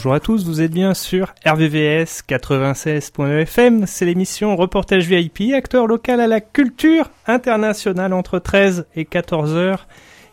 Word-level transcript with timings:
Bonjour 0.00 0.14
à 0.14 0.20
tous, 0.20 0.46
vous 0.46 0.62
êtes 0.62 0.72
bien 0.72 0.94
sur 0.94 1.34
RVVS 1.44 2.22
96.fm, 2.26 3.84
c'est 3.86 4.06
l'émission 4.06 4.56
Reportage 4.56 5.06
VIP, 5.06 5.52
acteur 5.52 5.86
local 5.86 6.22
à 6.22 6.26
la 6.26 6.40
culture 6.40 7.10
internationale 7.26 8.14
entre 8.14 8.38
13 8.38 8.86
et 8.96 9.04
14 9.04 9.54
heures. 9.56 9.86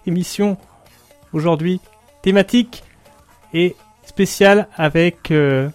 Émission 0.06 0.56
aujourd'hui 1.34 1.82
thématique 2.22 2.86
et 3.54 3.76
spéciale 4.06 4.70
avec 4.78 5.32
euh, 5.32 5.68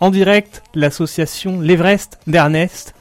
en 0.00 0.08
direct 0.08 0.62
l'association 0.74 1.60
L'Everest 1.60 2.18
d'Ernest. 2.26 2.94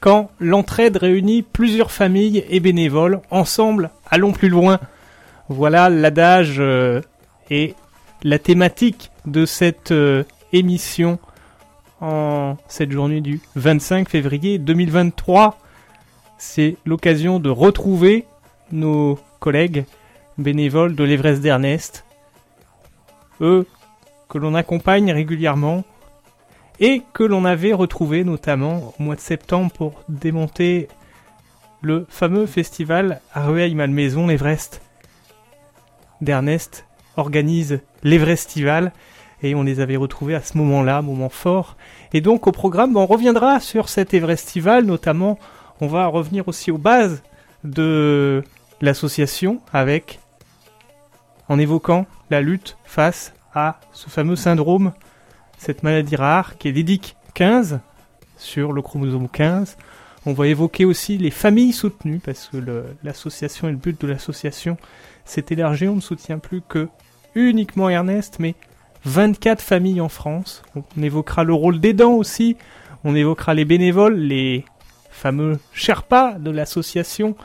Quand 0.00 0.30
l'entraide 0.40 0.96
réunit 0.96 1.42
plusieurs 1.42 1.90
familles 1.90 2.46
et 2.48 2.60
bénévoles, 2.60 3.20
ensemble, 3.30 3.90
allons 4.08 4.32
plus 4.32 4.48
loin. 4.48 4.80
Voilà 5.50 5.90
l'adage 5.90 6.60
euh, 6.60 7.02
et 7.50 7.74
la 8.22 8.38
thématique 8.38 9.10
de 9.26 9.46
cette 9.46 9.92
euh, 9.92 10.24
émission 10.52 11.18
en 12.00 12.56
cette 12.68 12.90
journée 12.90 13.20
du 13.20 13.40
25 13.54 14.08
février 14.08 14.58
2023. 14.58 15.58
C'est 16.38 16.76
l'occasion 16.84 17.40
de 17.40 17.50
retrouver 17.50 18.26
nos 18.72 19.18
collègues 19.40 19.84
bénévoles 20.38 20.94
de 20.94 21.04
l'Everest 21.04 21.40
d'Ernest, 21.40 22.04
eux 23.40 23.66
que 24.28 24.38
l'on 24.38 24.54
accompagne 24.54 25.12
régulièrement 25.12 25.84
et 26.78 27.02
que 27.14 27.22
l'on 27.22 27.44
avait 27.44 27.72
retrouvé 27.72 28.24
notamment 28.24 28.94
au 28.98 29.02
mois 29.02 29.14
de 29.14 29.20
septembre 29.20 29.72
pour 29.72 30.02
démonter 30.08 30.88
le 31.80 32.06
fameux 32.08 32.46
festival 32.46 33.20
à 33.32 33.46
Rueil-Malmaison, 33.46 34.26
l'Everest 34.26 34.82
d'Ernest 36.20 36.84
organise 37.16 37.80
l'Everestival 38.06 38.92
et 39.42 39.54
on 39.54 39.62
les 39.62 39.80
avait 39.80 39.96
retrouvés 39.96 40.34
à 40.34 40.42
ce 40.42 40.56
moment-là, 40.58 41.02
moment 41.02 41.28
fort. 41.28 41.76
Et 42.12 42.20
donc 42.20 42.46
au 42.46 42.52
programme, 42.52 42.96
on 42.96 43.04
reviendra 43.04 43.60
sur 43.60 43.88
cet 43.88 44.14
Everestival, 44.14 44.84
notamment 44.84 45.38
on 45.80 45.88
va 45.88 46.06
revenir 46.06 46.48
aussi 46.48 46.70
aux 46.70 46.78
bases 46.78 47.22
de 47.64 48.42
l'association 48.80 49.60
avec 49.72 50.20
en 51.48 51.58
évoquant 51.58 52.06
la 52.30 52.40
lutte 52.40 52.76
face 52.84 53.34
à 53.54 53.80
ce 53.92 54.08
fameux 54.08 54.36
syndrome, 54.36 54.92
cette 55.58 55.82
maladie 55.82 56.16
rare 56.16 56.58
qui 56.58 56.68
est 56.68 56.72
l'IDIC 56.72 57.16
15 57.34 57.80
sur 58.36 58.72
le 58.72 58.82
chromosome 58.82 59.28
15. 59.28 59.76
On 60.26 60.32
va 60.32 60.46
évoquer 60.46 60.84
aussi 60.84 61.18
les 61.18 61.30
familles 61.30 61.72
soutenues 61.72 62.20
parce 62.24 62.48
que 62.48 62.84
l'association 63.04 63.68
et 63.68 63.70
le 63.72 63.76
but 63.76 64.00
de 64.00 64.06
l'association 64.06 64.76
s'est 65.24 65.46
élargi. 65.50 65.88
On 65.88 65.96
ne 65.96 66.00
soutient 66.00 66.38
plus 66.38 66.62
que 66.62 66.88
uniquement 67.36 67.88
Ernest, 67.88 68.38
mais 68.40 68.54
24 69.04 69.62
familles 69.62 70.00
en 70.00 70.08
France. 70.08 70.62
On 70.74 71.02
évoquera 71.02 71.44
le 71.44 71.52
rôle 71.54 71.78
d'aidant 71.78 72.14
aussi. 72.14 72.56
On 73.04 73.14
évoquera 73.14 73.54
les 73.54 73.64
bénévoles, 73.64 74.16
les 74.16 74.64
fameux 75.10 75.60
Sherpas 75.72 76.38
de 76.38 76.50
l'association. 76.50 77.36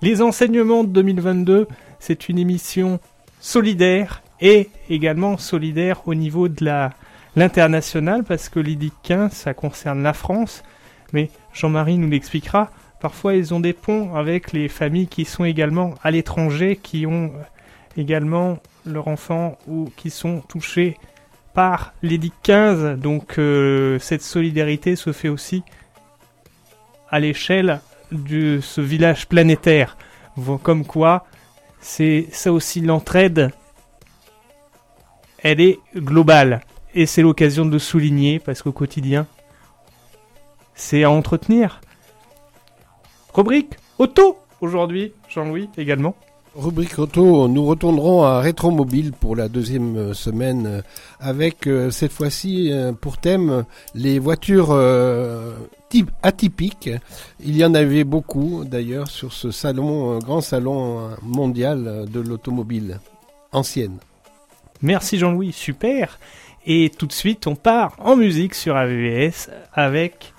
Les 0.00 0.22
enseignements 0.22 0.84
de 0.84 0.90
2022, 0.90 1.66
c'est 1.98 2.28
une 2.28 2.38
émission 2.38 3.00
solidaire 3.40 4.22
et 4.40 4.70
également 4.88 5.36
solidaire 5.38 6.06
au 6.06 6.14
niveau 6.14 6.48
de 6.48 6.64
la 6.64 6.90
l'international 7.36 8.24
parce 8.24 8.48
que 8.48 8.58
l'IDIC 8.58 8.92
15 9.02 9.32
ça 9.32 9.54
concerne 9.54 10.02
la 10.02 10.12
France 10.12 10.62
mais 11.12 11.30
Jean-Marie 11.52 11.98
nous 11.98 12.08
l'expliquera 12.08 12.70
parfois 13.00 13.34
ils 13.34 13.54
ont 13.54 13.60
des 13.60 13.72
ponts 13.72 14.14
avec 14.14 14.52
les 14.52 14.68
familles 14.68 15.06
qui 15.06 15.24
sont 15.24 15.44
également 15.44 15.94
à 16.02 16.10
l'étranger 16.10 16.78
qui 16.82 17.06
ont 17.06 17.32
également 17.96 18.58
leurs 18.84 19.08
enfants 19.08 19.58
ou 19.66 19.90
qui 19.96 20.10
sont 20.10 20.40
touchés 20.40 20.96
par 21.54 21.92
l'édit 22.02 22.32
15. 22.42 22.98
Donc 22.98 23.38
euh, 23.38 23.98
cette 23.98 24.22
solidarité 24.22 24.96
se 24.96 25.12
fait 25.12 25.28
aussi 25.28 25.62
à 27.10 27.20
l'échelle 27.20 27.80
de 28.12 28.60
ce 28.62 28.80
village 28.80 29.28
planétaire. 29.28 29.96
Comme 30.62 30.84
quoi, 30.84 31.24
c'est 31.80 32.28
ça 32.30 32.52
aussi 32.52 32.80
l'entraide. 32.80 33.50
Elle 35.38 35.60
est 35.60 35.78
globale. 35.96 36.60
Et 36.94 37.06
c'est 37.06 37.22
l'occasion 37.22 37.64
de 37.64 37.72
le 37.72 37.78
souligner 37.78 38.38
parce 38.38 38.62
qu'au 38.62 38.72
quotidien, 38.72 39.26
c'est 40.74 41.04
à 41.04 41.10
entretenir. 41.10 41.80
Rubrique 43.34 43.74
auto 43.98 44.38
aujourd'hui, 44.60 45.12
Jean-Louis 45.28 45.68
également. 45.76 46.16
Rubrique 46.58 46.98
auto, 46.98 47.46
nous 47.46 47.64
retournerons 47.64 48.24
à 48.24 48.40
Rétromobile 48.40 49.12
pour 49.12 49.36
la 49.36 49.48
deuxième 49.48 49.96
euh, 49.96 50.12
semaine 50.12 50.66
euh, 50.66 50.82
avec 51.20 51.68
euh, 51.68 51.92
cette 51.92 52.10
fois-ci 52.10 52.72
pour 53.00 53.18
thème 53.18 53.64
les 53.94 54.18
voitures 54.18 54.76
type 55.88 56.10
atypiques. 56.20 56.90
Il 57.38 57.56
y 57.56 57.64
en 57.64 57.74
avait 57.74 58.02
beaucoup 58.02 58.64
d'ailleurs 58.64 59.06
sur 59.06 59.32
ce 59.32 59.52
salon, 59.52 60.18
grand 60.18 60.40
salon 60.40 61.10
mondial 61.22 62.06
de 62.10 62.18
l'automobile 62.18 62.98
ancienne. 63.52 63.98
Merci 64.82 65.16
Jean-Louis, 65.16 65.52
super. 65.52 66.18
Et 66.66 66.90
tout 66.90 67.06
de 67.06 67.12
suite, 67.12 67.46
on 67.46 67.54
part 67.54 67.94
en 68.00 68.16
musique 68.16 68.54
sur 68.54 68.76
AVS 68.76 69.48
avec 69.72 70.34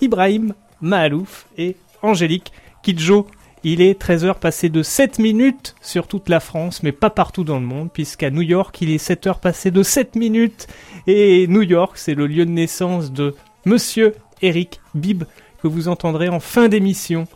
Ibrahim 0.00 0.52
Mahalouf 0.80 1.46
et 1.56 1.76
Angélique 2.02 2.52
Kidjo. 2.82 3.28
Il 3.62 3.82
est 3.82 4.00
13h 4.00 4.38
passé 4.38 4.70
de 4.70 4.82
7 4.82 5.18
minutes 5.18 5.74
sur 5.82 6.06
toute 6.06 6.30
la 6.30 6.40
France, 6.40 6.82
mais 6.82 6.92
pas 6.92 7.10
partout 7.10 7.44
dans 7.44 7.60
le 7.60 7.66
monde, 7.66 7.90
puisqu'à 7.92 8.30
New 8.30 8.40
York, 8.40 8.80
il 8.80 8.90
est 8.90 9.04
7h 9.04 9.38
passé 9.38 9.70
de 9.70 9.82
7 9.82 10.16
minutes. 10.16 10.66
Et 11.06 11.46
New 11.46 11.60
York, 11.60 11.98
c'est 11.98 12.14
le 12.14 12.26
lieu 12.26 12.46
de 12.46 12.50
naissance 12.50 13.12
de 13.12 13.34
Monsieur 13.66 14.14
Eric 14.40 14.80
Bibb, 14.94 15.24
que 15.62 15.68
vous 15.68 15.88
entendrez 15.88 16.30
en 16.30 16.40
fin 16.40 16.68
d'émission. 16.68 17.26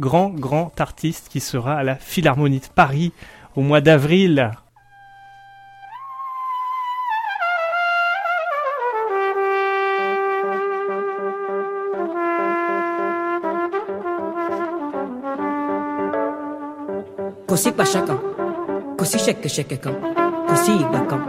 Grand, 0.00 0.30
grand 0.30 0.80
artiste 0.80 1.28
qui 1.30 1.38
sera 1.38 1.74
à 1.74 1.84
la 1.84 1.94
Philharmonie 1.94 2.58
de 2.58 2.66
Paris 2.74 3.12
au 3.54 3.60
mois 3.60 3.80
d'avril. 3.80 4.50
Così 17.50 17.72
pasciacan, 17.72 18.18
così 18.96 19.18
shake 19.18 19.48
shake 19.48 19.80
can, 19.80 19.96
così 20.46 20.84
bacan, 20.92 21.20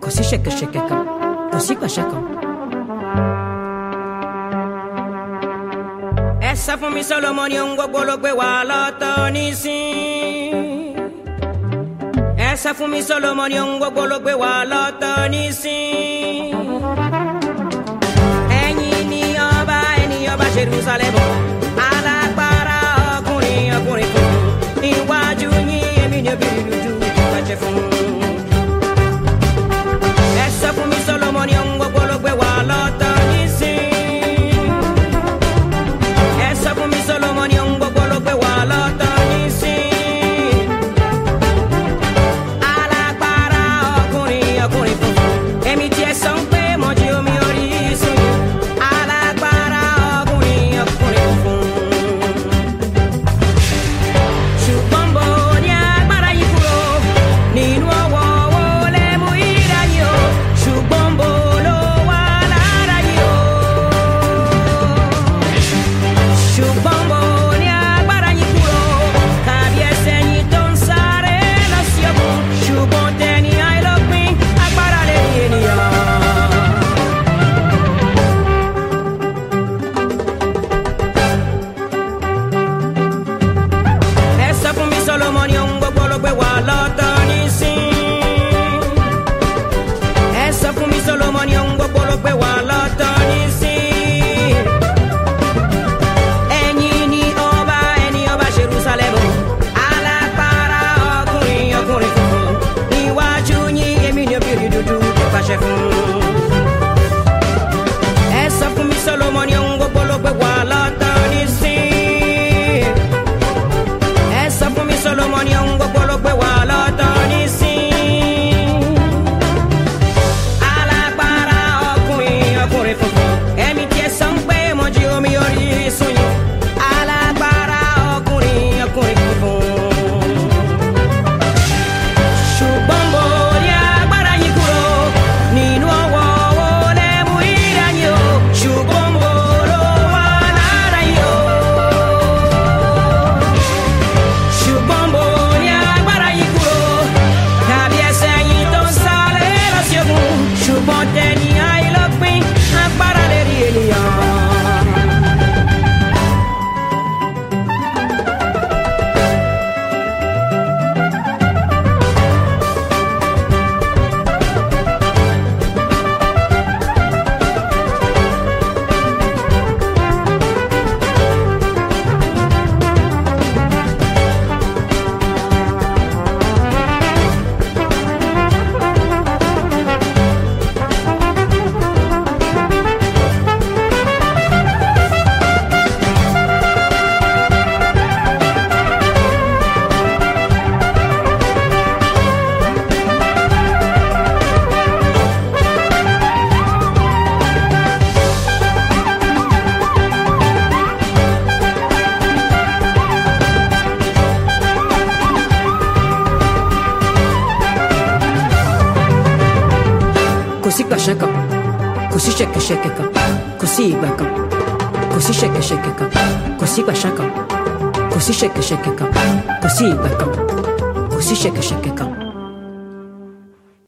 così 0.00 0.24
shake 0.24 0.50
shake 0.50 0.82
can, 0.88 1.06
così 1.52 1.76
pasciacan. 1.76 2.22
Essa 6.40 6.76
fún 6.76 6.92
mi 6.92 7.04
Solomon 7.04 7.52
un 7.52 7.76
gbogbo 7.76 8.02
ló 8.02 8.16
gbé 8.18 8.32
wa 8.32 8.64
lọ́tọ̀ 8.64 9.30
nísìn. 9.30 10.96
Mi 12.90 13.00
Solomon 13.02 13.52
un 13.52 13.78
gbogbo 13.78 14.06
ló 14.10 14.18
gbé 14.18 14.34
wa 14.34 14.64
lọ́tọ̀ 14.64 15.28
ni 19.10 19.22
ọba 19.38 19.78
ẹni 20.02 20.18
ọba 20.32 20.46
Jerusalem. 20.54 21.14
Solomon 31.06 31.48
Young 31.48 31.83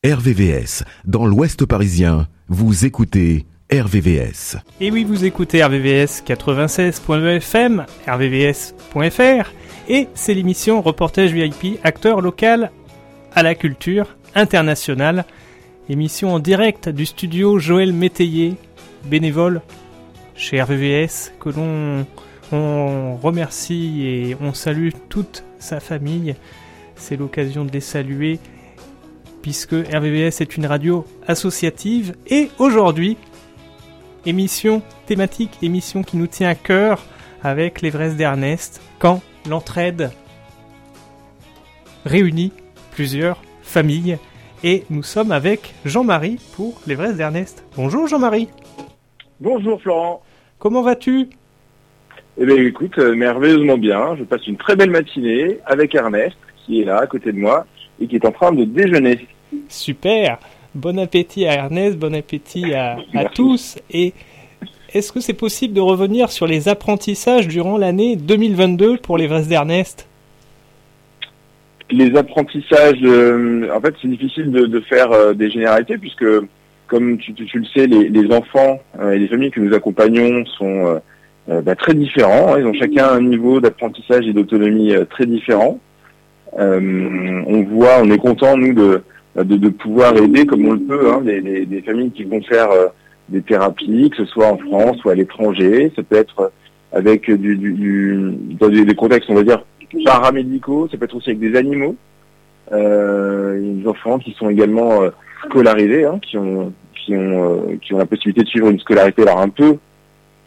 RVVS, 0.04 0.84
dans 1.04 1.26
l'Ouest 1.26 1.66
parisien, 1.66 2.28
vous 2.48 2.84
écoutez 2.84 3.46
RVVS. 3.72 4.56
Et 4.80 4.90
oui, 4.90 5.04
vous 5.04 5.24
écoutez 5.24 5.64
RVVS 5.64 6.22
96.2 6.24 7.36
FM, 7.36 7.86
rvvs.fr, 8.06 9.52
et 9.88 10.08
c'est 10.14 10.34
l'émission 10.34 10.80
Reportage 10.82 11.32
VIP, 11.32 11.80
acteur 11.82 12.20
local 12.20 12.70
à 13.34 13.42
la 13.42 13.54
culture 13.54 14.16
internationale. 14.34 15.24
Émission 15.88 16.34
en 16.34 16.38
direct 16.38 16.88
du 16.88 17.06
studio 17.06 17.58
Joël 17.58 17.92
Métayer, 17.92 18.54
bénévole 19.06 19.60
chez 20.36 20.62
RVVS, 20.62 21.32
que 21.40 21.48
l'on 21.48 22.06
on 22.52 23.16
remercie 23.16 24.06
et 24.06 24.36
on 24.40 24.54
salue 24.54 24.90
toute 25.08 25.44
sa 25.58 25.80
famille. 25.80 26.34
C'est 26.96 27.16
l'occasion 27.16 27.64
de 27.64 27.72
les 27.72 27.80
saluer 27.80 28.38
puisque 29.42 29.72
RVVS 29.72 30.40
est 30.40 30.56
une 30.56 30.66
radio 30.66 31.04
associative 31.26 32.16
et 32.26 32.50
aujourd'hui, 32.58 33.16
émission 34.24 34.82
thématique, 35.06 35.58
émission 35.62 36.02
qui 36.02 36.16
nous 36.16 36.26
tient 36.26 36.48
à 36.48 36.54
cœur 36.54 37.04
avec 37.42 37.80
l'Everest 37.80 38.16
d'Ernest, 38.16 38.80
quand 38.98 39.22
l'entraide 39.48 40.10
réunit 42.04 42.52
plusieurs 42.90 43.40
familles. 43.62 44.18
Et 44.64 44.84
nous 44.90 45.02
sommes 45.02 45.30
avec 45.30 45.74
Jean-Marie 45.84 46.40
pour 46.54 46.80
l'Everest 46.86 47.16
d'Ernest. 47.16 47.64
Bonjour 47.76 48.08
Jean-Marie. 48.08 48.48
Bonjour 49.38 49.80
Florent. 49.80 50.22
Comment 50.58 50.82
vas-tu? 50.82 51.28
Eh 52.38 52.44
bien 52.44 52.56
écoute, 52.56 52.98
euh, 52.98 53.14
merveilleusement 53.14 53.78
bien. 53.78 54.16
Je 54.18 54.24
passe 54.24 54.46
une 54.46 54.56
très 54.56 54.76
belle 54.76 54.90
matinée 54.90 55.58
avec 55.64 55.94
Ernest 55.94 56.36
qui 56.64 56.82
est 56.82 56.84
là 56.84 56.98
à 56.98 57.06
côté 57.06 57.32
de 57.32 57.38
moi 57.38 57.66
et 58.00 58.06
qui 58.06 58.16
est 58.16 58.26
en 58.26 58.32
train 58.32 58.52
de 58.52 58.64
déjeuner. 58.64 59.26
Super. 59.68 60.38
Bon 60.74 60.98
appétit 60.98 61.46
à 61.46 61.54
Ernest, 61.54 61.96
bon 61.98 62.14
appétit 62.14 62.74
à, 62.74 62.98
tous. 63.34 63.78
Et 63.90 64.12
est-ce 64.92 65.12
que 65.12 65.20
c'est 65.20 65.32
possible 65.32 65.72
de 65.72 65.80
revenir 65.80 66.30
sur 66.30 66.46
les 66.46 66.68
apprentissages 66.68 67.48
durant 67.48 67.78
l'année 67.78 68.16
2022 68.16 68.98
pour 68.98 69.16
l'Everest 69.16 69.48
d'Ernest? 69.48 70.06
Les 71.90 72.14
apprentissages, 72.16 72.98
euh, 73.04 73.70
en 73.74 73.80
fait 73.80 73.94
c'est 74.02 74.08
difficile 74.08 74.50
de, 74.50 74.66
de 74.66 74.80
faire 74.80 75.12
euh, 75.12 75.32
des 75.34 75.50
généralités 75.50 75.96
puisque 75.98 76.24
comme 76.88 77.16
tu, 77.18 77.32
tu- 77.32 77.46
tu 77.46 77.58
le 77.60 77.64
sais, 77.66 77.86
les, 77.86 78.08
les 78.08 78.34
enfants 78.34 78.80
euh, 79.00 79.12
et 79.12 79.18
les 79.20 79.28
familles 79.28 79.50
que 79.52 79.60
nous 79.60 79.72
accompagnons 79.74 80.44
sont 80.58 81.00
euh, 81.48 81.60
bah, 81.62 81.74
très 81.76 81.94
différents. 81.94 82.56
Ils 82.56 82.66
ont 82.66 82.72
chacun 82.74 83.08
un 83.08 83.20
niveau 83.22 83.60
d'apprentissage 83.60 84.26
et 84.26 84.32
d'autonomie 84.32 84.92
euh, 84.94 85.04
très 85.04 85.26
différent. 85.26 85.78
Euh, 86.58 87.42
on 87.46 87.62
voit, 87.64 87.98
on 88.02 88.10
est 88.10 88.18
content 88.18 88.56
nous 88.56 88.72
de, 88.72 89.02
de, 89.36 89.56
de 89.56 89.68
pouvoir 89.68 90.16
aider 90.16 90.46
comme 90.46 90.64
on 90.66 90.72
le 90.72 90.80
peut 90.80 91.10
hein, 91.12 91.20
des, 91.22 91.40
des- 91.40 91.66
des 91.66 91.82
familles 91.82 92.10
qui 92.12 92.24
vont 92.24 92.40
faire 92.42 92.70
euh, 92.70 92.86
des 93.28 93.42
thérapies, 93.42 94.10
que 94.10 94.16
ce 94.18 94.24
soit 94.24 94.46
en 94.46 94.56
France 94.58 95.04
ou 95.04 95.10
à 95.10 95.14
l'étranger. 95.14 95.92
Ça 95.96 96.02
peut 96.02 96.16
être 96.16 96.52
avec 96.92 97.30
du, 97.30 97.56
du, 97.56 97.72
du- 97.72 98.32
dans 98.58 98.68
des, 98.68 98.94
contextes, 98.94 99.28
on 99.28 99.34
va 99.34 99.42
dire, 99.42 99.64
paramédicaux. 100.04 100.88
Ça 100.90 100.96
peut 100.96 101.04
être 101.04 101.16
aussi 101.16 101.30
avec 101.30 101.40
des 101.40 101.56
animaux. 101.56 101.94
Euh, 102.72 103.60
des 103.80 103.86
enfants 103.86 104.18
qui 104.18 104.32
sont 104.32 104.50
également 104.50 105.02
euh, 105.02 105.10
scolarisés, 105.44 106.04
hein, 106.04 106.18
qui 106.20 106.36
ont 106.36 106.72
qui 106.94 107.14
ont 107.14 107.78
qui 107.80 107.94
ont 107.94 107.98
la 107.98 108.06
possibilité 108.06 108.42
de 108.42 108.48
suivre 108.48 108.68
une 108.68 108.80
scolarité 108.80 109.22
alors 109.22 109.38
un 109.40 109.48
peu 109.48 109.76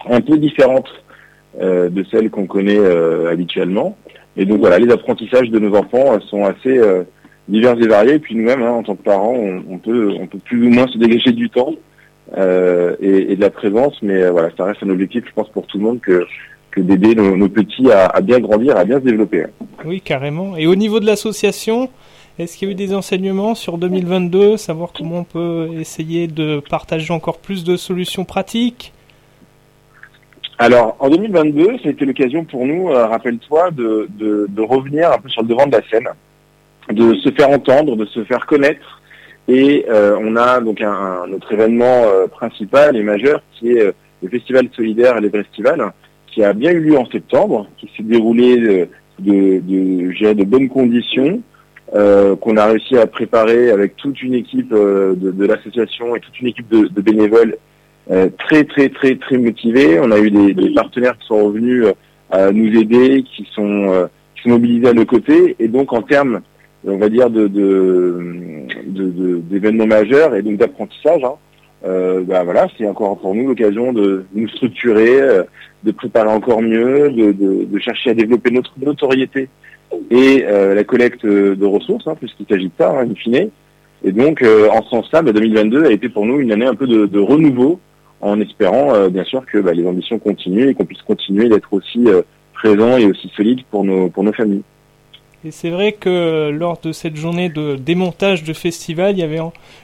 un 0.07 0.21
peu 0.21 0.37
différente 0.37 0.87
euh, 1.59 1.89
de 1.89 2.03
celle 2.11 2.29
qu'on 2.29 2.45
connaît 2.45 2.79
euh, 2.79 3.31
habituellement. 3.31 3.97
Et 4.37 4.45
donc 4.45 4.59
voilà, 4.59 4.79
les 4.79 4.91
apprentissages 4.91 5.49
de 5.49 5.59
nos 5.59 5.75
enfants 5.75 6.19
sont 6.21 6.45
assez 6.45 6.77
euh, 6.77 7.03
divers 7.47 7.81
et 7.81 7.87
variés. 7.87 8.13
Et 8.13 8.19
puis 8.19 8.35
nous-mêmes, 8.35 8.61
hein, 8.61 8.71
en 8.71 8.83
tant 8.83 8.95
que 8.95 9.03
parents, 9.03 9.35
on, 9.35 9.77
peut 9.77 10.13
on 10.19 10.27
peut 10.27 10.37
plus 10.37 10.67
ou 10.67 10.69
moins 10.69 10.87
se 10.87 10.97
dégager 10.97 11.31
du 11.31 11.49
temps 11.49 11.73
et, 12.37 13.35
de 13.35 13.41
la 13.41 13.49
présence, 13.49 13.99
mais 14.03 14.29
voilà, 14.29 14.49
ça 14.55 14.65
reste 14.65 14.83
un 14.83 14.89
objectif, 14.91 15.23
je 15.27 15.33
pense, 15.33 15.49
pour 15.49 15.65
tout 15.65 15.79
le 15.79 15.83
monde 15.83 15.99
que 15.99 16.25
que 16.69 16.81
d'aider 16.81 17.15
nos, 17.15 17.49
petits 17.49 17.91
à, 17.91 18.05
à 18.05 18.21
bien 18.21 18.39
grandir, 18.39 18.77
à 18.77 18.85
bien 18.85 18.99
se 18.99 19.05
développer. 19.05 19.45
Oui, 19.83 20.01
carrément. 20.01 20.55
Et 20.55 20.67
au 20.67 20.75
niveau 20.75 20.99
de 20.99 21.07
l'association, 21.07 21.89
est-ce 22.37 22.55
qu'il 22.55 22.67
y 22.67 22.71
a 22.71 22.73
eu 22.73 22.75
des 22.75 22.93
enseignements 22.93 23.55
sur 23.55 23.79
2022, 23.79 24.57
savoir 24.57 24.93
comment 24.95 25.17
on 25.17 25.23
peut 25.23 25.69
essayer 25.79 26.27
de 26.27 26.61
partager 26.69 27.11
encore 27.11 27.39
plus 27.39 27.63
de 27.63 27.75
solutions 27.75 28.23
pratiques? 28.23 28.93
Alors, 30.61 30.97
en 30.99 31.09
2022, 31.09 31.77
c'était 31.83 32.03
l'occasion 32.05 32.43
pour 32.43 32.65
nous, 32.65 32.89
euh, 32.89 33.05
rappelle-toi, 33.07 33.71
de, 33.71 34.09
de, 34.19 34.45
de 34.49 34.61
revenir 34.61 35.11
un 35.11 35.17
peu 35.17 35.29
sur 35.29 35.41
le 35.41 35.47
devant 35.47 35.65
de 35.67 35.71
la 35.71 35.81
scène, 35.89 36.09
de 36.91 37.13
se 37.15 37.29
faire 37.31 37.49
entendre, 37.49 37.95
de 37.95 38.05
se 38.05 38.23
faire 38.25 38.45
connaître. 38.45 39.01
Et 39.47 39.85
euh, 39.89 40.17
on 40.21 40.35
a 40.35 40.59
donc 40.59 40.81
un, 40.81 40.91
un- 40.91 41.27
notre 41.27 41.53
événement 41.53 42.03
euh, 42.07 42.27
principal 42.27 42.97
et 42.97 43.03
majeur 43.03 43.41
qui 43.53 43.71
est 43.71 43.81
euh, 43.85 43.91
le 44.21 44.27
Festival 44.29 44.67
solidaire 44.75 45.15
et 45.17 45.21
l'Everestival, 45.21 45.93
qui 46.27 46.43
a 46.43 46.51
bien 46.51 46.71
eu 46.71 46.81
lieu 46.81 46.97
en 46.97 47.05
septembre, 47.09 47.67
qui 47.77 47.89
s'est 47.95 48.03
déroulé 48.03 48.57
de, 48.57 48.87
de, 49.19 49.59
de, 49.61 50.33
de 50.33 50.43
bonnes 50.43 50.67
conditions, 50.67 51.41
euh, 51.95 52.35
qu'on 52.35 52.57
a 52.57 52.65
réussi 52.65 52.97
à 52.97 53.07
préparer 53.07 53.71
avec 53.71 53.95
toute 53.95 54.21
une 54.21 54.33
équipe 54.35 54.73
euh, 54.73 55.15
de, 55.15 55.31
de 55.31 55.45
l'association 55.45 56.15
et 56.17 56.19
toute 56.19 56.39
une 56.41 56.47
équipe 56.49 56.67
de, 56.67 56.87
de 56.87 57.01
bénévoles 57.01 57.55
très 58.37 58.63
très 58.63 58.89
très 58.89 59.15
très 59.15 59.37
motivés. 59.37 59.99
On 59.99 60.11
a 60.11 60.19
eu 60.19 60.31
des, 60.31 60.73
partenaires 60.73 61.17
qui 61.17 61.27
sont 61.27 61.45
revenus 61.45 61.85
euh, 61.85 61.93
à 62.31 62.51
nous 62.51 62.75
aider, 62.79 63.23
qui 63.23 63.47
sont 63.53 63.91
euh, 63.91 64.07
qui 64.41 64.49
mobilisés 64.49 64.87
à 64.87 64.93
nos 64.93 65.05
côtés. 65.05 65.55
Et 65.59 65.67
donc 65.67 65.93
en 65.93 66.01
termes, 66.01 66.41
on 66.85 66.97
va 66.97 67.09
dire 67.09 67.29
d'événements 67.29 67.77
majeurs 69.87 70.35
et 70.35 70.41
donc 70.41 70.57
d'apprentissage, 70.57 71.23
hein, 71.23 71.35
euh, 71.85 72.23
bah 72.23 72.43
voilà, 72.43 72.67
c'est 72.77 72.87
encore 72.87 73.17
pour 73.19 73.35
nous 73.35 73.47
l'occasion 73.47 73.93
de 73.93 74.25
nous 74.33 74.49
structurer, 74.49 75.21
euh, 75.21 75.43
de 75.83 75.91
préparer 75.91 76.29
encore 76.29 76.61
mieux, 76.61 77.09
de, 77.09 77.79
chercher 77.79 78.11
à 78.11 78.13
développer 78.13 78.51
notre 78.51 78.73
notoriété 78.81 79.47
et 80.11 80.45
euh, 80.45 80.75
la 80.75 80.83
collecte 80.83 81.25
de 81.25 81.65
ressources, 81.65 82.07
hein, 82.07 82.15
puisqu'il 82.19 82.45
s'agit 82.47 82.67
de 82.67 82.73
ça, 82.77 82.91
hein, 82.91 83.07
in 83.09 83.15
fine. 83.15 83.49
Et 84.03 84.11
donc, 84.11 84.41
euh, 84.41 84.69
en 84.69 84.83
ce 84.83 84.89
sens-là, 84.89 85.21
bah, 85.21 85.31
2022 85.31 85.85
a 85.85 85.91
été 85.91 86.09
pour 86.09 86.25
nous 86.25 86.39
une 86.39 86.51
année 86.51 86.65
un 86.65 86.75
peu 86.75 86.87
de 86.87 87.19
renouveau, 87.19 87.79
en 88.21 88.39
espérant 88.41 88.93
euh, 88.93 89.09
bien 89.09 89.23
sûr 89.23 89.45
que 89.45 89.57
bah, 89.59 89.73
les 89.73 89.85
ambitions 89.85 90.19
continuent 90.19 90.69
et 90.69 90.73
qu'on 90.73 90.85
puisse 90.85 91.01
continuer 91.01 91.49
d'être 91.49 91.71
aussi 91.73 92.07
euh, 92.07 92.21
présents 92.53 92.97
et 92.97 93.05
aussi 93.05 93.31
solides 93.35 93.63
pour 93.69 93.83
nos, 93.83 94.09
pour 94.09 94.23
nos 94.23 94.33
familles. 94.33 94.63
Et 95.45 95.51
c'est 95.51 95.69
vrai 95.69 95.93
que 95.93 96.49
lors 96.49 96.81
de 96.81 96.91
cette 96.91 97.15
journée 97.15 97.47
de 97.47 97.75
démontage 97.75 98.43
de 98.43 98.51
festival, 98.51 99.13
il 99.15 99.19
y 99.19 99.23
avait 99.23 99.39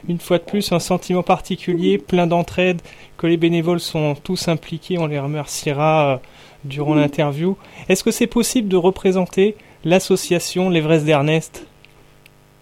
une 0.09 0.19
fois 0.19 0.37
de 0.37 0.43
plus 0.43 0.73
un 0.73 0.79
sentiment 0.79 1.23
particulier, 1.23 1.97
plein 1.97 2.27
d'entraide, 2.27 2.81
que 3.17 3.25
les 3.25 3.37
bénévoles 3.37 3.79
sont 3.79 4.15
tous 4.15 4.49
impliqués, 4.49 4.97
on 4.99 5.07
les 5.07 5.19
remerciera 5.19 6.15
euh, 6.15 6.17
durant 6.65 6.95
l'interview. 6.95 7.55
Est-ce 7.87 8.03
que 8.03 8.11
c'est 8.11 8.27
possible 8.27 8.67
de 8.67 8.75
représenter 8.75 9.55
l'association 9.85 10.69
l'Everest 10.69 11.05
d'Ernest? 11.05 11.65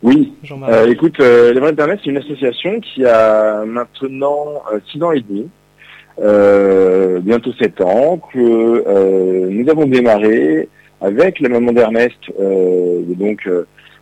Oui, 0.03 0.33
Euh, 0.51 0.91
écoute, 0.91 1.17
euh, 1.21 1.53
les 1.53 1.59
Vrais 1.61 1.69
Internet, 1.69 2.01
c'est 2.03 2.09
une 2.09 2.17
association 2.17 2.81
qui 2.81 3.05
a 3.05 3.63
maintenant 3.63 4.61
euh, 4.71 4.79
six 4.91 5.01
ans 5.01 5.13
et 5.13 5.21
demi, 5.21 5.47
euh, 6.21 7.19
bientôt 7.21 7.51
sept 7.53 7.81
ans, 7.81 8.19
que 8.31 8.39
euh, 8.39 9.47
nous 9.49 9.69
avons 9.69 9.87
démarré 9.87 10.69
avec 11.01 11.39
la 11.39 11.49
maman 11.49 11.71
d'Ernest, 11.71 12.17
euh, 12.39 13.01
donc 13.07 13.49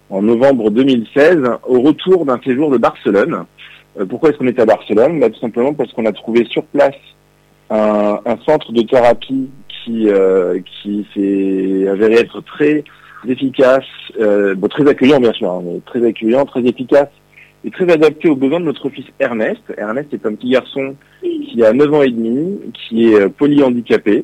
en 0.10 0.22
novembre 0.22 0.72
2016, 0.72 1.40
au 1.68 1.82
retour 1.82 2.26
d'un 2.26 2.40
séjour 2.44 2.70
de 2.70 2.78
Barcelone. 2.78 3.46
Pourquoi 4.10 4.30
est-ce 4.30 4.38
qu'on 4.38 4.48
était 4.48 4.62
à 4.62 4.66
Barcelone? 4.66 5.20
Bah, 5.20 5.30
Tout 5.30 5.40
simplement 5.40 5.74
parce 5.74 5.92
qu'on 5.94 6.06
a 6.06 6.12
trouvé 6.12 6.46
sur 6.46 6.64
place 6.66 6.96
un, 7.70 8.38
centre 8.46 8.74
de 8.74 8.82
thérapie 8.82 9.50
qui, 9.70 10.10
qui 10.66 11.08
s'est 11.14 11.88
avéré 11.88 12.16
être 12.16 12.42
très 12.42 12.84
efficace, 13.28 13.86
bon, 14.20 14.68
très 14.68 14.88
accueillant 14.88 15.20
bien 15.20 15.32
sûr, 15.32 15.50
hein, 15.50 15.62
mais 15.64 15.80
très 15.86 16.06
accueillant, 16.06 16.46
très 16.46 16.62
efficace 16.66 17.10
et 17.64 17.72
très 17.72 17.92
adapté 17.92 18.30
aux 18.30 18.36
besoins 18.36 18.60
de 18.60 18.66
notre 18.66 18.90
fils 18.90 19.06
Ernest. 19.20 19.62
Ernest 19.78 20.14
est 20.14 20.26
un 20.26 20.34
petit 20.36 20.50
garçon 20.50 20.96
qui 21.22 21.64
a 21.64 21.74
9 21.74 21.94
ans 21.94 22.02
et 22.02 22.12
demi, 22.12 22.60
qui 22.74 23.12
est 23.14 23.20
euh, 23.22 23.30
polyhandicapé, 23.30 24.24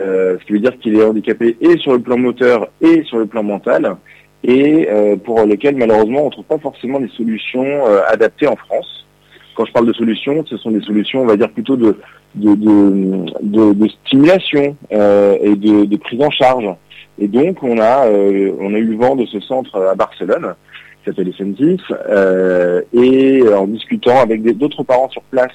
euh, 0.00 0.38
ce 0.38 0.44
qui 0.46 0.52
veut 0.52 0.60
dire 0.60 0.78
qu'il 0.78 0.94
est 0.96 1.04
handicapé 1.04 1.56
et 1.60 1.76
sur 1.78 1.92
le 1.92 2.00
plan 2.00 2.16
moteur 2.16 2.68
et 2.80 3.02
sur 3.04 3.18
le 3.18 3.26
plan 3.26 3.42
mental, 3.42 3.96
et 4.44 4.88
euh, 4.90 5.16
pour 5.16 5.44
lequel 5.44 5.76
malheureusement 5.76 6.22
on 6.22 6.26
ne 6.26 6.30
trouve 6.30 6.44
pas 6.44 6.58
forcément 6.58 7.00
des 7.00 7.08
solutions 7.08 7.86
euh, 7.86 8.00
adaptées 8.08 8.46
en 8.46 8.56
France. 8.56 9.06
Quand 9.54 9.66
je 9.66 9.72
parle 9.72 9.86
de 9.86 9.92
solutions, 9.92 10.44
ce 10.46 10.56
sont 10.56 10.70
des 10.70 10.80
solutions, 10.80 11.22
on 11.22 11.26
va 11.26 11.36
dire 11.36 11.50
plutôt 11.50 11.76
de, 11.76 11.98
de, 12.34 12.54
de, 12.54 13.72
de- 13.74 13.88
stimulation 14.06 14.76
euh, 14.92 15.36
et 15.42 15.56
de, 15.56 15.84
de 15.84 15.96
prise 15.96 16.22
en 16.22 16.30
charge. 16.30 16.68
Et 17.18 17.28
donc 17.28 17.62
on 17.62 17.78
a 17.78 18.06
euh, 18.06 18.52
on 18.60 18.72
a 18.74 18.78
eu 18.78 18.94
vent 18.94 19.16
de 19.16 19.26
ce 19.26 19.40
centre 19.40 19.76
à 19.82 19.94
Barcelone 19.94 20.54
s'appelle 21.04 21.28
Essentis, 21.28 21.80
euh, 22.08 22.82
et 22.92 23.42
en 23.52 23.66
discutant 23.66 24.20
avec 24.20 24.42
d'autres 24.58 24.82
parents 24.82 25.08
sur 25.10 25.22
place 25.22 25.52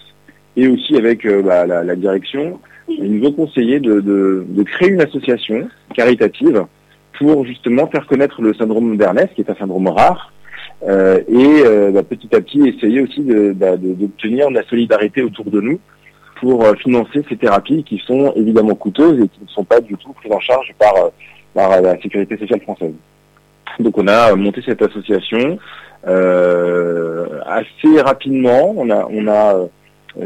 et 0.58 0.68
aussi 0.68 0.96
avec 0.98 1.25
euh, 1.25 1.42
bah, 1.42 1.66
la, 1.66 1.84
la 1.84 1.96
direction, 1.96 2.60
ils 2.88 3.12
nous 3.20 3.28
ont 3.28 3.32
conseillé 3.34 3.80
de, 3.80 4.00
de- 4.00 4.46
de 4.48 4.64
créer 4.64 4.90
une 4.90 5.02
association 5.02 5.68
caritative 5.96 6.66
pour 7.18 7.46
justement 7.46 7.88
faire 7.88 8.06
connaître 8.08 8.42
le 8.42 8.54
syndrome 8.54 8.98
d'Ernest, 8.98 9.34
qui 9.36 9.42
est 9.42 9.50
un 9.50 9.56
syndrome 9.56 9.88
rare, 9.88 10.32
euh, 10.88 11.20
et 11.28 11.64
euh, 11.66 11.92
bah, 11.92 12.04
petit 12.04 12.34
à 12.36 12.42
petit 12.42 12.68
essayer 12.68 13.02
aussi 13.02 13.22
de- 13.22 13.54
bah, 13.54 13.78
de- 13.78 13.94
d'obtenir 13.94 14.50
de 14.50 14.56
la 14.56 14.64
solidarité 14.64 15.22
autour 15.24 15.46
de 15.46 15.62
nous 15.62 15.80
pour 16.40 16.64
euh, 16.66 16.74
financer 16.75 17.24
ces 17.30 17.38
thérapies 17.38 17.84
qui 17.84 17.98
sont 18.06 18.34
évidemment 18.36 18.75
coûteuses 18.75 19.20
et 19.22 19.28
qui 19.30 19.40
ne 19.44 19.48
sont 19.48 19.64
pas 19.64 19.80
du 19.80 19.96
tout 19.96 20.12
prises 20.14 20.32
en 20.32 20.40
charge 20.40 20.74
par, 20.78 20.96
euh, 20.98 21.10
par 21.54 21.82
la 21.82 22.00
sécurité 22.02 22.38
sociale 22.38 22.62
française. 22.62 22.94
Donc 23.79 23.98
on 23.98 24.08
a 24.08 24.36
monté 24.36 24.62
cette 24.65 24.82
association 24.82 25.58
euh, 26.08 27.39
assez 27.46 28.01
rapidement. 28.01 28.74
On 28.77 28.89
a, 28.89 29.08
on 29.10 29.27
a 29.27 29.55
euh, 29.55 29.67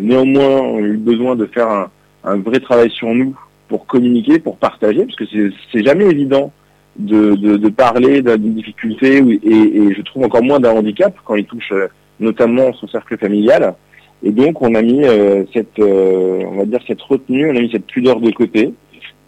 néanmoins 0.01 0.77
eu 0.79 0.97
besoin 0.97 1.35
de 1.35 1.45
faire 1.45 1.87
un, 2.23 2.37
vrai 2.37 2.59
travail 2.59 2.89
sur 2.91 3.13
nous 3.13 3.35
pour 3.67 3.85
communiquer, 3.85 4.39
pour 4.39 4.57
partager, 4.57 5.05
parce 5.05 5.15
que 5.15 5.25
c'est- 5.71 5.83
jamais 5.83 6.05
évident 6.05 6.51
de, 6.97 7.35
de, 7.35 7.69
parler 7.69 8.21
d'une 8.21 8.55
difficulté 8.55 9.17
et, 9.17 9.93
je 9.95 10.01
trouve 10.01 10.25
encore 10.25 10.43
moins 10.43 10.59
d'un 10.59 10.71
handicap 10.71 11.15
quand 11.23 11.35
il 11.35 11.45
touche 11.45 11.71
euh, 11.71 11.87
notamment 12.19 12.73
son 12.73 12.87
cercle 12.87 13.17
familial. 13.17 13.75
Et 14.21 14.31
donc 14.31 14.61
on 14.61 14.75
a 14.75 14.81
mis 14.81 15.05
cette, 15.53 15.79
on 15.79 16.57
va 16.57 16.65
dire 16.65 16.81
cette 16.85 17.01
retenue, 17.01 17.49
on 17.49 17.55
a 17.55 17.61
mis 17.61 17.71
cette 17.71 17.85
pudeur 17.85 18.19
de 18.19 18.31
côté 18.31 18.73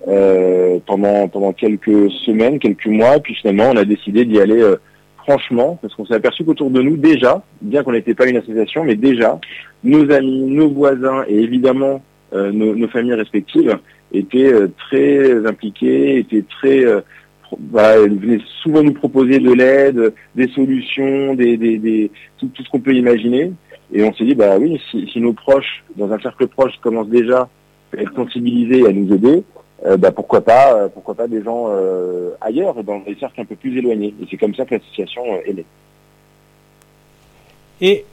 euh, 0.07 0.79
pendant 0.85 1.27
pendant 1.27 1.53
quelques 1.53 2.09
semaines, 2.25 2.59
quelques 2.59 2.87
mois, 2.87 3.19
puis 3.19 3.35
finalement 3.35 3.69
on 3.73 3.77
a 3.77 3.85
décidé 3.85 4.25
d'y 4.25 4.39
aller 4.39 4.61
euh, 4.61 4.77
franchement, 5.17 5.77
parce 5.81 5.93
qu'on 5.95 6.05
s'est 6.05 6.15
aperçu 6.15 6.43
qu'autour 6.43 6.69
de 6.71 6.81
nous 6.81 6.97
déjà, 6.97 7.43
bien 7.61 7.83
qu'on 7.83 7.91
n'était 7.91 8.15
pas 8.15 8.27
une 8.27 8.37
association, 8.37 8.83
mais 8.83 8.95
déjà 8.95 9.39
nos 9.83 10.09
amis, 10.11 10.41
nos 10.43 10.69
voisins 10.69 11.23
et 11.27 11.37
évidemment 11.39 12.01
euh, 12.33 12.51
nos, 12.51 12.75
nos 12.75 12.87
familles 12.87 13.13
respectives 13.13 13.77
étaient 14.13 14.51
euh, 14.51 14.67
très 14.89 15.45
impliqués, 15.45 16.17
étaient 16.17 16.43
très 16.49 16.83
euh, 16.85 17.01
bah, 17.59 17.97
venaient 17.99 18.39
souvent 18.63 18.81
nous 18.81 18.93
proposer 18.93 19.39
de 19.39 19.51
l'aide, 19.53 20.13
des 20.35 20.47
solutions, 20.49 21.35
des, 21.35 21.57
des, 21.57 21.77
des- 21.77 22.09
tout, 22.37 22.47
tout 22.53 22.63
ce 22.63 22.69
qu'on 22.69 22.79
peut 22.79 22.93
imaginer. 22.95 23.51
Et 23.93 24.03
on 24.05 24.13
s'est 24.13 24.23
dit, 24.23 24.35
bah 24.35 24.57
oui, 24.57 24.79
si, 24.89 25.05
si 25.11 25.19
nos 25.19 25.33
proches, 25.33 25.83
dans 25.97 26.09
un 26.13 26.19
cercle 26.19 26.47
proche, 26.47 26.71
commencent 26.81 27.09
déjà 27.09 27.49
à 27.97 28.01
être 28.01 28.15
sensibilisés 28.15 28.79
et 28.79 28.87
à 28.87 28.93
nous 28.93 29.13
aider, 29.13 29.43
euh, 29.85 29.97
bah 29.97 30.11
pourquoi 30.11 30.41
pas, 30.41 30.75
euh, 30.75 30.89
pourquoi 30.89 31.15
pas 31.15 31.27
des 31.27 31.43
gens 31.43 31.65
euh, 31.69 32.31
ailleurs, 32.39 32.83
dans 32.83 32.99
des 32.99 33.15
cercles 33.15 33.41
un 33.41 33.45
peu 33.45 33.55
plus 33.55 33.77
éloignés. 33.77 34.13
Et 34.21 34.27
c'est 34.29 34.37
comme 34.37 34.53
ça 34.53 34.65
que 34.65 34.75
l'association 34.75 35.23
euh, 35.25 35.41
est 35.45 35.53
née. 35.53 35.65
Et 37.81 38.05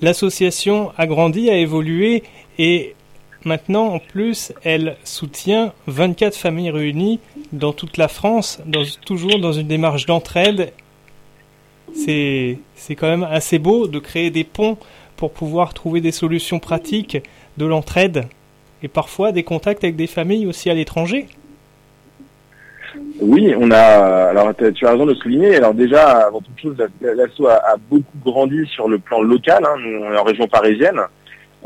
l'association 0.00 0.92
a 0.96 1.06
grandi, 1.06 1.50
a 1.50 1.56
évolué 1.56 2.22
et 2.58 2.94
maintenant 3.44 3.86
en 3.86 3.98
plus 3.98 4.52
elle 4.62 4.96
soutient 5.04 5.72
24 5.86 6.36
familles 6.36 6.70
réunies 6.70 7.18
dans 7.52 7.72
toute 7.72 7.96
la 7.96 8.06
France, 8.06 8.60
dans, 8.66 8.84
toujours 9.04 9.40
dans 9.40 9.52
une 9.52 9.66
démarche 9.66 10.06
d'entraide. 10.06 10.72
C'est 11.94 12.58
c'est 12.76 12.94
quand 12.94 13.08
même 13.08 13.26
assez 13.28 13.58
beau 13.58 13.88
de 13.88 13.98
créer 13.98 14.30
des 14.30 14.44
ponts 14.44 14.76
pour 15.16 15.32
pouvoir 15.32 15.74
trouver 15.74 16.00
des 16.00 16.12
solutions 16.12 16.60
pratiques 16.60 17.18
de 17.56 17.66
l'entraide 17.66 18.28
et 18.82 18.88
parfois 18.88 19.32
des 19.32 19.42
contacts 19.42 19.84
avec 19.84 19.96
des 19.96 20.06
familles 20.06 20.46
aussi 20.46 20.70
à 20.70 20.74
l'étranger? 20.74 21.26
Oui, 23.20 23.52
on 23.58 23.70
a. 23.70 23.76
Alors, 24.30 24.52
tu 24.74 24.86
as 24.86 24.90
raison 24.92 25.04
de 25.04 25.12
le 25.12 25.16
souligner. 25.16 25.56
Alors 25.56 25.74
déjà, 25.74 26.26
avant 26.26 26.40
toute 26.40 26.58
chose, 26.60 26.76
la- 27.00 27.14
l'asso 27.14 27.46
a, 27.46 27.76
beaucoup 27.90 28.16
grandi 28.24 28.64
sur 28.66 28.88
le 28.88 28.98
plan 28.98 29.22
local. 29.22 29.64
Hein. 29.64 29.76
Nous, 29.80 29.98
on 30.04 30.12
est 30.12 30.16
en 30.16 30.24
région 30.24 30.46
parisienne, 30.46 31.00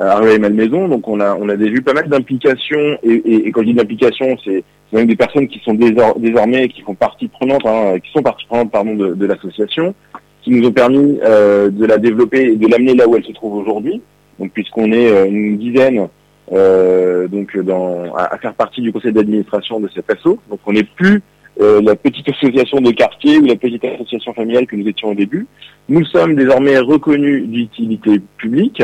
euh, 0.00 0.11
à 0.11 0.16
Rueil-Malmaison, 0.16 0.88
donc 0.88 1.07
on 1.09 1.21
a 1.21 1.35
on 1.35 1.49
a 1.49 1.57
pas 1.85 1.92
mal 1.92 2.09
d'implications. 2.09 2.99
Et, 3.02 3.47
et, 3.47 3.52
quand 3.52 3.61
je 3.61 3.66
dis 3.66 3.75
d'implications, 3.75 4.37
c'est 4.45 4.64
même 4.92 5.07
des 5.07 5.16
personnes 5.16 5.49
qui 5.49 5.59
sont 5.61 5.75
désor- 5.75 6.19
désormais 6.19 6.69
qui 6.69 6.83
font 6.83 6.95
partie 6.95 7.28
prenante, 7.28 7.64
hein, 7.66 7.99
qui 8.02 8.11
sont 8.12 8.23
partie 8.23 8.47
prenante 8.47 8.71
pardon 8.71 8.95
de, 8.95 9.26
l'association, 9.26 9.95
qui 10.42 10.50
nous 10.50 10.66
ont 10.69 10.73
permis 10.73 11.19
euh, 11.23 11.71
de 11.71 11.87
la 11.87 11.99
développer 11.99 12.52
et 12.52 12.57
de 12.57 12.66
l'amener 12.66 12.95
là 12.95 13.07
où 13.07 13.16
elle 13.16 13.25
se 13.25 13.33
trouve 13.33 13.54
aujourd'hui. 13.57 14.00
Donc 14.38 14.52
puisqu'on 14.52 14.90
est 14.92 15.11
euh, 15.11 15.26
une 15.26 15.59
dizaine 15.59 16.09
donc 16.50 17.56
dans, 17.58 18.14
à, 18.14 18.37
faire 18.38 18.54
partie 18.54 18.80
du 18.80 18.92
conseil 18.92 19.12
d'administration 19.12 19.80
de 19.80 19.88
cet 19.94 20.11
asso. 20.11 20.38
Donc 20.50 20.61
on 20.66 20.72
n'est 20.72 20.84
plus 20.84 21.22
euh, 21.61 21.82
la 21.82 21.94
petite 21.94 22.28
association 22.30 22.80
de 22.80 22.90
quartier 22.92 23.38
ou 23.38 23.44
la 23.44 23.56
petite 23.56 23.84
association 23.84 24.32
familiale 24.32 24.66
que 24.66 24.76
nous 24.76 24.88
étions 24.88 25.11
au 25.11 25.14
début. 25.14 25.46
Nous 25.88 26.04
sommes 26.06 26.34
désormais 26.34 26.78
reconnus 26.78 27.46
d'utilité 27.46 28.20
publique, 28.38 28.82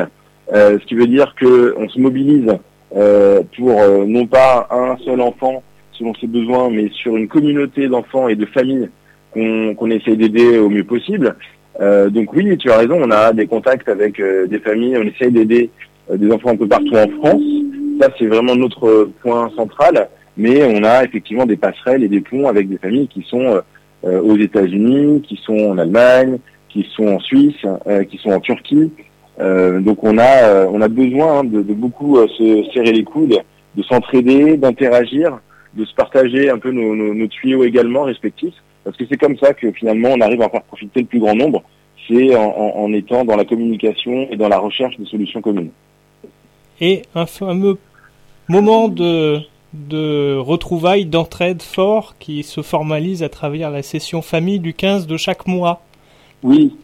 euh, 0.52 0.78
ce 0.78 0.84
qui 0.86 0.94
veut 0.94 1.06
dire 1.06 1.34
que 1.34 1.74
on 1.78 1.88
se 1.88 1.98
mobilise 1.98 2.58
euh, 2.94 3.42
pour 3.56 3.80
euh, 3.80 4.04
non 4.06 4.26
pas 4.26 4.68
un 4.70 4.96
seul 5.04 5.20
enfant 5.20 5.62
selon 5.92 6.14
ses 6.16 6.26
besoins, 6.26 6.70
mais 6.70 6.90
sur 6.90 7.16
une 7.16 7.26
communauté 7.26 7.88
d'enfants 7.88 8.28
et 8.28 8.36
de 8.36 8.46
familles 8.46 8.88
qu'on 9.32 9.74
qu'on 9.74 9.90
essaie 9.90 10.16
d'aider 10.16 10.58
au 10.58 10.68
mieux 10.68 10.84
possible. 10.84 11.36
Euh, 11.80 12.10
donc 12.10 12.32
oui, 12.32 12.56
tu 12.58 12.70
as 12.70 12.78
raison, 12.78 13.00
on 13.00 13.10
a 13.10 13.32
des 13.32 13.46
contacts 13.46 13.88
avec 13.88 14.20
euh, 14.20 14.46
des 14.46 14.58
familles, 14.58 14.96
on 14.98 15.04
essaye 15.04 15.30
d'aider 15.30 15.70
euh, 15.70 15.97
des 16.16 16.30
enfants 16.30 16.50
un 16.50 16.56
peu 16.56 16.68
partout 16.68 16.94
en 16.94 17.08
France. 17.20 17.42
Ça, 18.00 18.08
c'est 18.18 18.26
vraiment 18.26 18.54
notre 18.54 19.10
point 19.22 19.50
central. 19.56 20.08
Mais 20.40 20.62
on 20.62 20.84
a 20.84 21.02
effectivement 21.02 21.46
des 21.46 21.56
passerelles 21.56 22.04
et 22.04 22.08
des 22.08 22.20
ponts 22.20 22.46
avec 22.46 22.68
des 22.68 22.78
familles 22.78 23.08
qui 23.08 23.22
sont 23.22 23.42
euh, 23.42 23.60
euh, 24.04 24.20
aux 24.22 24.36
États-Unis, 24.36 25.20
qui 25.22 25.36
sont 25.44 25.58
en 25.70 25.78
Allemagne, 25.78 26.38
qui 26.68 26.86
sont 26.94 27.08
en 27.08 27.18
Suisse, 27.18 27.56
euh, 27.88 28.04
qui 28.04 28.18
sont 28.18 28.30
en 28.30 28.38
Turquie. 28.38 28.92
Euh, 29.40 29.80
donc 29.80 30.04
on 30.04 30.16
a 30.16 30.42
euh, 30.44 30.66
on 30.72 30.80
a 30.80 30.86
besoin 30.86 31.40
hein, 31.40 31.44
de, 31.44 31.62
de 31.62 31.74
beaucoup 31.74 32.18
euh, 32.18 32.28
se 32.28 32.70
serrer 32.72 32.92
les 32.92 33.02
coudes, 33.02 33.36
de 33.76 33.82
s'entraider, 33.82 34.56
d'interagir, 34.56 35.40
de 35.74 35.84
se 35.84 35.94
partager 35.94 36.50
un 36.50 36.58
peu 36.58 36.70
nos, 36.70 36.94
nos, 36.94 37.14
nos 37.14 37.26
tuyaux 37.26 37.64
également 37.64 38.04
respectifs, 38.04 38.54
parce 38.84 38.96
que 38.96 39.04
c'est 39.08 39.16
comme 39.16 39.36
ça 39.38 39.54
que 39.54 39.72
finalement 39.72 40.10
on 40.16 40.20
arrive 40.20 40.42
à 40.42 40.46
en 40.46 40.60
profiter 40.60 41.00
le 41.00 41.06
plus 41.06 41.18
grand 41.18 41.34
nombre. 41.34 41.64
C'est 42.06 42.34
en, 42.36 42.46
en, 42.46 42.84
en 42.84 42.92
étant 42.92 43.24
dans 43.24 43.36
la 43.36 43.44
communication 43.44 44.28
et 44.30 44.36
dans 44.36 44.48
la 44.48 44.58
recherche 44.58 44.96
de 44.98 45.04
solutions 45.04 45.40
communes. 45.40 45.70
Et 46.80 47.02
un 47.14 47.26
fameux 47.26 47.78
moment 48.48 48.88
de, 48.88 49.40
de 49.72 50.36
retrouvailles, 50.36 51.04
d'entraide 51.04 51.62
fort 51.62 52.16
qui 52.18 52.42
se 52.42 52.62
formalise 52.62 53.22
à 53.22 53.28
travers 53.28 53.70
la 53.70 53.82
session 53.82 54.22
famille 54.22 54.60
du 54.60 54.74
15 54.74 55.06
de 55.06 55.16
chaque 55.16 55.46
mois. 55.46 55.82
Oui, 56.42 56.74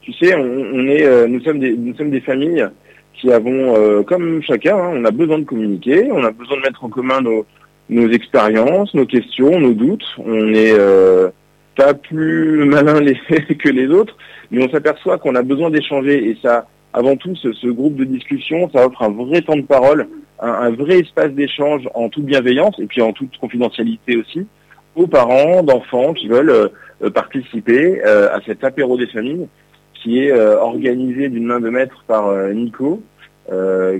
tu 0.00 0.12
sais, 0.14 0.34
on, 0.34 0.86
est, 0.86 1.04
euh, 1.04 1.26
nous 1.28 1.40
sommes 1.40 1.58
des, 1.58 1.76
nous 1.76 1.94
sommes 1.94 2.10
des 2.10 2.20
familles 2.20 2.66
qui 3.14 3.32
avons, 3.32 3.76
euh, 3.76 4.02
comme 4.02 4.42
chacun, 4.42 4.76
hein, 4.76 4.92
on 4.94 5.04
a 5.04 5.10
besoin 5.10 5.38
de 5.38 5.44
communiquer, 5.44 6.10
on 6.10 6.24
a 6.24 6.32
besoin 6.32 6.56
de 6.56 6.62
mettre 6.62 6.82
en 6.84 6.88
commun 6.88 7.20
nos, 7.20 7.46
nos 7.88 8.10
expériences, 8.10 8.94
nos 8.94 9.06
questions, 9.06 9.60
nos 9.60 9.74
doutes. 9.74 10.04
On 10.18 10.52
est 10.54 10.72
euh, 10.72 11.28
pas 11.76 11.94
plus 11.94 12.64
malin 12.64 13.00
les, 13.00 13.14
que 13.56 13.68
les 13.68 13.86
autres, 13.88 14.16
mais 14.50 14.64
on 14.64 14.70
s'aperçoit 14.70 15.18
qu'on 15.18 15.34
a 15.36 15.42
besoin 15.42 15.70
d'échanger 15.70 16.30
et 16.30 16.36
ça, 16.42 16.66
avant 16.92 17.16
tout, 17.16 17.34
ce, 17.36 17.52
ce, 17.52 17.68
groupe 17.68 17.96
de 17.96 18.04
discussion, 18.04 18.70
ça 18.72 18.86
offre 18.86 19.02
un 19.02 19.10
vrai 19.10 19.40
temps 19.40 19.56
de 19.56 19.62
parole, 19.62 20.08
un, 20.40 20.48
un 20.48 20.70
vrai 20.70 21.00
espace 21.00 21.32
d'échange 21.32 21.88
en 21.94 22.08
toute 22.08 22.24
bienveillance 22.24 22.78
et 22.78 22.86
puis 22.86 23.00
en 23.02 23.12
toute 23.12 23.36
confidentialité 23.38 24.16
aussi 24.16 24.46
aux 24.94 25.06
parents 25.06 25.62
d'enfants 25.62 26.12
qui 26.12 26.28
veulent 26.28 26.50
euh, 26.50 27.10
participer 27.10 28.02
euh, 28.04 28.34
à 28.34 28.40
cet 28.46 28.64
apéro 28.64 28.96
des 28.96 29.06
familles 29.06 29.48
qui 29.94 30.24
est 30.24 30.32
euh, 30.32 30.58
organisé 30.58 31.28
d'une 31.28 31.46
main 31.46 31.60
de 31.60 31.70
maître 31.70 32.04
par 32.06 32.26
euh, 32.28 32.52
Nico, 32.52 33.02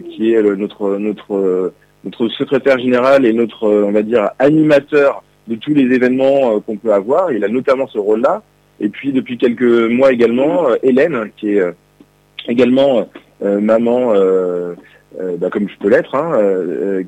qui 0.08 0.32
est 0.32 0.40
le, 0.40 0.56
notre 0.56 0.96
notre 0.98 1.72
notre 2.04 2.28
secrétaire 2.28 2.78
général 2.78 3.26
et 3.26 3.32
notre 3.32 3.68
on 3.68 3.90
va 3.90 4.02
dire 4.02 4.30
animateur 4.38 5.22
de 5.48 5.56
tous 5.56 5.74
les 5.74 5.94
événements 5.94 6.58
qu'on 6.60 6.76
peut 6.76 6.92
avoir. 6.92 7.32
Il 7.32 7.44
a 7.44 7.48
notamment 7.48 7.86
ce 7.88 7.98
rôle-là. 7.98 8.42
Et 8.80 8.88
puis 8.88 9.12
depuis 9.12 9.36
quelques 9.36 9.90
mois 9.90 10.12
également, 10.12 10.68
Hélène, 10.82 11.30
qui 11.36 11.56
est 11.56 11.62
également 12.48 13.06
maman, 13.40 14.12
bah, 15.38 15.50
comme 15.50 15.68
je 15.68 15.76
peux 15.78 15.88
l'être, 15.88 16.14
hein, 16.14 16.38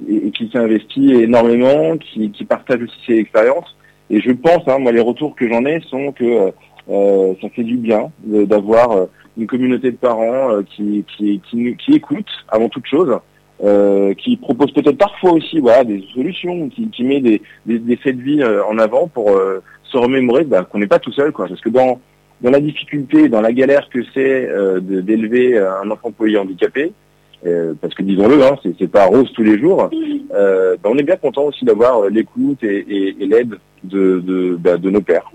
et, 0.08 0.26
et, 0.26 0.30
qui 0.30 0.50
s'est 0.50 0.58
investi 0.58 1.12
énormément, 1.12 1.96
qui, 1.96 2.30
qui, 2.30 2.44
partage 2.44 2.82
aussi 2.82 2.96
ses 3.06 3.18
expériences. 3.18 3.76
Et 4.10 4.20
je 4.20 4.32
pense, 4.32 4.66
hein, 4.66 4.78
moi, 4.78 4.92
les 4.92 5.00
retours 5.00 5.34
que 5.34 5.48
j'en 5.48 5.64
ai 5.64 5.80
sont 5.88 6.12
que 6.12 6.52
euh, 6.90 7.34
ça 7.40 7.48
fait 7.50 7.64
du 7.64 7.76
bien 7.76 8.10
d'avoir 8.18 8.92
euh, 8.92 9.06
une 9.38 9.46
communauté 9.46 9.90
de 9.90 9.96
parents 9.96 10.50
euh, 10.50 10.62
qui, 10.62 11.04
qui, 11.16 11.40
qui, 11.40 11.92
écoute 11.92 12.28
avant 12.48 12.68
toute 12.68 12.86
chose, 12.86 13.18
euh, 13.62 14.12
qui 14.14 14.36
propose 14.36 14.72
peut-être 14.72 14.98
parfois 14.98 15.32
aussi 15.32 15.60
voilà, 15.60 15.84
des 15.84 16.04
solutions, 16.14 16.68
qui, 16.68 16.88
qui 16.90 17.04
met 17.04 17.20
des, 17.20 17.40
des, 17.64 17.78
des, 17.78 17.96
faits 17.96 18.18
de 18.18 18.22
vie 18.22 18.44
en 18.44 18.78
avant 18.78 19.08
pour 19.08 19.30
se 19.84 19.96
remémorer 19.96 20.44
bah, 20.44 20.64
qu'on 20.64 20.78
n'est 20.78 20.86
pas 20.86 20.98
tout 20.98 21.12
seul. 21.12 21.32
Quoi. 21.32 21.48
Parce 21.48 21.60
que 21.60 21.70
dans, 21.70 21.98
dans 22.40 22.50
la 22.50 22.60
difficulté, 22.60 23.28
dans 23.28 23.40
la 23.40 23.52
galère 23.52 23.88
que 23.88 24.00
c'est 24.12 24.48
d'élever 24.80 25.58
un 25.58 25.90
enfant 25.90 26.10
polyhandicapé, 26.10 26.92
parce 27.80 27.94
que 27.94 28.02
disons-le, 28.02 28.42
hein, 28.42 28.56
c'est 28.78 28.90
pas 28.90 29.06
rose 29.06 29.30
tous 29.32 29.42
les 29.42 29.58
jours, 29.58 29.90
bah, 30.30 30.76
on 30.84 30.98
est 30.98 31.02
bien 31.02 31.16
content 31.16 31.44
aussi 31.44 31.64
d'avoir 31.64 32.08
l'écoute 32.08 32.62
et, 32.62 32.84
et, 32.88 33.16
et 33.20 33.26
l'aide 33.26 33.58
de, 33.82 34.20
de, 34.20 34.56
bah, 34.60 34.76
de 34.76 34.90
nos 34.90 35.00
pères. 35.00 35.30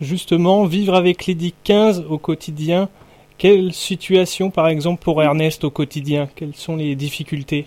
Justement, 0.00 0.64
vivre 0.64 0.94
avec 0.94 1.26
l'EDIC 1.26 1.56
15 1.64 2.04
au 2.08 2.18
quotidien, 2.18 2.88
quelle 3.36 3.72
situation 3.72 4.50
par 4.50 4.68
exemple 4.68 5.02
pour 5.02 5.22
Ernest 5.22 5.64
au 5.64 5.70
quotidien? 5.70 6.28
Quelles 6.34 6.54
sont 6.54 6.76
les 6.76 6.94
difficultés? 6.94 7.66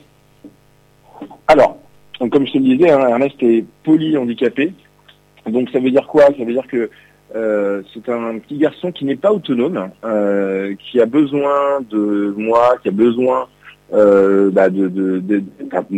Alors, 1.48 1.78
donc, 2.20 2.32
comme 2.32 2.46
je 2.48 2.54
te 2.54 2.58
le 2.58 2.64
disais, 2.76 2.92
hein, 2.92 3.08
Ernest 3.08 3.36
est 3.42 3.66
polyhandicapé. 3.84 4.74
Donc 5.48 5.70
ça 5.72 5.80
veut 5.80 5.92
dire 5.92 6.08
quoi? 6.08 6.26
Ça 6.26 6.46
veut 6.46 6.54
dire 6.54 6.68
que 6.68 6.90
euh, 7.36 7.82
c'est 7.94 8.10
un 8.10 8.40
petit 8.40 8.58
garçon 8.58 8.92
qui 8.92 9.06
n'est 9.06 9.16
pas 9.16 9.32
autonome, 9.32 9.90
euh, 10.04 10.76
qui 10.76 11.00
a 11.00 11.06
besoin 11.06 11.82
de 11.90 12.34
moi, 12.38 12.76
qui 12.82 12.90
a 12.90 12.92
besoin 12.92 13.48
euh, 13.94 14.50
bah 14.52 14.70
de, 14.70 14.88
de, 14.88 15.20
de, 15.20 15.44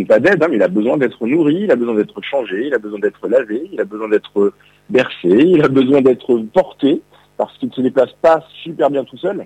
pas 0.05 0.19
d'aide, 0.19 0.43
hein, 0.43 0.47
mais 0.49 0.57
il 0.57 0.63
a 0.63 0.67
besoin 0.67 0.97
d'être 0.97 1.25
nourri, 1.25 1.61
il 1.63 1.71
a 1.71 1.75
besoin 1.75 1.95
d'être 1.95 2.21
changé, 2.23 2.67
il 2.67 2.73
a 2.73 2.79
besoin 2.79 2.99
d'être 2.99 3.27
lavé, 3.27 3.69
il 3.71 3.79
a 3.79 3.85
besoin 3.85 4.09
d'être 4.09 4.53
bercé, 4.89 5.29
il 5.29 5.63
a 5.63 5.67
besoin 5.67 6.01
d'être 6.01 6.37
porté, 6.53 7.01
parce 7.37 7.55
qu'il 7.57 7.69
ne 7.69 7.73
se 7.73 7.81
déplace 7.81 8.11
pas 8.21 8.43
super 8.63 8.89
bien 8.89 9.03
tout 9.03 9.17
seul. 9.17 9.45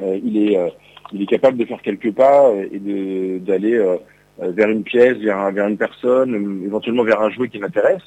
Euh, 0.00 0.18
il 0.22 0.36
est 0.36 0.58
euh, 0.58 0.68
il 1.14 1.22
est 1.22 1.26
capable 1.26 1.58
de 1.58 1.66
faire 1.66 1.82
quelques 1.82 2.12
pas 2.12 2.50
et 2.72 2.78
d'aller 3.38 3.78
vers 4.38 4.68
une 4.68 4.82
pièce, 4.82 5.18
vers, 5.18 5.52
vers 5.52 5.68
une 5.68 5.76
personne, 5.76 6.62
éventuellement 6.64 7.04
vers 7.04 7.20
un 7.20 7.30
jouet 7.30 7.48
qui 7.48 7.58
l'intéresse, 7.58 8.02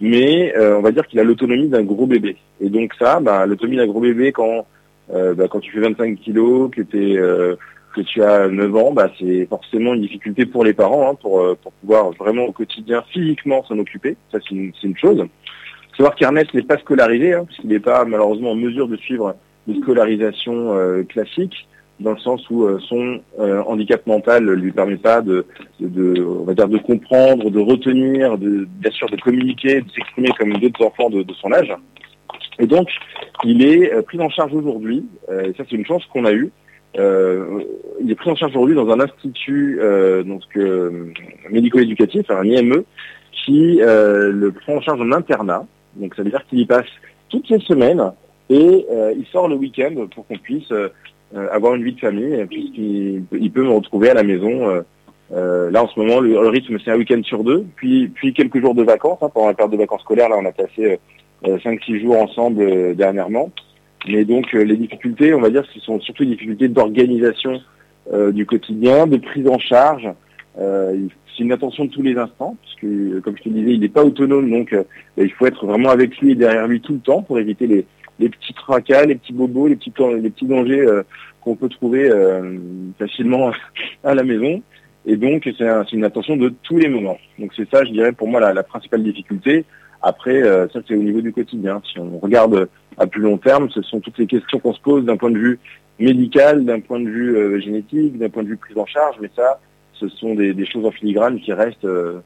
mais 0.00 0.52
on 0.58 0.80
va 0.80 0.90
dire 0.90 1.06
qu'il 1.06 1.20
a 1.20 1.24
l'autonomie 1.24 1.68
d'un 1.68 1.84
gros 1.84 2.06
bébé. 2.06 2.36
Et 2.60 2.68
donc 2.68 2.92
ça, 2.98 3.20
bah, 3.20 3.46
l'autonomie 3.46 3.76
d'un 3.76 3.86
gros 3.86 4.00
bébé 4.00 4.32
quand 4.32 4.66
bah, 5.08 5.46
quand 5.48 5.60
tu 5.60 5.72
fais 5.72 5.80
25 5.80 6.18
kilos, 6.18 6.70
que 7.98 8.02
tu 8.02 8.22
as 8.22 8.48
9 8.48 8.76
ans, 8.76 8.92
bah, 8.92 9.10
c'est 9.18 9.46
forcément 9.46 9.94
une 9.94 10.02
difficulté 10.02 10.46
pour 10.46 10.64
les 10.64 10.72
parents 10.72 11.10
hein, 11.10 11.14
pour, 11.14 11.40
euh, 11.40 11.58
pouvoir 11.80 12.10
vraiment 12.12 12.44
au 12.44 12.52
quotidien 12.52 13.02
physiquement 13.10 13.64
s'en 13.64 13.78
occuper. 13.78 14.16
Ça, 14.32 14.38
c'est 14.42 14.54
une, 14.54 14.72
une, 14.82 14.96
chose. 14.96 15.24
Savoir 15.96 16.14
qu'Ernest 16.14 16.54
n'est 16.54 16.62
pas 16.62 16.78
scolarisé, 16.78 17.34
hein, 17.34 17.44
puisqu'il 17.44 17.68
n'est 17.68 17.80
pas 17.80 18.04
malheureusement 18.04 18.52
en 18.52 18.56
mesure 18.56 18.88
de 18.88 18.96
suivre 18.96 19.34
une 19.66 19.82
scolarisation 19.82 20.74
euh, 20.74 21.02
classique, 21.02 21.68
dans 22.00 22.12
le 22.12 22.18
sens 22.18 22.48
où 22.50 22.64
euh, 22.64 22.78
son 22.80 23.20
handicap 23.66 24.06
mental 24.06 24.44
ne 24.44 24.52
lui 24.52 24.72
permet 24.72 24.96
pas 24.96 25.20
de, 25.20 25.46
de, 25.80 26.24
on 26.24 26.44
va 26.44 26.54
dire, 26.54 26.68
de 26.68 26.78
comprendre, 26.78 27.50
de 27.50 27.60
retenir, 27.60 28.38
de, 28.38 28.66
bien 28.68 28.90
sûr 28.90 29.08
de 29.08 29.16
communiquer, 29.16 29.80
de 29.80 29.90
s'exprimer 29.90 30.30
comme 30.38 30.52
d'autres 30.58 30.84
enfants 30.84 31.10
de, 31.10 31.22
de, 31.22 31.34
son 31.34 31.52
âge. 31.52 31.72
Et 32.60 32.66
donc, 32.66 32.88
il 33.44 33.64
est 33.64 34.02
pris 34.02 34.20
en 34.20 34.28
charge 34.30 34.52
aujourd'hui, 34.52 35.06
et 35.30 35.52
ça 35.56 35.64
c'est 35.68 35.76
une 35.76 35.86
chance 35.86 36.04
qu'on 36.06 36.24
a 36.24 36.32
eue, 36.32 36.50
euh, 36.96 37.62
il 38.00 38.10
est 38.10 38.14
pris 38.14 38.30
en 38.30 38.34
charge 38.34 38.52
aujourd'hui 38.52 38.74
dans 38.74 38.88
un 38.90 39.00
institut 39.00 39.78
euh, 39.80 40.22
donc 40.22 40.42
euh, 40.56 41.12
médico-éducatif, 41.50 42.30
un 42.30 42.44
IME, 42.44 42.84
qui 43.32 43.80
euh, 43.82 44.32
le 44.32 44.52
prend 44.52 44.76
en 44.76 44.80
charge 44.80 45.00
en 45.00 45.12
internat. 45.12 45.66
Donc 45.96 46.14
ça 46.14 46.22
veut 46.22 46.30
dire 46.30 46.44
qu'il 46.48 46.60
y 46.60 46.66
passe 46.66 46.86
toutes 47.28 47.48
les 47.50 47.60
semaines 47.60 48.12
et 48.48 48.86
euh, 48.90 49.12
il 49.16 49.26
sort 49.26 49.48
le 49.48 49.56
week-end 49.56 50.06
pour 50.14 50.26
qu'on 50.26 50.38
puisse 50.38 50.72
avoir 51.34 51.74
une 51.74 51.84
vie 51.84 51.92
de 51.92 52.00
famille, 52.00 52.46
puisqu'il 52.48 53.24
il 53.32 53.50
peut 53.52 53.62
me 53.62 53.70
retrouver 53.70 54.10
à 54.10 54.14
la 54.14 54.22
maison. 54.22 54.82
là 55.30 55.82
en 55.82 55.88
ce 55.88 55.98
moment, 55.98 56.20
le, 56.20 56.48
rythme 56.48 56.78
c'est 56.82 56.90
un 56.90 56.96
week-end 56.96 57.20
sur 57.22 57.44
deux, 57.44 57.66
puis 57.76 58.08
puis 58.08 58.32
quelques 58.32 58.60
jours 58.60 58.74
de 58.74 58.82
vacances. 58.82 59.18
Hein, 59.22 59.30
pendant 59.32 59.48
la 59.48 59.54
période 59.54 59.72
de 59.72 59.78
vacances 59.78 60.02
scolaires, 60.02 60.28
là 60.28 60.36
on 60.38 60.46
a 60.46 60.52
passé 60.52 60.98
5-6 61.44 62.02
jours 62.02 62.20
ensemble 62.20 62.96
dernièrement. 62.96 63.50
Mais 64.06 64.24
donc 64.24 64.54
euh, 64.54 64.62
les 64.62 64.76
difficultés, 64.76 65.34
on 65.34 65.40
va 65.40 65.50
dire, 65.50 65.64
ce 65.74 65.80
sont 65.80 66.00
surtout 66.00 66.24
des 66.24 66.30
difficultés 66.30 66.68
d'organisation 66.68 67.60
euh, 68.12 68.30
du 68.32 68.46
quotidien, 68.46 69.06
de 69.06 69.16
prise 69.16 69.48
en 69.48 69.58
charge. 69.58 70.08
Euh, 70.58 70.96
c'est 71.36 71.44
une 71.44 71.52
attention 71.52 71.84
de 71.84 71.90
tous 71.90 72.02
les 72.02 72.16
instants, 72.16 72.56
puisque 72.62 73.20
comme 73.22 73.36
je 73.36 73.42
te 73.42 73.48
disais, 73.48 73.72
il 73.72 73.80
n'est 73.80 73.88
pas 73.88 74.04
autonome, 74.04 74.50
donc 74.50 74.74
il 75.16 75.32
faut 75.32 75.46
être 75.46 75.64
vraiment 75.66 75.90
avec 75.90 76.18
lui 76.18 76.32
et 76.32 76.34
derrière 76.34 76.66
lui 76.66 76.80
tout 76.80 76.94
le 76.94 76.98
temps 76.98 77.22
pour 77.22 77.38
éviter 77.38 77.68
les, 77.68 77.86
les 78.18 78.28
petits 78.28 78.54
tracas, 78.54 79.06
les 79.06 79.14
petits 79.14 79.32
bobos, 79.32 79.68
les 79.68 79.76
petits, 79.76 80.46
dangers 80.46 80.86
qu'on 81.40 81.54
peut 81.54 81.68
trouver 81.68 82.10
facilement 82.98 83.52
à 84.04 84.14
la 84.14 84.22
maison. 84.22 84.62
Et 85.06 85.16
donc 85.16 85.48
c'est 85.56 85.92
une 85.92 86.04
attention 86.04 86.36
de 86.36 86.52
tous 86.62 86.78
les 86.78 86.88
moments. 86.88 87.18
Donc 87.38 87.52
c'est 87.56 87.68
ça, 87.70 87.84
je 87.84 87.92
dirais, 87.92 88.12
pour 88.12 88.28
moi 88.28 88.40
la, 88.52 88.62
principale 88.62 89.02
difficulté. 89.02 89.64
Après, 90.02 90.42
ça 90.42 90.80
c'est 90.86 90.94
au 90.94 91.02
niveau 91.02 91.20
du 91.20 91.32
quotidien. 91.32 91.80
Si 91.90 91.98
on 91.98 92.18
regarde 92.18 92.68
à 92.98 93.06
plus 93.06 93.22
long 93.22 93.38
terme, 93.38 93.70
ce 93.70 93.82
sont 93.82 94.00
toutes 94.00 94.18
les 94.18 94.26
questions 94.26 94.58
qu'on 94.58 94.74
se 94.74 94.80
pose 94.80 95.04
d'un 95.04 95.16
point 95.16 95.30
de 95.30 95.38
vue 95.38 95.58
médical, 95.98 96.64
d'un 96.64 96.80
point 96.80 97.00
de 97.00 97.08
vue 97.08 97.36
euh, 97.36 97.60
génétique, 97.60 98.18
d'un 98.18 98.28
point 98.28 98.42
de 98.42 98.48
vue 98.48 98.56
prise 98.56 98.78
en 98.78 98.86
charge, 98.86 99.16
mais 99.20 99.30
ça, 99.34 99.60
ce 99.94 100.08
sont 100.08 100.34
des, 100.34 100.66
choses 100.66 100.84
en 100.84 100.90
filigrane 100.90 101.40
qui 101.40 101.52
restent 101.52 101.84
euh, 101.84 102.20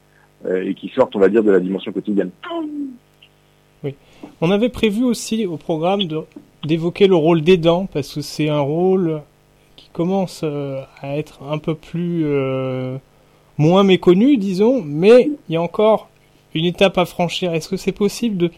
euh, 0.45 0.63
et 0.63 0.73
qui 0.75 0.89
sortent, 0.89 1.15
on 1.15 1.19
va 1.19 1.29
dire, 1.29 1.43
de 1.43 1.51
la 1.51 1.59
dimension 1.59 1.91
quotidienne. 1.91 2.29
Oui. 3.83 3.95
On 4.41 4.51
avait 4.51 4.69
prévu 4.69 5.03
aussi 5.03 5.45
au 5.45 5.57
programme 5.57 6.01
d'évoquer 6.63 7.07
le 7.07 7.15
rôle 7.15 7.41
d'aidant, 7.41 7.87
parce 7.91 8.13
que 8.13 8.21
c'est 8.21 8.49
un 8.49 8.61
rôle 8.61 9.21
qui 9.75 9.89
commence 9.91 10.43
à 10.43 11.17
être 11.17 11.43
un 11.43 11.57
peu 11.57 11.75
plus 11.75 12.25
moins 13.57 13.83
méconnu, 13.83 14.37
disons, 14.37 14.81
mais 14.83 15.29
il 15.49 15.53
y 15.53 15.57
a 15.57 15.61
encore 15.61 16.09
une 16.53 16.65
étape 16.65 16.97
à 16.97 17.05
franchir. 17.05 17.53
Est-ce 17.53 17.69
que 17.69 17.77
c'est 17.77 17.91
possible 17.91 18.37
de 18.37 18.51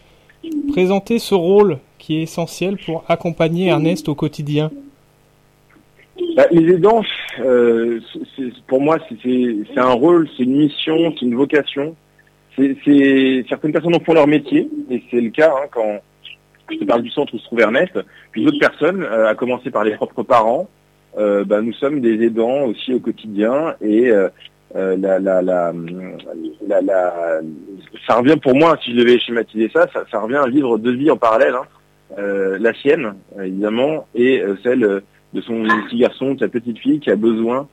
présenter 0.71 1.19
ce 1.19 1.33
rôle 1.33 1.79
qui 1.97 2.17
est 2.17 2.23
essentiel 2.23 2.77
pour 2.77 3.03
accompagner 3.07 3.67
Ernest 3.67 4.07
au 4.09 4.15
quotidien? 4.15 4.71
Bah, 6.35 6.45
Les 6.51 6.73
aidants, 6.73 7.01
euh, 7.39 7.99
pour 8.67 8.81
moi, 8.81 8.99
c'est 9.23 9.77
un 9.77 9.93
rôle, 9.93 10.29
c'est 10.37 10.43
une 10.43 10.57
mission, 10.57 11.13
c'est 11.17 11.25
une 11.25 11.35
vocation. 11.35 11.95
C'est 12.55 13.45
certaines 13.49 13.71
personnes 13.71 13.95
en 13.95 13.99
font 13.99 14.13
leur 14.13 14.27
métier, 14.27 14.69
et 14.89 15.03
c'est 15.11 15.21
le 15.21 15.29
cas 15.29 15.53
hein, 15.55 15.67
quand 15.71 15.99
je 16.71 16.77
te 16.77 16.85
parle 16.85 17.03
du 17.03 17.09
centre 17.09 17.33
où 17.33 17.37
se 17.37 17.45
trouve 17.45 17.59
Ernest. 17.59 17.99
Puis 18.31 18.43
d'autres 18.43 18.59
personnes, 18.59 19.03
euh, 19.03 19.29
à 19.29 19.35
commencer 19.35 19.71
par 19.71 19.83
les 19.83 19.95
propres 19.95 20.23
parents, 20.23 20.69
euh, 21.17 21.43
bah, 21.43 21.61
nous 21.61 21.73
sommes 21.73 22.01
des 22.01 22.23
aidants 22.25 22.63
aussi 22.63 22.93
au 22.93 22.99
quotidien, 22.99 23.75
et 23.81 24.11
la, 24.73 25.19
la, 25.19 25.41
la, 25.41 25.73
ça 28.07 28.15
revient 28.15 28.37
pour 28.41 28.55
moi, 28.55 28.77
si 28.83 28.91
je 28.91 28.97
devais 28.97 29.19
schématiser 29.19 29.69
ça, 29.73 29.87
ça, 30.11 30.19
revient 30.19 30.35
à 30.35 30.47
vivre 30.47 30.77
deux 30.77 30.93
vies 30.95 31.11
en 31.11 31.17
parallèle. 31.17 31.55
Hein. 31.55 31.65
Euh, 32.17 32.57
la 32.59 32.73
sienne, 32.73 33.15
évidemment, 33.41 34.07
et 34.13 34.39
euh, 34.39 34.55
celle 34.63 35.01
de 35.35 35.41
son 35.41 35.63
petit 35.87 35.97
garçon, 35.97 36.33
de 36.33 36.39
sa 36.39 36.47
petite 36.47 36.79
fille 36.79 36.99
qui 36.99 37.11
a 37.11 37.15
besoin 37.15 37.67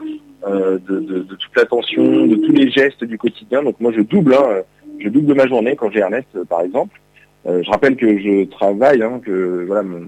euh, 0.46 0.78
de, 0.88 1.22
toute 1.22 1.56
l'attention, 1.56 2.26
de 2.26 2.34
tous 2.34 2.52
les 2.52 2.70
gestes 2.70 3.04
du 3.04 3.16
quotidien. 3.16 3.62
Donc 3.62 3.80
moi 3.80 3.92
je 3.96 4.02
double, 4.02 4.34
hein, 4.34 4.62
je 4.98 5.08
double 5.08 5.34
ma 5.34 5.46
journée 5.46 5.76
quand 5.76 5.90
j'ai 5.90 6.00
Ernest 6.00 6.28
par 6.48 6.62
exemple. 6.62 7.00
je 7.46 7.70
rappelle 7.70 7.96
que 7.96 8.18
je 8.18 8.44
travaille, 8.50 9.02
hein, 9.02 9.20
que 9.24 9.64
voilà 9.66 9.82
mon, 9.82 10.02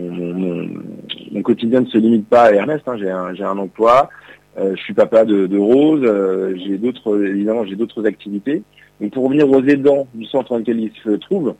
mon, 0.00 1.42
quotidien 1.42 1.80
ne 1.80 1.86
se 1.86 1.98
limite 1.98 2.28
pas 2.28 2.44
à 2.44 2.52
Ernest. 2.52 2.88
Hein. 2.88 2.96
j'ai 2.98 3.10
un, 3.10 3.34
un 3.40 3.58
emploi, 3.58 4.08
je 4.58 4.76
suis 4.76 4.94
papa 4.94 5.24
de, 5.24 5.46
de 5.46 5.58
Rose, 5.58 6.02
j'ai 6.56 6.78
d'autres 6.78 7.22
évidemment 7.24 7.64
j'ai 7.64 7.76
d'autres 7.76 8.06
activités. 8.06 8.62
Donc 9.00 9.12
pour 9.12 9.24
revenir 9.24 9.48
aux 9.48 9.62
aidants 9.62 10.08
du 10.14 10.24
centre 10.24 10.50
dans 10.50 10.58
lequel 10.58 10.80
il 10.80 10.92
se 11.04 11.10
trouve, 11.10 11.54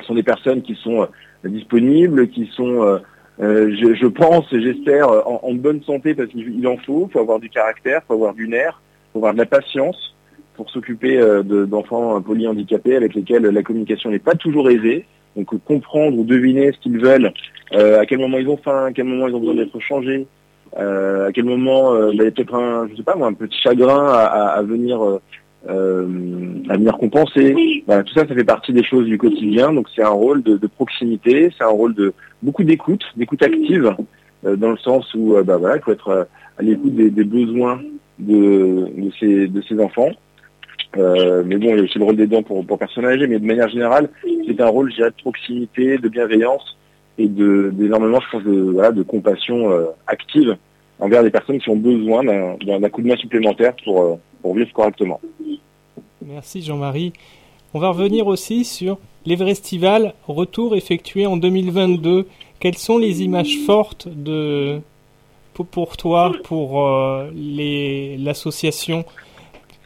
ce 0.00 0.06
sont 0.06 0.14
des 0.14 0.22
personnes 0.22 0.62
qui 0.62 0.74
sont 0.74 1.02
euh, 1.02 1.48
disponibles, 1.48 2.28
qui 2.28 2.46
sont, 2.54 2.82
euh, 2.82 2.96
euh, 2.96 2.98
je, 3.42 3.94
je, 3.94 4.06
pense, 4.06 4.46
j'espère, 4.50 5.08
en, 5.26 5.54
bonne 5.54 5.82
santé 5.82 6.14
parce 6.14 6.28
qu'il 6.28 6.66
en 6.66 6.76
faut. 6.76 7.06
Il 7.08 7.12
faut 7.12 7.20
avoir 7.20 7.40
du 7.40 7.50
caractère, 7.50 8.00
il 8.04 8.06
faut 8.06 8.14
avoir 8.14 8.34
du 8.34 8.48
nerf, 8.48 8.80
il 8.80 9.12
faut 9.12 9.18
avoir 9.18 9.32
de 9.32 9.38
la 9.38 9.46
patience 9.46 10.14
pour 10.54 10.70
s'occuper 10.70 11.20
d'enfants 11.44 12.20
polyhandicapés 12.20 12.94
avec 12.94 13.14
lesquels 13.14 13.42
la 13.42 13.62
communication 13.62 14.10
n'est 14.10 14.18
pas 14.18 14.34
toujours 14.34 14.70
aisée. 14.70 15.06
Donc 15.34 15.58
comprendre 15.64 16.18
ou 16.18 16.24
deviner 16.24 16.72
ce 16.72 16.78
qu'ils 16.78 16.98
veulent, 16.98 17.32
à 17.72 18.06
quel 18.06 18.18
moment 18.18 18.38
ils 18.38 18.48
ont 18.48 18.58
faim, 18.58 18.86
à 18.86 18.92
quel 18.92 19.06
moment 19.06 19.28
ils 19.28 19.34
ont 19.34 19.40
besoin 19.40 19.54
d'être 19.54 19.80
changés, 19.80 20.26
à 20.76 21.32
quel 21.32 21.44
moment 21.44 21.94
bah, 21.94 22.10
il 22.12 22.22
y 22.22 22.26
a 22.26 22.30
peut-être 22.30 22.54
un, 22.54 22.88
je 22.88 22.96
sais 22.96 23.02
pas 23.02 23.14
moi, 23.16 23.28
un 23.28 23.34
petit 23.34 23.58
chagrin 23.58 24.06
à, 24.12 24.62
venir 24.62 25.02
euh, 25.02 25.20
à 25.68 26.76
venir 26.76 26.96
compenser. 26.98 27.84
tout 27.86 28.14
ça, 28.14 28.26
ça 28.26 28.34
fait 28.34 28.44
partie 28.44 28.72
des 28.72 28.84
choses 28.84 29.06
du 29.06 29.18
quotidien. 29.18 29.72
Donc 29.72 29.88
c'est 29.94 30.02
un 30.02 30.08
rôle 30.08 30.42
de, 30.42 30.66
proximité, 30.66 31.50
c'est 31.56 31.64
un 31.64 31.68
rôle 31.68 31.94
de 31.94 32.12
beaucoup 32.42 32.64
d'écoute, 32.64 33.04
d'écoute 33.16 33.42
active, 33.42 33.94
euh, 34.44 34.56
dans 34.56 34.70
le 34.70 34.76
sens 34.78 35.12
où 35.14 35.36
euh, 35.36 35.42
bah, 35.42 35.56
voilà, 35.56 35.76
il 35.76 35.82
faut 35.82 35.92
être 35.92 36.26
à 36.58 36.62
l'écoute 36.62 36.94
des, 36.94 37.24
besoins 37.24 37.80
de, 38.18 38.88
de, 38.96 39.10
ces, 39.18 39.46
de 39.48 39.62
ces 39.62 39.78
enfants. 39.80 40.10
mais 40.96 41.56
bon, 41.56 41.70
il 41.70 41.76
y 41.76 41.80
a 41.80 41.82
aussi 41.82 41.98
le 41.98 42.04
rôle 42.04 42.16
des 42.16 42.26
dents 42.26 42.42
pour, 42.42 42.64
pour 42.66 42.78
personnes 42.78 43.06
âgées, 43.06 43.26
mais 43.26 43.38
de 43.38 43.46
manière 43.46 43.68
générale, 43.68 44.08
c'est 44.46 44.60
un 44.60 44.66
rôle, 44.66 44.90
je 44.90 44.96
dirais, 44.96 45.10
de 45.10 45.22
proximité, 45.22 45.98
de 45.98 46.08
bienveillance 46.08 46.76
et 47.18 47.28
de 47.28 47.70
d'énormément, 47.72 48.20
je 48.20 48.30
pense, 48.30 48.44
de, 48.44 48.60
voilà, 48.72 48.90
de 48.90 49.02
compassion 49.02 49.70
active 50.06 50.56
envers 50.98 51.22
les 51.22 51.30
personnes 51.30 51.58
qui 51.58 51.70
ont 51.70 51.76
besoin 51.76 52.22
d'un 52.24 52.88
coup 52.90 53.02
de 53.02 53.08
main 53.08 53.16
supplémentaire 53.16 53.74
pour, 53.84 54.18
pour 54.42 54.54
vivre 54.54 54.72
correctement. 54.72 55.20
Merci 56.20 56.62
Jean-Marie. 56.62 57.12
On 57.74 57.78
va 57.78 57.90
revenir 57.90 58.26
aussi 58.26 58.64
sur 58.64 58.98
l'Everestival, 59.24 60.14
retour 60.26 60.76
effectué 60.76 61.26
en 61.26 61.36
2022. 61.36 62.26
Quelles 62.60 62.76
sont 62.76 62.98
les 62.98 63.22
images 63.22 63.58
fortes 63.66 64.08
de, 64.08 64.80
pour, 65.54 65.96
toi, 65.96 66.32
pour 66.44 66.86
euh, 66.86 67.30
l'association 68.18 69.04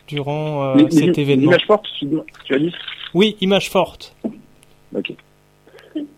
durant 0.08 0.76
euh, 0.76 0.88
cet 0.90 1.18
événement? 1.18 1.52
Images 1.52 1.66
fortes, 1.66 1.86
tu 2.44 2.54
as 2.54 2.58
dit? 2.58 2.74
Oui, 3.14 3.36
images 3.40 3.70
fortes. 3.70 4.14
Ok. 4.94 5.12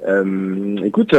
Euh, 0.06 0.76
écoute, 0.84 1.14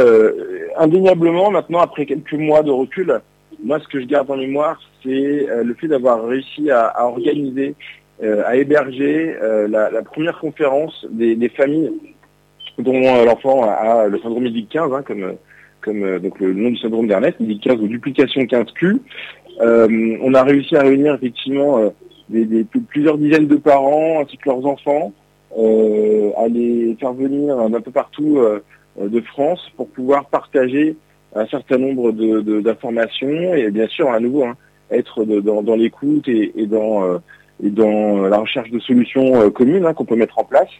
indéniablement, 0.76 1.50
maintenant, 1.50 1.80
après 1.80 2.06
quelques 2.06 2.34
mois 2.34 2.62
de 2.62 2.70
recul, 2.70 3.20
moi, 3.62 3.78
ce 3.80 3.88
que 3.88 4.00
je 4.00 4.06
garde 4.06 4.30
en 4.30 4.36
mémoire, 4.36 4.80
c'est 5.02 5.48
euh, 5.48 5.64
le 5.64 5.74
fait 5.74 5.88
d'avoir 5.88 6.24
réussi 6.24 6.70
à, 6.70 7.04
organiser, 7.06 7.74
euh, 8.22 8.42
à 8.46 8.56
héberger 8.56 9.36
euh, 9.42 9.68
la, 9.68 10.02
première 10.02 10.38
conférence 10.38 11.06
des, 11.10 11.48
familles 11.50 11.92
dont 12.78 13.24
l'enfant 13.24 13.64
a, 13.64 14.06
le 14.08 14.18
syndrome 14.18 14.46
IDIC 14.46 14.68
15, 14.70 14.92
hein, 14.92 15.02
comme, 15.82 16.18
donc 16.18 16.38
le 16.40 16.52
nom 16.52 16.70
du 16.70 16.78
syndrome 16.78 17.06
d'Ernest, 17.06 17.36
IDIC 17.40 17.62
15 17.62 17.80
ou 17.80 17.88
duplication 17.88 18.42
15Q. 18.42 18.98
Euh, 19.60 20.16
on 20.22 20.34
a 20.34 20.42
réussi 20.42 20.76
à 20.76 20.82
réunir 20.82 21.14
effectivement 21.14 21.92
plusieurs 22.88 23.18
dizaines 23.18 23.48
de 23.48 23.56
parents 23.56 24.20
ainsi 24.22 24.36
que 24.38 24.48
leurs 24.48 24.64
enfants, 24.64 25.12
à 25.56 26.48
les 26.48 26.96
faire 26.98 27.12
venir 27.12 27.68
d'un 27.68 27.80
peu 27.80 27.90
partout 27.90 28.38
de 28.98 29.20
France 29.20 29.60
pour 29.76 29.88
pouvoir 29.88 30.26
partager 30.26 30.96
un 31.34 31.46
certain 31.46 31.78
nombre 31.78 32.12
de- 32.12 32.40
de- 32.40 32.60
d'informations 32.60 33.54
et 33.54 33.70
bien 33.70 33.86
sûr 33.88 34.10
à 34.10 34.20
nouveau 34.20 34.44
hein, 34.44 34.54
être 34.90 35.24
de- 35.24 35.40
dans, 35.40 35.62
dans 35.62 35.76
l'écoute 35.76 36.26
et, 36.28 36.52
et 36.56 36.66
dans 36.66 37.04
euh, 37.04 37.18
et 37.62 37.68
dans 37.70 38.22
la 38.28 38.38
recherche 38.38 38.70
de 38.70 38.78
solutions 38.80 39.40
euh, 39.42 39.50
communes 39.50 39.84
hein, 39.84 39.92
qu'on 39.94 40.06
peut 40.06 40.16
mettre 40.16 40.38
en 40.38 40.44
place. 40.44 40.70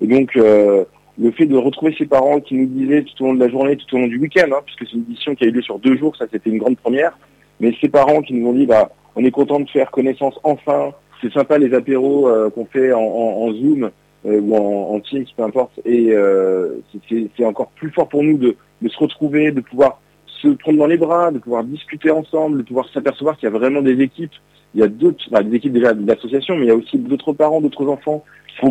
Et 0.00 0.06
donc 0.06 0.36
euh, 0.36 0.84
le 1.18 1.30
fait 1.32 1.44
de 1.46 1.56
retrouver 1.56 1.94
ces 1.98 2.06
parents 2.06 2.40
qui 2.40 2.54
nous 2.54 2.66
disaient 2.66 3.02
tout 3.02 3.24
au 3.24 3.26
long 3.28 3.34
de 3.34 3.40
la 3.40 3.50
journée, 3.50 3.76
tout 3.76 3.94
au 3.94 3.98
long 3.98 4.06
du 4.06 4.18
week-end, 4.18 4.48
hein, 4.52 4.60
puisque 4.64 4.86
c'est 4.90 4.96
une 4.96 5.02
édition 5.02 5.34
qui 5.34 5.44
a 5.44 5.48
eu 5.48 5.50
lieu 5.50 5.60
sur 5.62 5.78
deux 5.78 5.96
jours, 5.98 6.16
ça 6.16 6.24
c'était 6.32 6.48
une 6.50 6.58
grande 6.58 6.78
première, 6.78 7.16
mais 7.60 7.74
ces 7.80 7.88
parents 7.90 8.22
qui 8.22 8.32
nous 8.34 8.48
ont 8.48 8.52
dit 8.54 8.66
bah 8.66 8.90
on 9.16 9.24
est 9.24 9.30
content 9.30 9.60
de 9.60 9.68
faire 9.68 9.90
connaissance 9.90 10.40
enfin, 10.44 10.92
c'est 11.20 11.32
sympa 11.32 11.58
les 11.58 11.74
apéros 11.74 12.26
euh, 12.28 12.48
qu'on 12.48 12.64
fait 12.64 12.92
en, 12.92 13.00
en- 13.02 13.52
Zoom 13.52 13.90
ou 14.24 14.54
en, 14.54 14.94
en 14.94 15.00
Teams, 15.00 15.24
peu 15.36 15.42
importe, 15.42 15.72
et 15.84 16.08
euh, 16.12 16.76
c'est- 17.08 17.44
encore 17.44 17.70
plus 17.70 17.90
fort 17.90 18.08
pour 18.08 18.22
nous 18.22 18.36
de, 18.38 18.56
de 18.82 18.88
se 18.88 18.98
retrouver, 18.98 19.50
de 19.50 19.60
pouvoir 19.60 20.00
se 20.26 20.48
prendre 20.48 20.78
dans 20.78 20.86
les 20.86 20.96
bras, 20.96 21.30
de 21.30 21.38
pouvoir 21.38 21.64
discuter 21.64 22.10
ensemble, 22.10 22.58
de 22.58 22.62
pouvoir 22.62 22.88
s'apercevoir 22.92 23.36
qu'il 23.36 23.44
y 23.48 23.52
a 23.54 23.58
vraiment 23.58 23.82
des 23.82 24.00
équipes, 24.00 24.32
il 24.74 24.80
y 24.80 24.82
a 24.82 24.88
d'autres, 24.88 25.24
bah, 25.30 25.42
des 25.42 25.56
équipes 25.56 25.72
déjà 25.72 25.92
d'associations, 25.94 26.56
mais 26.56 26.66
il 26.66 26.68
y 26.68 26.72
a 26.72 26.76
aussi 26.76 26.96
d'autres 26.98 27.32
parents, 27.32 27.60
d'autres 27.60 27.86
enfants 27.88 28.24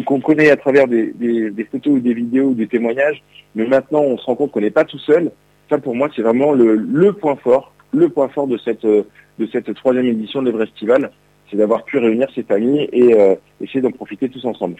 qu'on 0.05 0.19
connaît 0.21 0.51
à 0.51 0.55
travers 0.57 0.87
des, 0.87 1.13
des- 1.13 1.49
des 1.49 1.63
photos 1.63 1.93
ou 1.93 1.99
des 1.99 2.13
vidéos 2.13 2.49
ou 2.49 2.53
des 2.53 2.67
témoignages, 2.67 3.23
mais 3.55 3.65
maintenant 3.65 4.01
on 4.01 4.17
se 4.17 4.25
rend 4.25 4.35
compte 4.35 4.51
qu'on 4.51 4.61
n'est 4.61 4.69
pas 4.69 4.83
tout 4.85 4.99
seul. 4.99 5.31
Ça 5.69 5.77
pour 5.79 5.95
moi 5.95 6.09
c'est 6.15 6.21
vraiment 6.21 6.51
le, 6.53 6.75
le 6.75 7.13
point 7.13 7.35
fort, 7.37 7.73
le 7.91 8.07
point 8.09 8.29
fort 8.29 8.45
de 8.47 8.57
cette 8.57 8.85
euh, 8.85 9.03
de 9.39 9.47
cette 9.51 9.73
troisième 9.73 10.05
édition 10.05 10.41
de 10.41 10.47
l'Evrestival, 10.47 11.11
c'est 11.49 11.57
d'avoir 11.57 11.83
pu 11.85 11.97
réunir 11.97 12.27
ces 12.35 12.43
familles 12.43 12.87
et 12.91 13.13
euh, 13.15 13.35
essayer 13.61 13.81
d'en 13.81 13.89
profiter 13.91 14.27
tous 14.29 14.45
ensemble. 14.45 14.75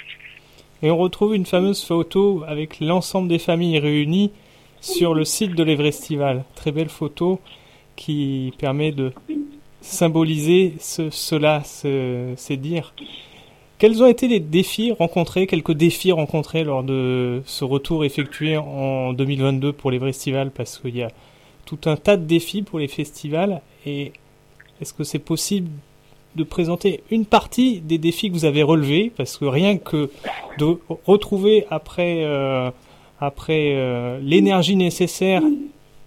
Et 0.82 0.92
on 0.92 0.98
retrouve 0.98 1.36
une 1.36 1.46
fameuse 1.46 1.84
photo 1.84 2.44
avec 2.48 2.80
l'ensemble 2.80 3.28
des 3.28 3.39
familles 3.39 3.80
réunies 3.80 4.32
sur 4.82 5.13
le 5.13 5.26
site 5.26 5.56
de 5.56 5.63
l'Evrestival. 5.63 6.46
Très 6.56 6.72
belle 6.72 6.89
photo 6.89 7.39
qui 7.98 8.54
permet 8.60 8.92
de 8.92 9.12
symboliser 9.82 10.74
ce, 10.80 11.10
cela, 11.10 11.63
ce- 11.65 12.34
c'est 12.38 12.58
dire. 12.58 12.94
Quels 13.78 14.02
ont 14.04 14.08
été 14.08 14.28
les 14.28 14.39
défis 14.39 14.92
rencontrés, 14.92 15.48
quelques 15.48 15.72
défis 15.74 16.12
rencontrés 16.12 16.63
lors 16.63 16.84
de 16.84 17.42
ce 17.46 17.63
retour 17.63 18.04
effectué 18.04 18.58
en 18.58 19.13
2022 19.13 19.72
pour 19.74 19.92
l'Evrestival 19.92 20.52
Parce 20.52 20.78
qu'il 20.80 20.96
y 20.98 21.04
a 21.04 21.12
tout 21.65 21.80
un 21.86 21.96
tas 21.96 22.18
de 22.18 22.26
défis 22.26 22.62
pour 22.62 22.80
les 22.80 22.88
festivals. 22.89 23.62
Et 23.86 24.12
est-ce 24.82 24.94
que 24.94 25.04
c'est 25.06 25.20
possible 25.20 25.70
de 26.39 26.43
présenter 26.45 27.04
une 27.12 27.25
partie 27.25 27.82
des 27.82 27.97
défis 27.97 28.30
que 28.30 28.34
vous 28.34 28.45
avez 28.45 28.63
relevés 28.63 29.12
Parce 29.15 29.38
que 29.38 29.45
rien 29.45 29.78
que 29.78 30.10
de 30.58 30.78
retrouver 31.06 31.65
après, 31.69 32.23
euh, 32.23 32.71
après 33.19 33.73
euh, 33.75 34.19
l'énergie 34.23 34.78
nécessaire 34.78 35.43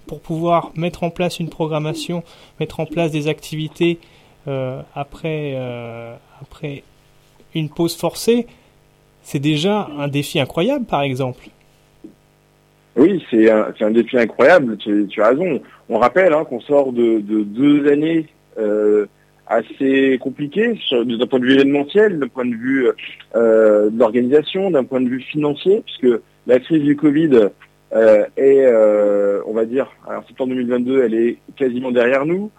pour 0.06 0.20
pouvoir 0.20 0.72
mettre 0.74 1.04
en 1.04 1.10
place 1.10 1.38
une 1.38 1.50
programmation, 1.50 2.24
mettre 2.58 2.80
en 2.80 2.86
place 2.86 3.10
des 3.12 3.28
activités 3.28 3.98
euh, 4.48 4.80
après, 4.94 5.56
après 6.40 6.82
une 7.54 7.68
pause 7.68 7.94
forcée, 7.96 8.46
c'est 9.22 9.38
déjà 9.38 9.88
un 9.98 10.08
défi 10.08 10.40
incroyable, 10.40 10.86
par 10.86 11.02
exemple. 11.02 11.48
Oui, 12.96 13.24
c'est 13.30 13.50
un, 13.50 13.90
défi 13.90 14.18
incroyable, 14.18 14.76
tu, 14.78 15.08
as 15.18 15.28
raison. 15.28 15.60
On 15.88 15.98
rappelle 15.98 16.32
hein, 16.32 16.44
qu'on 16.44 16.60
sort 16.60 16.92
de, 16.92 17.20
de 17.20 17.42
deux 17.42 17.90
années 17.90 18.26
assez 19.52 20.18
compliquées 20.20 20.78
sur- 20.88 21.04
d'un 21.04 21.26
point 21.26 21.38
de 21.38 21.44
vue 21.46 21.54
événementiel, 21.54 22.18
d'un 22.18 22.28
point 22.28 22.44
de 22.46 22.54
vue 22.54 22.88
euh, 23.36 23.90
de 23.90 23.98
l'organisation, 23.98 24.70
d'un 24.70 24.84
point 24.84 25.00
de 25.00 25.08
vue 25.08 25.20
financier, 25.20 25.82
puisque 25.84 26.20
la 26.46 26.58
crise 26.58 26.82
du 26.82 26.96
Covid 26.96 27.48
euh, 27.94 28.24
est, 28.36 28.64
euh, 28.64 29.40
on 29.46 29.52
va 29.52 29.64
dire, 29.64 29.90
en 30.08 30.22
septembre 30.26 30.50
2022, 30.54 31.02
elle 31.04 31.14
est 31.14 31.36
quasiment 31.56 31.90
derrière 31.90 32.24
nous. 32.26 32.50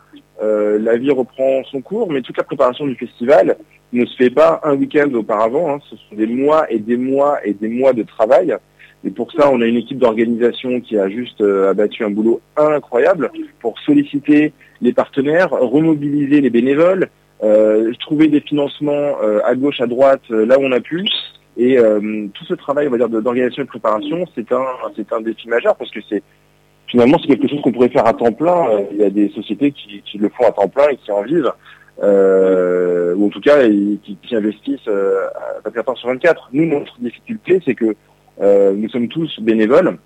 Euh, 0.41 0.77
la 0.79 0.97
vie 0.97 1.11
reprend 1.11 1.63
son 1.71 1.81
cours, 1.81 2.11
mais 2.11 2.21
toute 2.21 2.37
la 2.37 2.43
préparation 2.43 2.85
du 2.85 2.95
festival 2.95 3.55
ne 3.93 4.05
se 4.05 4.15
fait 4.15 4.29
pas 4.29 4.59
un 4.63 4.75
week-end 4.75 5.11
auparavant. 5.13 5.75
hein. 5.75 5.79
Ce 5.89 5.95
sont 5.95 6.15
des 6.15 6.27
mois 6.27 6.71
et 6.71 6.79
des 6.79 6.97
mois 6.97 7.39
et 7.45 7.53
des 7.53 7.67
mois 7.67 7.93
de 7.93 8.03
travail. 8.03 8.55
Et 9.05 9.11
pour 9.11 9.31
ça, 9.33 9.49
on 9.51 9.61
a 9.61 9.65
une 9.65 9.75
équipe 9.75 9.97
d'organisation 9.97 10.79
qui 10.79 10.97
a 10.97 11.09
juste 11.09 11.41
euh, 11.41 11.69
abattu 11.69 12.05
un 12.05 12.09
boulot 12.09 12.41
incroyable 12.55 13.31
pour 13.59 13.77
solliciter 13.79 14.53
les 14.81 14.93
partenaires, 14.93 15.49
remobiliser 15.49 16.39
les 16.39 16.49
bénévoles, 16.49 17.09
euh, 17.43 17.91
trouver 17.99 18.29
des 18.29 18.39
financements 18.39 19.17
euh, 19.21 19.39
à 19.43 19.55
gauche, 19.55 19.81
à 19.81 19.87
droite, 19.87 20.21
là 20.29 20.57
où 20.57 20.63
on 20.63 20.71
a 20.71 20.79
pu. 20.79 21.05
Et 21.55 21.77
tout 22.33 22.45
ce 22.45 22.55
travail, 22.55 22.87
on 22.87 22.89
va 22.89 22.97
dire, 22.97 23.09
d'organisation 23.09 23.61
et 23.61 23.65
de 23.65 23.69
préparation, 23.69 24.25
c'est 24.33 24.51
un, 24.51 24.65
c'est 24.95 25.13
un 25.13 25.21
défi 25.21 25.47
majeur 25.47 25.75
parce 25.75 25.91
que 25.91 25.99
c'est 26.09 26.23
finalement 26.87 27.19
c'est 27.19 27.27
quelque 27.27 27.47
chose 27.47 27.61
qu'on 27.61 27.71
pourrait 27.71 27.89
faire 27.89 28.07
à 28.07 28.13
temps 28.13 28.31
plein. 28.31 28.65
Il 28.91 28.97
y 28.97 29.03
a 29.03 29.11
des 29.11 29.29
sociétés 29.29 29.71
qui, 29.71 30.17
le 30.17 30.29
font 30.29 30.47
à 30.47 30.51
temps 30.51 30.67
plein 30.67 30.89
et 30.89 30.97
qui 30.97 31.11
en 31.11 31.21
vivent, 31.21 31.51
ou 32.01 33.25
en 33.27 33.29
tout 33.29 33.39
cas 33.39 33.67
qui, 33.67 34.17
qui 34.19 34.35
investissent 34.35 34.87
à 34.87 35.61
24 35.63 35.89
heures 35.89 35.97
sur 35.99 36.09
24. 36.09 36.49
Nous, 36.53 36.65
notre 36.65 36.99
difficulté, 36.99 37.61
c'est 37.63 37.75
que 37.75 37.95
nous 38.41 38.89
sommes 38.89 39.07
tous 39.07 39.39
bénévoles. 39.39 39.97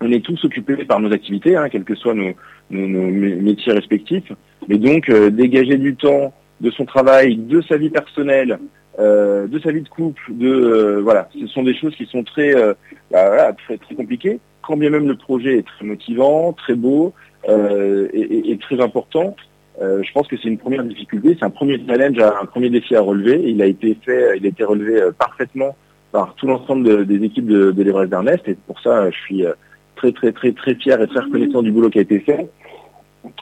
On 0.00 0.10
est 0.10 0.24
tous 0.24 0.44
occupés 0.44 0.84
par 0.84 0.98
nos 1.00 1.12
activités, 1.12 1.54
hein, 1.56 1.68
quels 1.68 1.84
que 1.84 1.94
soient 1.94 2.14
nos, 2.14 2.32
nos- 2.70 2.88
nos 2.88 3.10
mé- 3.10 3.40
métiers 3.40 3.72
respectifs. 3.72 4.32
Mais 4.68 4.78
donc, 4.78 5.08
euh, 5.08 5.30
dégager 5.30 5.76
du 5.78 5.94
temps 5.94 6.32
de 6.60 6.70
son 6.70 6.84
travail, 6.84 7.36
de 7.36 7.60
sa 7.62 7.76
vie 7.76 7.90
personnelle, 7.90 8.58
euh, 8.98 9.46
de 9.46 9.58
sa 9.60 9.70
vie 9.70 9.82
de 9.82 9.88
couple, 9.88 10.20
de 10.30 10.48
euh, 10.48 11.00
voilà, 11.02 11.28
ce 11.40 11.46
sont 11.46 11.62
des 11.62 11.74
choses 11.74 11.94
qui 11.94 12.06
sont 12.06 12.24
très, 12.24 12.54
euh, 12.54 12.74
bah, 13.10 13.26
voilà, 13.28 13.52
très, 13.52 13.76
très 13.78 13.94
compliquées. 13.94 14.38
Quand 14.62 14.76
bien 14.76 14.90
même 14.90 15.06
le 15.08 15.16
projet 15.16 15.58
est 15.58 15.66
très 15.66 15.84
motivant, 15.84 16.52
très 16.52 16.74
beau 16.74 17.12
euh, 17.48 18.08
et, 18.12 18.20
et- 18.20 18.50
et 18.52 18.58
très 18.58 18.80
important, 18.80 19.34
euh, 19.80 20.02
je 20.02 20.12
pense 20.12 20.26
que 20.28 20.36
c'est 20.36 20.48
une 20.48 20.58
première 20.58 20.84
difficulté, 20.84 21.36
c'est 21.38 21.44
un 21.44 21.50
premier 21.50 21.80
challenge, 21.86 22.18
un 22.18 22.44
premier 22.46 22.70
défi 22.70 22.94
à 22.96 23.00
relever. 23.00 23.40
Il 23.46 23.62
a 23.62 23.66
été 23.66 23.96
fait, 24.04 24.36
il 24.36 24.44
a 24.44 24.48
été 24.48 24.62
relevé 24.64 25.00
euh, 25.00 25.10
parfaitement 25.12 25.76
par 26.12 26.34
tout 26.36 26.46
l'ensemble 26.46 26.84
de- 26.84 27.04
des 27.04 27.24
équipes 27.24 27.46
de, 27.46 27.72
de 27.72 27.82
l'Everest 27.82 28.10
d'Ernest. 28.10 28.46
Et 28.46 28.56
pour 28.66 28.78
ça, 28.80 29.10
je 29.10 29.16
suis 29.16 29.44
euh, 29.44 29.52
très 29.96 30.12
très 30.12 30.32
très 30.32 30.52
très 30.52 30.74
fier 30.74 31.00
et 31.00 31.06
très 31.06 31.20
reconnaissant 31.20 31.62
du 31.62 31.72
boulot 31.72 31.90
qui 31.90 31.98
a 31.98 32.02
été 32.02 32.20
fait. 32.20 32.48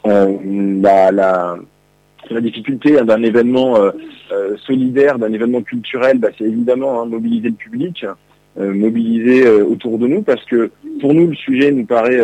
Euh, 0.07 0.37
la, 0.81 1.59
difficulté 2.41 2.99
hein, 2.99 3.05
d'un 3.05 3.23
événement 3.23 3.77
euh, 3.77 4.57
solidaire, 4.59 5.19
d'un 5.19 5.33
événement 5.33 5.63
culturel, 5.63 6.19
bah, 6.19 6.29
c'est 6.39 6.45
évidemment 6.45 7.03
hein, 7.03 7.07
mobiliser 7.07 7.49
le 7.49 7.55
public, 7.55 8.07
mobiliser 8.57 9.49
autour 9.49 9.99
de 9.99 10.07
nous, 10.07 10.23
parce 10.23 10.45
que 10.45 10.71
pour 11.01 11.15
nous, 11.15 11.29
le 11.29 11.35
sujet 11.35 11.73
nous 11.73 11.87
paraît 11.87 12.21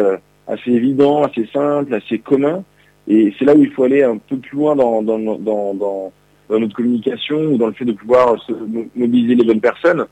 assez 0.47 0.71
évident, 0.71 1.23
assez 1.23 1.47
simple, 1.53 1.95
assez 1.95 2.19
commun. 2.19 2.63
Et 3.09 3.33
c'est 3.39 3.45
là 3.45 3.55
où 3.55 3.63
il 3.63 3.71
faut 3.71 3.85
aller 3.85 4.03
un 4.03 4.19
peu 4.19 4.37
plus 4.37 4.57
loin 4.57 4.75
dans, 4.77 5.03
notre 5.03 6.75
communication 6.75 7.39
ou 7.39 7.57
dans 7.57 7.69
le 7.69 7.73
fait 7.73 7.85
de 7.85 7.93
pouvoir 7.93 8.41
se 8.43 8.53
mo- 8.53 8.87
mobiliser 8.95 9.35
les 9.35 9.45
bonnes 9.45 9.61
personnes. 9.61 10.07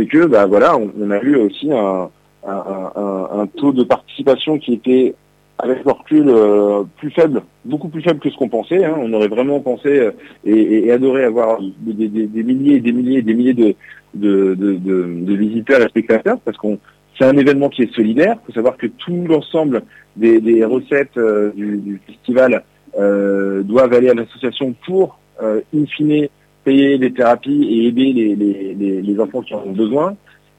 C'est 0.00 0.06
que, 0.06 0.24
bah 0.24 0.46
voilà, 0.46 0.78
on, 0.78 1.10
a 1.10 1.20
eu 1.20 1.36
aussi 1.36 1.70
un, 1.70 2.08
un, 2.46 3.46
taux 3.58 3.72
de 3.72 3.84
participation 3.84 4.58
qui 4.58 4.72
était 4.72 5.14
avec 5.58 5.84
le 5.84 5.90
recul 5.92 6.24
euh, 6.26 6.84
plus 6.96 7.10
faible, 7.10 7.42
beaucoup 7.66 7.88
plus 7.90 8.00
faible 8.00 8.18
que 8.18 8.30
ce 8.30 8.36
qu'on 8.38 8.48
pensait. 8.48 8.82
hein. 8.82 8.94
On 8.98 9.12
aurait 9.12 9.28
vraiment 9.28 9.60
pensé 9.60 9.88
euh, 9.88 10.12
et, 10.46 10.90
adoré 10.90 11.24
avoir 11.24 11.60
des, 11.60 12.08
milliers 12.42 12.76
et 12.76 12.80
des 12.80 12.92
milliers 12.92 13.18
et 13.18 13.22
des 13.22 13.34
milliers 13.34 13.52
de, 13.52 13.74
de, 14.14 14.54
de, 14.54 14.78
de- 14.78 15.34
visiteurs 15.34 15.82
et 15.82 15.88
spectateurs 15.88 16.38
parce 16.46 16.56
qu'on 16.56 16.78
c'est 17.18 17.26
un 17.26 17.36
événement 17.36 17.68
qui 17.68 17.82
est 17.82 17.94
solidaire. 17.94 18.36
Il 18.42 18.46
faut 18.46 18.52
savoir 18.54 18.78
que 18.78 18.86
tout 18.86 19.26
l'ensemble 19.28 19.82
des, 20.16 20.40
des 20.40 20.64
recettes 20.64 21.18
euh, 21.18 21.52
du, 21.54 21.76
du 21.76 22.00
festival 22.06 22.64
doivent 22.96 23.92
aller 23.92 24.08
à 24.08 24.14
l'association 24.14 24.74
pour, 24.86 25.18
in 25.40 25.86
fine, 25.94 26.28
payer 26.64 26.98
les 26.98 27.12
thérapies 27.12 27.62
et 27.70 27.86
aider 27.86 28.12
les, 28.12 28.36
les, 28.36 28.74
les, 28.74 29.02
les 29.02 29.20
enfants 29.20 29.42
qui 29.42 29.54
en 29.54 29.62
ont 29.62 29.72
besoin. 29.72 30.16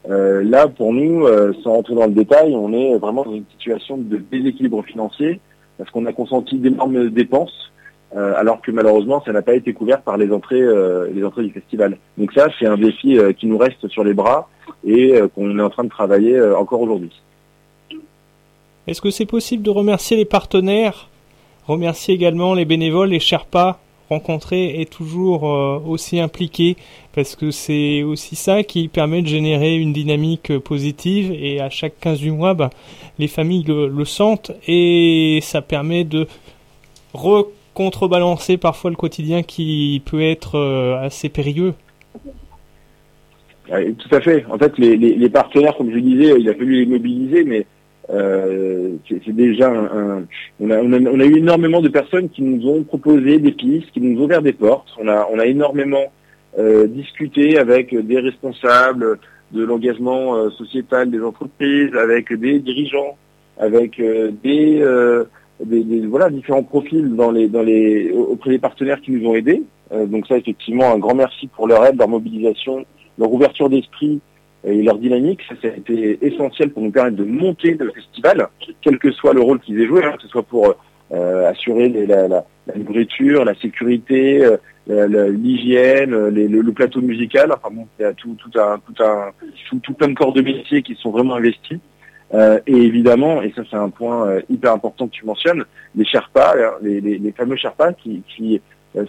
Euh, 0.08 0.42
là, 0.42 0.66
pour 0.66 0.92
nous, 0.92 1.26
euh, 1.26 1.52
sans 1.62 1.74
rentrer 1.74 1.94
dans 1.94 2.06
le 2.06 2.12
détail, 2.12 2.54
on 2.56 2.72
est 2.72 2.98
vraiment 2.98 3.24
dans 3.24 3.34
une 3.34 3.44
situation 3.52 3.96
de 3.96 4.16
déséquilibre 4.16 4.82
financier 4.84 5.40
parce 5.78 5.90
qu'on 5.90 6.06
a 6.06 6.12
consenti 6.12 6.58
d'énormes 6.58 7.10
dépenses, 7.10 7.72
euh, 8.16 8.34
alors 8.36 8.60
que 8.60 8.70
malheureusement, 8.70 9.22
ça 9.24 9.32
n'a 9.32 9.42
pas 9.42 9.54
été 9.54 9.72
couvert 9.72 10.02
par 10.02 10.16
les 10.16 10.30
entrées, 10.32 10.60
euh, 10.60 11.08
les 11.14 11.24
entrées 11.24 11.44
du 11.44 11.50
festival. 11.50 11.98
Donc 12.18 12.32
ça, 12.32 12.48
c'est 12.58 12.66
un 12.66 12.76
défi 12.76 13.18
euh, 13.18 13.32
qui 13.32 13.46
nous 13.46 13.58
reste 13.58 13.88
sur 13.88 14.04
les 14.04 14.14
bras 14.14 14.48
et 14.84 15.14
euh, 15.14 15.28
qu'on 15.28 15.58
est 15.58 15.62
en 15.62 15.70
train 15.70 15.84
de 15.84 15.88
travailler 15.88 16.40
encore 16.40 16.80
aujourd'hui. 16.80 17.12
Est-ce 18.86 19.00
que 19.00 19.10
c'est 19.10 19.26
possible 19.26 19.62
de 19.62 19.70
remercier 19.70 20.16
les 20.16 20.24
partenaires, 20.24 21.08
remercier 21.66 22.14
également 22.14 22.54
les 22.54 22.64
bénévoles, 22.64 23.10
les 23.10 23.20
Sherpas 23.20 23.78
rencontrés 24.12 24.80
et 24.80 24.86
toujours 24.86 25.48
euh, 25.48 25.80
aussi 25.86 26.20
impliqués 26.20 26.76
parce 27.14 27.36
que 27.36 27.50
c'est 27.50 28.02
aussi 28.02 28.36
ça 28.36 28.62
qui 28.62 28.88
permet 28.88 29.22
de 29.22 29.26
générer 29.26 29.76
une 29.76 29.92
dynamique 29.92 30.50
euh, 30.50 30.60
positive 30.60 31.32
et 31.32 31.60
à 31.60 31.70
chaque 31.70 31.98
15 32.00 32.20
du 32.20 32.30
mois, 32.30 32.54
bah, 32.54 32.70
les 33.18 33.28
familles 33.28 33.64
le, 33.66 34.04
sentent 34.04 34.52
et 34.66 35.40
ça 35.42 35.62
permet 35.62 36.04
de 36.04 36.26
recontrebalancer 37.14 38.56
parfois 38.56 38.90
le 38.90 38.96
quotidien 38.96 39.42
qui 39.42 40.02
peut 40.04 40.22
être 40.22 40.56
euh, 40.56 41.04
assez 41.04 41.28
périlleux. 41.28 41.74
Tout 43.68 44.14
à 44.14 44.20
fait. 44.20 44.44
En 44.50 44.58
fait, 44.58 44.76
les, 44.76 45.28
partenaires, 45.30 45.74
comme 45.76 45.90
je 45.90 45.98
disais, 45.98 46.34
il 46.38 46.48
a 46.48 46.54
fallu 46.54 46.84
les 46.84 46.86
mobiliser, 46.86 47.44
mais 47.44 47.64
euh, 48.10 48.96
c'est 49.08 49.28
déjà 49.28 49.72
on, 50.60 50.70
a, 50.70 50.80
eu 50.82 51.36
énormément 51.36 51.80
de 51.80 51.88
personnes 51.88 52.28
qui 52.28 52.42
nous 52.42 52.68
ont 52.68 52.82
proposé 52.82 53.38
des 53.38 53.52
pistes, 53.52 53.90
qui 53.92 54.00
nous 54.00 54.20
ont 54.20 54.24
ouvert 54.24 54.42
des 54.42 54.52
portes. 54.52 54.88
On 54.98 55.08
a, 55.08 55.28
on 55.32 55.38
a 55.38 55.46
énormément 55.46 56.12
euh, 56.58 56.86
discuté 56.86 57.58
avec 57.58 57.94
des 57.94 58.18
responsables 58.18 59.18
de 59.52 59.64
l'engagement 59.64 60.34
euh, 60.34 60.50
sociétal 60.50 61.10
des 61.10 61.22
entreprises, 61.22 61.94
avec 61.94 62.32
des 62.32 62.58
dirigeants, 62.58 63.16
avec 63.58 64.00
des, 64.42 64.82
voilà 66.08 66.30
différents 66.30 66.64
profils 66.64 67.14
dans 67.14 67.30
les, 67.30 67.48
dans 67.48 67.62
les, 67.62 68.10
auprès 68.10 68.50
des 68.50 68.58
partenaires 68.58 69.00
qui 69.00 69.12
nous 69.12 69.28
ont 69.28 69.34
aidés. 69.34 69.62
donc 70.06 70.26
ça, 70.26 70.36
effectivement, 70.36 70.92
un 70.92 70.98
grand 70.98 71.14
merci 71.14 71.46
pour 71.46 71.68
leur 71.68 71.84
aide, 71.86 71.96
leur 71.98 72.08
mobilisation, 72.08 72.84
leur 73.18 73.32
ouverture 73.32 73.68
d'esprit 73.68 74.20
et 74.64 74.82
leur 74.82 74.98
dynamique, 74.98 75.40
ça, 75.48 75.68
a 75.68 75.76
été 75.76 76.18
essentiel 76.24 76.70
pour 76.70 76.82
nous 76.82 76.92
permettre 76.92 77.16
de 77.16 77.24
monter 77.24 77.76
le 77.78 77.90
festival, 77.90 78.48
quel 78.80 78.98
que 78.98 79.10
soit 79.10 79.34
le 79.34 79.40
rôle 79.40 79.58
qu'ils 79.60 79.80
aient 79.80 79.86
joué, 79.86 80.04
hein, 80.04 80.12
que 80.16 80.22
ce 80.22 80.28
soit 80.28 80.44
pour 80.44 80.76
euh, 81.12 81.50
assurer 81.50 81.88
la, 81.88 82.28
la, 82.28 82.44
la, 82.66 82.74
nourriture, 82.76 83.44
la 83.44 83.54
sécurité, 83.56 84.46
euh, 84.90 85.28
l'hygiène, 85.30 86.10
le, 86.10 86.72
plateau 86.72 87.00
musical. 87.00 87.52
Enfin 87.52 87.72
bon, 87.72 87.86
il 87.98 88.02
y 88.02 88.04
a 88.04 88.12
tout, 88.12 88.34
tout, 88.34 88.50
un, 88.58 88.78
tout, 88.78 89.02
un, 89.02 89.30
tout, 89.80 89.92
plein 89.94 90.08
de 90.08 90.14
corps 90.14 90.32
de 90.32 90.42
métier 90.42 90.82
qui 90.82 90.96
sont 90.96 91.10
vraiment 91.10 91.36
investis. 91.36 91.78
Euh, 92.34 92.58
et 92.66 92.76
évidemment, 92.76 93.42
et 93.42 93.52
ça 93.54 93.62
c'est 93.70 93.76
un 93.76 93.90
point 93.90 94.26
euh, 94.26 94.40
hyper 94.48 94.72
important 94.72 95.06
que 95.06 95.12
tu 95.12 95.26
mentionnes, 95.26 95.64
les 95.94 96.04
Sherpas, 96.04 96.54
hein, 96.56 96.72
les, 96.80 97.00
les, 97.00 97.18
les 97.18 97.32
fameux 97.32 97.56
Sherpas 97.56 97.92
qui, 97.92 98.22
qui 98.26 98.60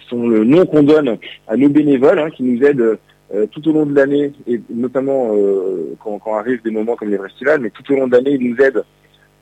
sont 0.09 0.27
le 0.27 0.43
nom 0.43 0.65
qu'on 0.65 0.83
donne 0.83 1.17
à 1.47 1.55
nos 1.55 1.69
bénévoles, 1.69 2.19
hein, 2.19 2.29
qui 2.29 2.43
nous 2.43 2.63
aident 2.63 2.99
euh, 3.33 3.47
tout 3.47 3.67
au 3.67 3.71
long 3.71 3.87
de 3.87 3.95
l'année, 3.95 4.31
et 4.45 4.61
notamment 4.69 5.31
euh, 5.33 5.95
quand, 6.03 6.19
quand, 6.19 6.35
arrivent 6.35 6.61
des 6.61 6.69
moments 6.69 6.95
comme 6.95 7.09
les 7.09 7.17
festivals, 7.17 7.61
mais 7.61 7.71
tout 7.71 7.91
au 7.91 7.95
long 7.95 8.07
de 8.07 8.15
l'année, 8.15 8.37
ils 8.39 8.47
nous 8.47 8.57
aident 8.61 8.83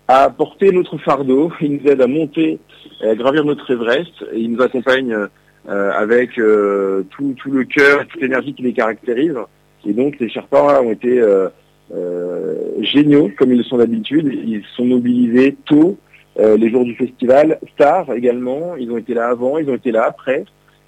à 0.07 0.29
porter 0.29 0.71
notre 0.71 0.97
fardeau, 0.97 1.51
ils 1.61 1.73
nous 1.73 1.91
aident 1.91 2.01
à 2.01 2.07
monter, 2.07 2.59
à 3.01 3.13
gravir 3.15 3.43
notre 3.43 3.69
Everest, 3.69 4.13
et 4.31 4.39
ils 4.39 4.51
nous 4.51 4.61
accompagnent 4.61 5.27
euh, 5.67 5.91
avec 5.91 6.35
tout, 7.09 7.35
tout, 7.37 7.51
le 7.51 7.65
cœur 7.65 8.07
toute 8.07 8.21
l'énergie 8.21 8.53
qui 8.53 8.63
les 8.63 8.71
caractérise. 8.71 9.35
Et 9.85 9.91
donc 9.91 10.19
les 10.19 10.29
Sherpas 10.29 10.81
ont 10.81 10.91
été 10.91 11.21
géniaux, 12.79 13.29
comme 13.37 13.51
ils 13.51 13.57
le 13.57 13.63
sont 13.63 13.77
d'habitude, 13.77 14.27
ils 14.27 14.63
sont 14.75 14.85
mobilisés 14.85 15.57
tôt, 15.65 15.97
les 16.37 16.69
jours 16.69 16.85
du 16.85 16.95
festival, 16.95 17.59
tard 17.77 18.11
également, 18.13 18.75
ils 18.77 18.89
ont 18.89 18.97
été 18.97 19.13
là 19.13 19.27
avant, 19.27 19.57
ils 19.57 19.69
ont 19.69 19.75
été 19.75 19.91
là 19.91 20.05
après, 20.05 20.45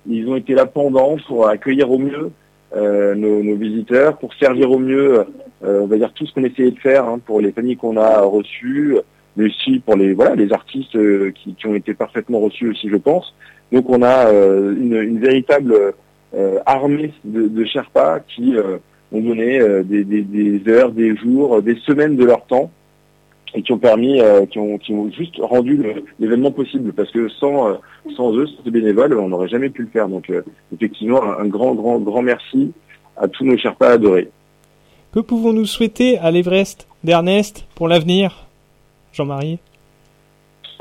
ils 0.08 0.28
ont 0.30 0.36
été 0.36 0.54
là 0.54 0.66
pendant 0.66 1.18
pour 1.28 1.48
accueillir 1.48 1.92
au 1.92 2.00
mieux 2.00 2.16
euh, 2.26 2.30
nos, 2.76 3.44
nos, 3.44 3.56
visiteurs, 3.56 4.18
pour 4.18 4.34
servir 4.36 4.72
au 4.72 4.80
mieux, 4.80 5.26
euh, 5.64 5.82
on 5.82 5.88
va 5.88 5.98
dire 5.98 6.12
tout 6.14 6.26
ce 6.26 6.34
qu'on 6.34 6.44
essayait 6.44 6.72
de 6.72 6.80
faire 6.80 7.06
hein, 7.06 7.20
pour 7.26 7.42
les 7.42 7.52
familles 7.52 7.78
qu'on 7.78 7.98
a 7.98 8.22
reçues, 8.22 8.96
mais 9.38 9.46
aussi 9.46 9.80
pour 9.80 9.96
les 9.96 10.14
voilà 10.14 10.36
les 10.36 10.52
artistes 10.52 10.96
euh, 10.96 11.32
qui, 11.32 11.54
qui, 11.56 11.68
ont 11.68 11.76
été 11.76 11.94
parfaitement 11.94 12.40
reçus 12.40 12.70
aussi, 12.70 12.90
je 12.90 12.98
pense. 12.98 13.34
Donc 13.72 13.90
on 13.90 14.04
a 14.04 14.30
une, 14.30 14.96
une, 14.96 15.20
véritable 15.20 15.94
armée 16.66 17.14
de, 17.24 17.48
de 17.48 17.66
Sherpas 17.66 18.20
qui 18.20 18.56
ont 19.12 19.20
donné 19.20 19.60
des, 19.84 20.04
des, 20.04 20.22
des, 20.22 20.72
heures, 20.72 20.92
des 20.92 21.16
jours, 21.16 21.62
des 21.62 21.76
semaines 21.78 22.16
de 22.16 22.24
leur 22.24 22.46
temps 22.46 22.72
et 23.56 23.62
qui 23.62 23.72
ont 23.72 23.78
permis, 23.78 24.20
euh, 24.20 24.46
qui, 24.46 24.60
ont, 24.60 24.78
qui 24.78 24.94
ont 24.94 25.12
juste 25.12 25.36
rendu 25.40 25.82
l'événement 26.20 26.52
possible, 26.52 26.92
parce 26.94 27.12
que 27.12 27.30
sans, 27.30 27.70
euh, 27.70 27.74
sans 28.16 28.36
eux, 28.36 28.48
sans 28.48 28.64
ces 28.64 28.72
bénévoles, 28.72 29.18
on 29.18 29.30
n'aurait 29.30 29.48
jamais 29.48 29.70
pu 29.70 29.84
le 29.84 29.90
faire. 29.90 30.08
Donc 30.08 30.30
euh, 30.30 30.42
effectivement, 30.74 31.22
un, 31.24 31.46
grand, 31.46 31.76
grand, 31.76 32.00
grand 32.00 32.22
merci 32.22 32.72
à 33.18 33.28
tous 33.28 33.46
nos 33.46 33.58
chers 33.58 33.76
pas 33.76 33.92
adorés. 33.92 34.30
Que 35.14 35.20
pouvons-nous 35.20 35.66
souhaiter 35.66 36.18
à 36.18 36.32
l'Everest 36.32 36.88
d'Ernest 37.04 37.68
pour 37.76 37.88
l'avenir, 37.88 38.48
Jean-Marie? 39.12 39.60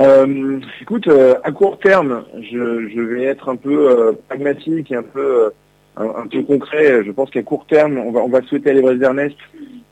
Euh, 0.00 0.58
Écoute, 0.80 1.08
à 1.44 1.52
court 1.52 1.78
terme, 1.78 2.24
je, 2.40 2.88
je, 2.88 3.00
vais 3.00 3.24
être 3.24 3.50
un 3.50 3.56
peu 3.56 4.16
pragmatique 4.28 4.90
et 4.90 4.96
un 4.96 5.02
peu, 5.02 5.52
un, 5.98 6.06
un, 6.06 6.26
peu 6.26 6.42
concret. 6.42 7.04
Je 7.04 7.12
pense 7.12 7.28
qu'à 7.28 7.42
court 7.42 7.66
terme, 7.66 7.98
on 7.98 8.10
va, 8.10 8.20
on 8.20 8.28
va 8.28 8.40
souhaiter 8.42 8.70
à 8.70 8.72
l'Everest 8.72 9.00
d'Ernest 9.00 9.36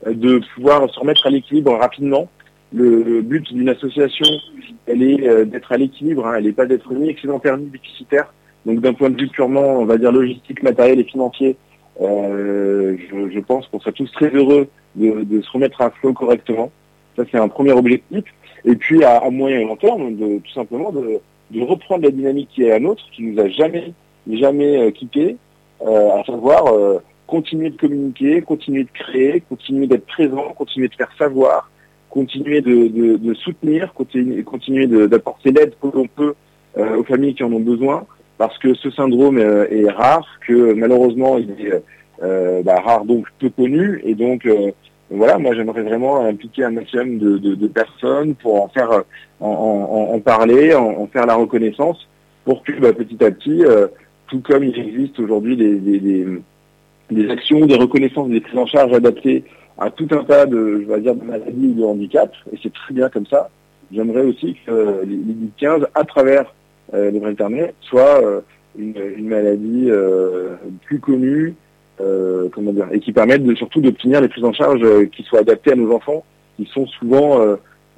de 0.07 0.41
pouvoir 0.55 0.89
se 0.89 0.99
remettre 0.99 1.27
à 1.27 1.29
l'équilibre 1.29 1.77
rapidement 1.77 2.27
le, 2.73 3.21
but 3.21 3.53
d'une 3.53 3.69
association, 3.69 4.27
elle 4.87 5.03
est 5.03 5.27
euh, 5.27 5.45
d'être 5.45 5.71
à 5.71 5.77
l'équilibre, 5.77 6.25
hein. 6.25 6.35
elle 6.37 6.45
n'est 6.45 6.53
pas 6.53 6.65
d'être 6.65 6.93
ni 6.93 7.09
excédentaire 7.09 7.57
ni 7.57 7.65
déficitaire. 7.67 8.33
Donc 8.65 8.79
d'un 8.79 8.93
point 8.93 9.09
de 9.09 9.19
vue 9.19 9.27
purement, 9.27 9.79
on 9.79 9.85
va 9.85 9.97
dire, 9.97 10.11
logistique, 10.11 10.63
matériel 10.63 10.99
et 10.99 11.03
financier, 11.03 11.55
euh, 11.99 12.95
je, 13.31 13.39
pense 13.39 13.67
qu'on 13.67 13.79
serait 13.79 13.91
tous 13.91 14.11
très 14.13 14.29
heureux 14.29 14.67
de, 14.95 15.41
se 15.41 15.51
remettre 15.51 15.81
à 15.81 15.89
flot 15.89 16.13
correctement. 16.13 16.71
Ça, 17.15 17.23
c'est 17.29 17.37
un 17.37 17.47
premier 17.47 17.71
objectif. 17.71 18.23
Et 18.63 18.75
puis, 18.75 19.03
à, 19.03 19.29
moyen 19.29 19.59
et 19.59 19.65
long 19.65 19.75
terme, 19.75 20.15
de, 20.15 20.39
tout 20.39 20.53
simplement, 20.53 20.91
de, 20.91 21.19
reprendre 21.59 22.03
la 22.03 22.11
dynamique 22.11 22.49
qui 22.53 22.63
est 22.63 22.69
la 22.69 22.79
nôtre, 22.79 23.03
qui 23.11 23.23
nous 23.23 23.41
a 23.41 23.49
jamais, 23.49 23.93
jamais 24.29 24.77
euh, 24.77 24.91
quitté, 24.91 25.35
à 25.83 26.23
savoir 26.27 26.65
continuer 27.25 27.71
de 27.71 27.77
communiquer, 27.77 28.41
continuer 28.41 28.83
de 28.83 28.89
créer, 28.93 29.41
continuer 29.41 29.87
d'être 29.87 30.05
présent, 30.05 30.53
continuer 30.55 30.89
de 30.89 30.95
faire 30.95 31.11
savoir, 31.17 31.70
continuer 32.11 32.61
de, 32.61 33.17
de, 33.17 33.33
soutenir, 33.33 33.93
continuer, 33.93 34.43
continuer 34.43 34.85
d'apporter 34.85 35.51
l'aide 35.51 35.73
que 35.81 35.87
l'on 35.93 36.07
peut 36.07 36.35
euh, 36.77 36.97
aux 36.97 37.03
familles 37.03 37.33
qui 37.33 37.43
en 37.43 37.51
ont 37.53 37.59
besoin, 37.59 38.05
parce 38.37 38.57
que 38.59 38.73
ce 38.75 38.91
syndrome 38.91 39.37
euh, 39.39 39.65
est 39.71 39.89
rare, 39.89 40.27
que 40.45 40.73
malheureusement 40.73 41.37
il 41.37 41.51
est 41.65 41.81
euh, 42.21 42.61
bah, 42.63 42.81
rare 42.81 43.05
donc 43.05 43.27
peu 43.39 43.49
connu, 43.49 44.01
et 44.03 44.13
donc 44.13 44.47
voilà, 45.09 45.37
moi 45.37 45.55
j'aimerais 45.55 45.81
vraiment 45.81 46.25
impliquer 46.25 46.65
un 46.65 46.71
maximum 46.71 47.17
de, 47.17 47.37
de, 47.37 47.67
personnes 47.67 48.35
pour 48.35 48.63
en 48.63 48.67
faire, 48.67 49.03
en, 49.39 50.09
en, 50.13 50.19
parler, 50.19 50.75
en, 50.75 51.07
faire 51.07 51.25
la 51.25 51.35
reconnaissance, 51.35 52.07
pour 52.45 52.63
que 52.63 52.73
bah, 52.73 52.93
petit 52.93 53.23
à 53.23 53.31
petit, 53.31 53.63
tout 54.27 54.41
comme 54.41 54.63
il 54.63 54.77
existe 54.77 55.19
aujourd'hui 55.19 55.55
des, 55.57 55.75
des, 55.75 56.25
des 57.09 57.29
actions, 57.29 57.65
des 57.65 57.75
reconnaissances, 57.75 58.29
des 58.29 58.41
prises 58.41 58.57
en 58.57 58.65
charge 58.65 58.93
adaptées 58.93 59.43
à 59.77 59.89
tout 59.89 60.07
un 60.11 60.23
tas 60.23 60.45
de, 60.45 60.81
je 60.81 60.91
vais 60.91 61.01
dire, 61.01 61.15
de 61.15 61.23
maladies 61.23 61.67
ou 61.67 61.73
de 61.73 61.83
handicap, 61.83 62.33
et 62.51 62.59
c'est 62.61 62.73
très 62.73 62.93
bien 62.93 63.09
comme 63.09 63.25
ça. 63.25 63.49
J'aimerais 63.91 64.21
aussi 64.21 64.55
que 64.65 65.01
les 65.05 65.17
15, 65.57 65.87
à 65.93 66.03
travers 66.03 66.53
euh, 66.93 67.11
le 67.11 67.25
Internet, 67.25 67.73
soit 67.81 68.21
euh, 68.23 68.41
une, 68.77 69.27
maladie 69.27 69.87
euh, 69.89 70.55
plus 70.85 70.99
connue, 70.99 71.55
euh, 71.99 72.47
comment 72.53 72.71
dire, 72.71 72.87
et 72.91 72.99
qui 72.99 73.11
permette 73.11 73.43
de, 73.43 73.53
surtout 73.55 73.81
d'obtenir 73.81 74.21
les 74.21 74.27
prises 74.27 74.45
en 74.45 74.53
charge 74.53 74.81
qui 75.09 75.23
soient 75.23 75.39
adaptées 75.39 75.73
à 75.73 75.75
nos 75.75 75.93
enfants, 75.93 76.23
qui 76.57 76.65
sont 76.65 76.85
souvent, 76.87 77.39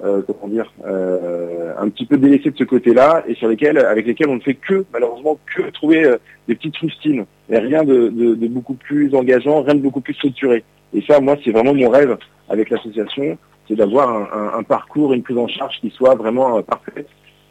comment 0.00 0.48
dire, 0.48 0.72
un 0.84 1.88
petit 1.88 2.06
peu 2.06 2.16
délaissés 2.16 2.50
de 2.50 2.56
ce 2.56 2.64
côté-là, 2.64 3.24
et 3.28 3.34
sur 3.34 3.48
lesquels, 3.48 3.78
avec 3.78 4.06
lesquels 4.06 4.28
on 4.28 4.36
ne 4.36 4.40
fait 4.40 4.54
que, 4.54 4.84
malheureusement, 4.92 5.38
que 5.54 5.70
trouver 5.70 6.12
des 6.48 6.54
petites 6.54 6.76
rustines, 6.76 7.24
et 7.50 7.58
rien 7.58 7.84
de, 7.84 8.08
de, 8.08 8.34
de 8.34 8.48
beaucoup 8.48 8.74
plus 8.74 9.14
engageant, 9.14 9.62
rien 9.62 9.74
de 9.74 9.80
beaucoup 9.80 10.00
plus 10.00 10.14
structuré. 10.14 10.64
Et 10.94 11.02
ça, 11.02 11.20
moi, 11.20 11.36
c'est 11.44 11.50
vraiment 11.50 11.74
mon 11.74 11.90
rêve 11.90 12.16
avec 12.48 12.70
l'association, 12.70 13.36
c'est 13.66 13.74
d'avoir 13.74 14.08
un, 14.56 14.62
parcours, 14.62 15.12
une 15.12 15.22
prise 15.22 15.38
en 15.38 15.48
charge 15.48 15.80
qui 15.80 15.90
soit 15.90 16.14
vraiment 16.14 16.58
euh, 16.58 16.62
parfaite 16.62 17.08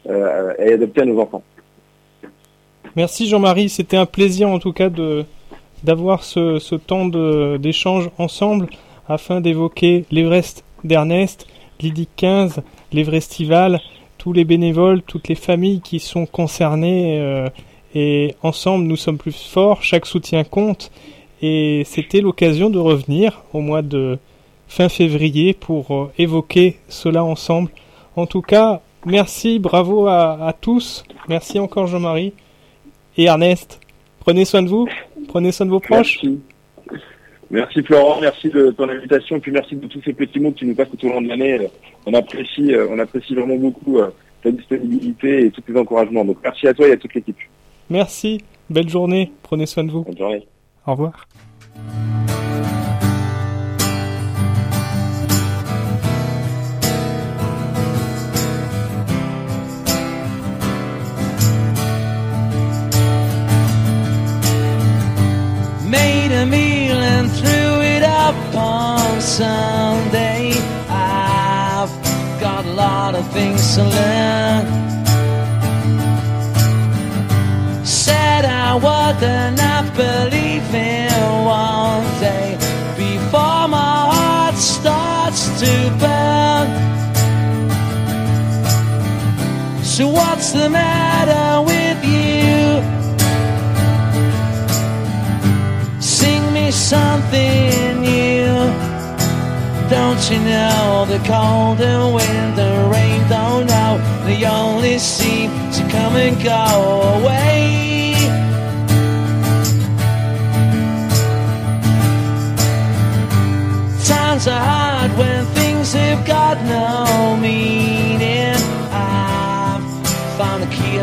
euh, 0.08 0.54
et 0.58 0.72
adaptée 0.74 1.02
à 1.02 1.04
nos 1.04 1.20
enfants. 1.20 1.42
Merci 2.96 3.28
Jean-Marie, 3.28 3.68
c'était 3.68 3.96
un 3.96 4.06
plaisir 4.06 4.48
en 4.48 4.58
tout 4.58 4.72
cas 4.72 4.88
de 4.88 5.24
d'avoir 5.82 6.22
ce, 6.24 6.58
ce 6.60 6.76
temps 6.76 7.06
d'échange 7.58 8.08
ensemble 8.16 8.68
afin 9.06 9.42
d'évoquer 9.42 10.06
l'Everest 10.10 10.64
d'Ernest, 10.82 11.46
l'IDIC 11.80 12.08
15, 12.16 12.62
l'Everestival, 12.92 13.80
tous 14.16 14.32
les 14.32 14.44
bénévoles, 14.44 15.02
toutes 15.02 15.28
les 15.28 15.34
familles 15.34 15.82
qui 15.82 15.98
sont 15.98 16.24
concernées 16.24 17.20
euh, 17.20 17.48
et 17.94 18.34
ensemble 18.42 18.84
nous 18.86 18.96
sommes 18.96 19.18
plus 19.18 19.36
forts, 19.36 19.82
chaque 19.82 20.06
soutien 20.06 20.42
compte 20.44 20.90
et 21.46 21.82
c'était 21.84 22.22
l'occasion 22.22 22.70
de 22.70 22.78
revenir 22.78 23.42
au 23.52 23.60
mois 23.60 23.82
de 23.82 24.16
fin 24.66 24.88
février 24.88 25.52
pour 25.52 25.90
euh, 25.90 26.10
évoquer 26.16 26.78
cela 26.88 27.22
ensemble. 27.22 27.70
En 28.16 28.24
tout 28.24 28.40
cas, 28.40 28.80
merci, 29.04 29.58
bravo 29.58 30.06
à, 30.06 30.54
tous. 30.58 31.04
Merci 31.28 31.58
encore 31.58 31.86
Jean-Marie 31.86 32.32
et 33.18 33.24
Ernest. 33.24 33.78
Prenez 34.20 34.46
soin 34.46 34.62
de 34.62 34.70
vous, 34.70 34.88
prenez 35.28 35.52
soin 35.52 35.66
de 35.66 35.70
vos 35.70 35.80
proches. 35.80 36.20
Merci, 36.22 36.40
Merci 37.50 37.82
Florent, 37.82 38.20
merci 38.22 38.48
de 38.48 38.70
ton 38.70 38.88
invitation, 38.88 39.38
puis 39.38 39.52
merci 39.52 39.76
de 39.76 39.86
tous 39.86 40.00
ces 40.02 40.14
petits 40.14 40.40
mots 40.40 40.50
que 40.50 40.60
tu 40.60 40.66
nous 40.66 40.74
passes 40.74 40.88
tout 40.98 41.06
au 41.06 41.10
long 41.10 41.20
de 41.20 41.28
l'année. 41.28 41.60
Euh, 41.60 41.68
On 42.06 42.14
apprécie, 42.14 42.72
euh, 42.72 42.86
on 42.90 42.98
apprécie 42.98 43.34
vraiment 43.34 43.56
beaucoup 43.56 43.98
ta 44.42 44.50
disponibilité 44.50 45.44
et 45.44 45.50
tous 45.50 45.60
tes 45.60 45.76
encouragements. 45.76 46.24
Donc 46.24 46.38
merci 46.42 46.66
à 46.66 46.72
toi 46.72 46.88
et 46.88 46.92
à 46.92 46.96
toute 46.96 47.12
l'équipe. 47.12 47.36
Merci, 47.90 48.40
belle 48.70 48.88
journée, 48.88 49.30
prenez 49.42 49.66
soin 49.66 49.84
de 49.84 49.90
vous. 49.90 50.04
Bonne 50.04 50.16
journée. 50.16 50.46
Au 50.86 50.92
revoir. 50.92 51.26
made 66.00 66.32
a 66.32 66.44
meal 66.46 66.96
and 66.96 67.30
threw 67.30 67.80
it 67.94 68.02
up 68.02 68.34
on 68.54 69.20
Sunday. 69.20 70.52
I've 70.88 71.94
got 72.40 72.64
a 72.64 72.72
lot 72.72 73.14
of 73.14 73.24
things 73.32 73.62
to 73.76 73.84
learn. 73.84 74.64
Said 77.84 78.44
I 78.44 78.74
would 78.74 79.20
not 79.56 79.84
So 89.96 90.08
what's 90.08 90.50
the 90.50 90.68
matter 90.68 91.62
with 91.62 92.04
you? 92.04 92.82
Sing 96.00 96.52
me 96.52 96.72
something 96.72 98.00
new. 98.00 98.56
Don't 99.88 100.18
you 100.28 100.40
know 100.40 101.06
the 101.06 101.18
cold 101.18 101.80
and 101.80 102.12
wind 102.12 102.58
and 102.58 102.90
rain 102.90 103.20
don't 103.28 103.66
know 103.66 104.00
they 104.24 104.44
only 104.44 104.98
seem 104.98 105.50
to 105.70 105.82
come 105.88 106.16
and 106.16 106.42
go 106.42 106.64
away. 107.20 108.16
Times 114.04 114.48
are 114.48 114.64
hard 114.72 115.16
when 115.16 115.46
things 115.54 115.92
have 115.92 116.26
got 116.26 116.60
no 116.64 117.36
meaning. 117.36 118.03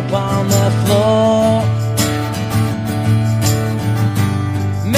Upon 0.05 0.47
the 0.47 0.69
floor. 0.81 1.61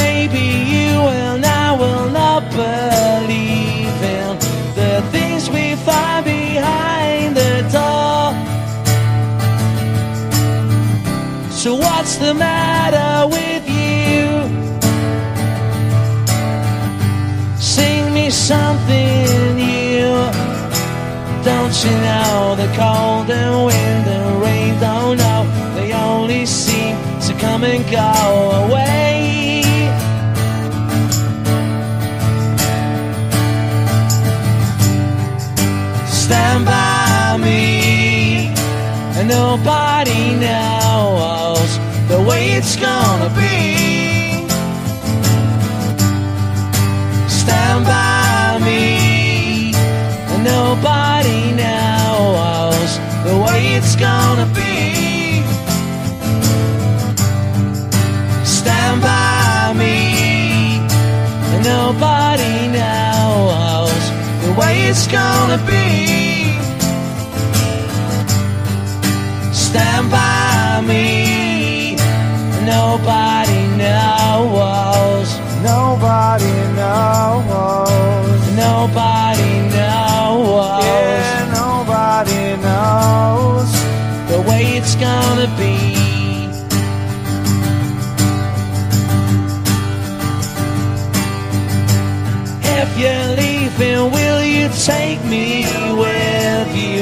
Maybe 0.02 0.46
you 0.74 0.94
and 1.24 1.46
I 1.46 1.68
will 1.82 2.10
not 2.10 2.42
believe 2.52 3.98
in 4.20 4.32
the 4.80 4.94
things 5.14 5.50
we 5.50 5.76
find 5.88 6.26
behind 6.26 7.36
the 7.42 7.56
door. 7.78 8.24
So 11.62 11.76
what's 11.76 12.16
the 12.18 12.34
matter 12.34 13.14
with 13.36 13.64
you? 13.80 14.24
Sing 17.58 18.14
me 18.14 18.30
something. 18.30 19.53
Don't 21.44 21.76
you 21.84 21.92
know? 21.92 22.56
The 22.56 22.68
cold 22.78 23.30
and 23.30 23.66
wind 23.66 24.08
and 24.08 24.42
rain 24.42 24.80
don't 24.80 25.18
know. 25.18 25.42
They 25.76 25.92
only 25.94 26.46
seem 26.46 26.96
to 27.28 27.34
come 27.40 27.64
and 27.64 27.84
go 27.92 28.68
away. 28.68 29.34
stand 36.34 36.66
by 36.66 37.38
me 37.38 38.48
and 39.18 39.28
nobody 39.28 40.36
knows 40.36 41.70
the 42.08 42.20
way 42.28 42.54
it's 42.58 42.76
gonna 42.76 43.30
be. 43.36 44.48
Stand 47.28 47.86
by 47.86 48.13
it's 65.54 65.62
gonna 65.62 65.72
be 65.72 65.83
me 95.34 95.66
with 96.04 96.70
you? 96.82 97.02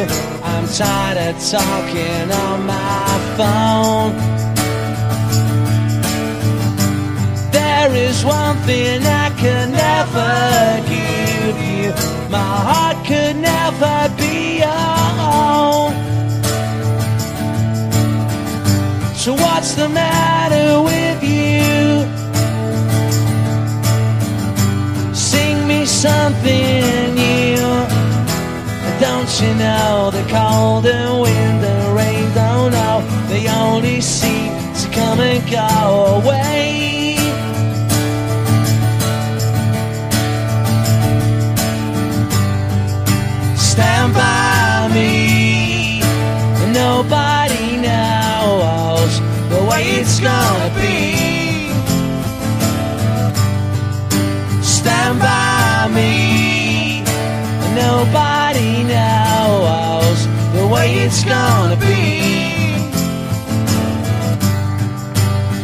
I'm 0.51 0.65
tired 0.79 1.19
of 1.27 1.35
talking 1.55 2.27
on 2.45 2.57
my 2.75 3.09
phone. 3.37 4.11
There 7.57 7.91
is 8.07 8.17
one 8.23 8.57
thing 8.67 8.99
I 9.23 9.27
could 9.41 9.69
never 9.85 10.33
give 10.93 11.55
you. 11.71 11.89
My 12.37 12.55
heart 12.69 12.97
could 13.09 13.35
never 13.51 13.97
be 14.21 14.35
your 14.63 15.13
own. 15.43 15.91
So 19.23 19.29
what's 19.43 19.71
the 19.81 19.89
matter 19.89 20.67
with 20.89 21.19
you? 21.35 21.61
Sing 25.13 25.57
me 25.67 25.79
something 25.85 27.00
you 29.39 29.53
know 29.55 30.11
the 30.11 30.23
cold 30.29 30.85
and 30.85 31.21
wind 31.21 31.63
and 31.63 31.95
rain 31.95 32.33
don't 32.33 32.71
know 32.71 33.01
they 33.29 33.47
only 33.47 34.01
seem 34.01 34.51
to 34.73 34.89
come 34.91 35.19
and 35.21 35.41
go 35.49 36.21
away. 36.21 37.15
Stand 43.55 44.13
by 44.13 44.89
me, 44.93 46.01
nobody 46.73 47.77
knows 47.77 49.19
the 49.49 49.65
way 49.69 49.83
it's 50.01 50.19
gonna 50.19 50.40
it's 60.99 61.23
gonna 61.23 61.75
be. 61.75 62.01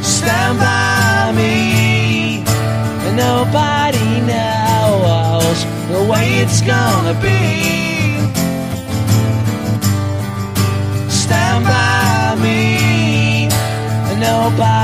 Stand 0.02 0.60
by 0.60 1.32
me, 1.36 2.44
and 3.06 3.16
nobody 3.18 4.22
knows 4.32 5.58
the 5.92 6.02
way 6.12 6.40
it's 6.44 6.62
gonna 6.62 7.16
be. 7.22 7.42
Stand 11.10 11.66
by 11.66 12.36
me, 12.42 13.50
and 14.10 14.20
nobody 14.20 14.77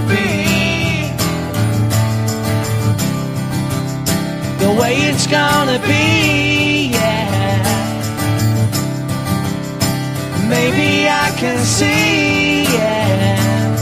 gonna 0.00 0.08
be. 0.08 1.08
The 4.58 4.80
way 4.80 4.94
it's 4.96 5.26
gonna 5.26 5.78
be, 5.78 6.90
yeah. 6.92 7.62
Maybe 10.48 11.08
I 11.08 11.30
can 11.36 11.58
see, 11.64 12.64
yeah. 12.64 13.74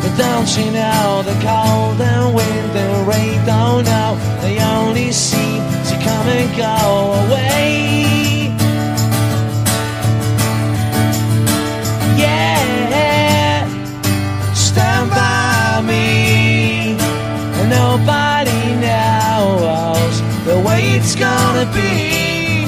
But 0.00 0.16
don't 0.16 0.56
you 0.56 0.70
know 0.70 1.22
the 1.22 1.34
cold 1.44 2.00
and 2.00 2.34
wind 2.34 2.76
and 2.76 3.08
rain 3.08 3.46
don't 3.46 3.84
know 3.84 4.18
they 4.42 4.58
only 4.60 5.12
seem 5.12 5.62
to 5.88 5.94
come 6.04 6.26
and 6.28 6.56
go 6.56 7.26
away. 7.26 8.17
It's 20.96 21.14
gonna 21.14 21.66
be. 21.72 22.66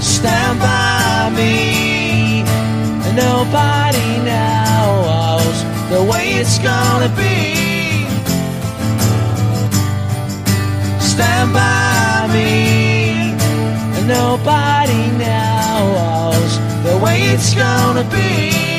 Stand 0.00 0.58
by 0.60 1.30
me. 1.34 2.42
Nobody 3.14 4.08
knows 4.28 5.56
the 5.90 6.02
way 6.10 6.34
it's 6.40 6.58
gonna 6.58 7.08
be. 7.16 8.06
Stand 11.00 11.52
by 11.52 12.28
me. 12.32 13.32
Nobody 14.06 15.02
knows 15.22 16.50
the 16.84 16.98
way 17.04 17.22
it's 17.32 17.54
gonna 17.54 18.04
be. 18.04 18.75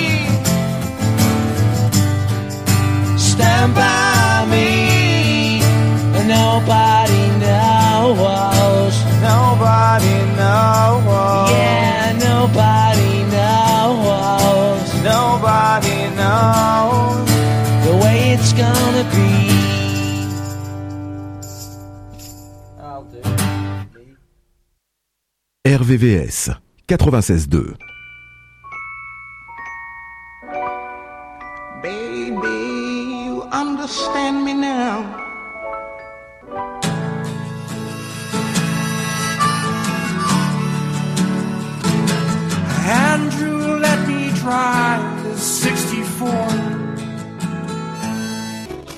Nobody 9.98 10.20
knows. 10.38 11.50
Yeah, 11.50 12.14
nobody 12.20 13.14
knows. 13.34 14.88
Nobody 15.04 16.00
knows 16.16 17.26
the 17.84 17.94
way 18.04 18.18
it's 18.34 18.54
gonna 18.54 19.06
be. 19.10 19.32
I'll 22.80 23.06
do. 23.06 23.22
RVVS 25.66 26.56
96.2. 26.88 27.76
Baby, 31.82 32.58
you 33.26 33.42
understand 33.52 34.46
me 34.46 34.54
now. 34.54 35.27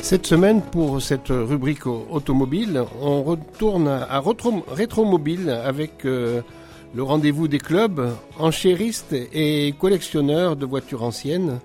Cette 0.10 0.26
semaine, 0.26 0.64
pour 0.64 1.00
cette 1.04 1.28
rubrique 1.30 1.86
au- 1.86 2.08
automobile, 2.10 2.84
on 3.00 3.22
retourne 3.22 3.88
à 3.88 4.20
Rétromobile 4.72 5.52
avec 5.52 6.04
euh, 6.04 6.42
le 6.96 7.04
rendez-vous 7.04 7.48
des 7.48 7.60
clubs, 7.60 8.10
enchéristes 8.40 9.14
et 9.14 9.72
collectionneurs 9.78 10.56
de 10.56 10.66
voitures 10.66 11.04
anciennes. 11.04 11.60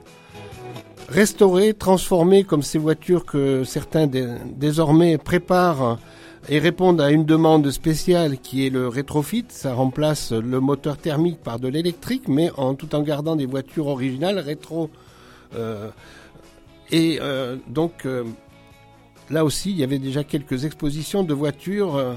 Restaurées, 1.08 1.72
transformées 1.72 2.44
comme 2.44 2.60
ces 2.60 2.76
voitures 2.76 3.24
que 3.24 3.64
certains 3.64 4.06
dé- 4.06 4.28
désormais 4.54 5.16
préparent 5.16 5.98
et 6.50 6.58
répondent 6.58 7.00
à 7.00 7.10
une 7.12 7.24
demande 7.24 7.70
spéciale 7.70 8.36
qui 8.36 8.66
est 8.66 8.70
le 8.70 8.88
rétrofit. 8.88 9.46
Ça 9.48 9.72
remplace 9.72 10.32
le 10.32 10.60
moteur 10.60 10.98
thermique 10.98 11.38
par 11.42 11.58
de 11.58 11.68
l'électrique, 11.68 12.28
mais 12.28 12.50
en 12.58 12.74
tout 12.74 12.94
en 12.94 13.00
gardant 13.00 13.36
des 13.36 13.46
voitures 13.46 13.86
originales 13.86 14.38
rétro. 14.38 14.90
euh, 15.56 15.88
et 16.90 17.18
euh, 17.20 17.56
donc 17.68 18.04
euh, 18.06 18.24
là 19.30 19.44
aussi, 19.44 19.70
il 19.70 19.76
y 19.76 19.84
avait 19.84 19.98
déjà 19.98 20.24
quelques 20.24 20.64
expositions 20.64 21.22
de 21.22 21.34
voitures 21.34 21.96
euh, 21.96 22.14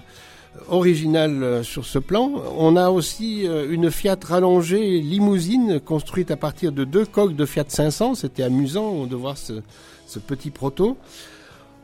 originales 0.69 1.43
euh, 1.43 1.63
sur 1.63 1.85
ce 1.85 1.99
plan. 1.99 2.31
On 2.57 2.75
a 2.75 2.89
aussi 2.89 3.47
euh, 3.47 3.71
une 3.71 3.91
Fiat 3.91 4.17
rallongée 4.23 4.99
limousine 4.99 5.79
construite 5.79 6.31
à 6.31 6.37
partir 6.37 6.71
de 6.71 6.83
deux 6.83 7.05
coques 7.05 7.35
de 7.35 7.45
Fiat 7.45 7.65
500. 7.67 8.15
C'était 8.15 8.43
amusant 8.43 9.05
de 9.05 9.15
voir 9.15 9.37
ce, 9.37 9.61
ce 10.05 10.19
petit 10.19 10.51
proto. 10.51 10.97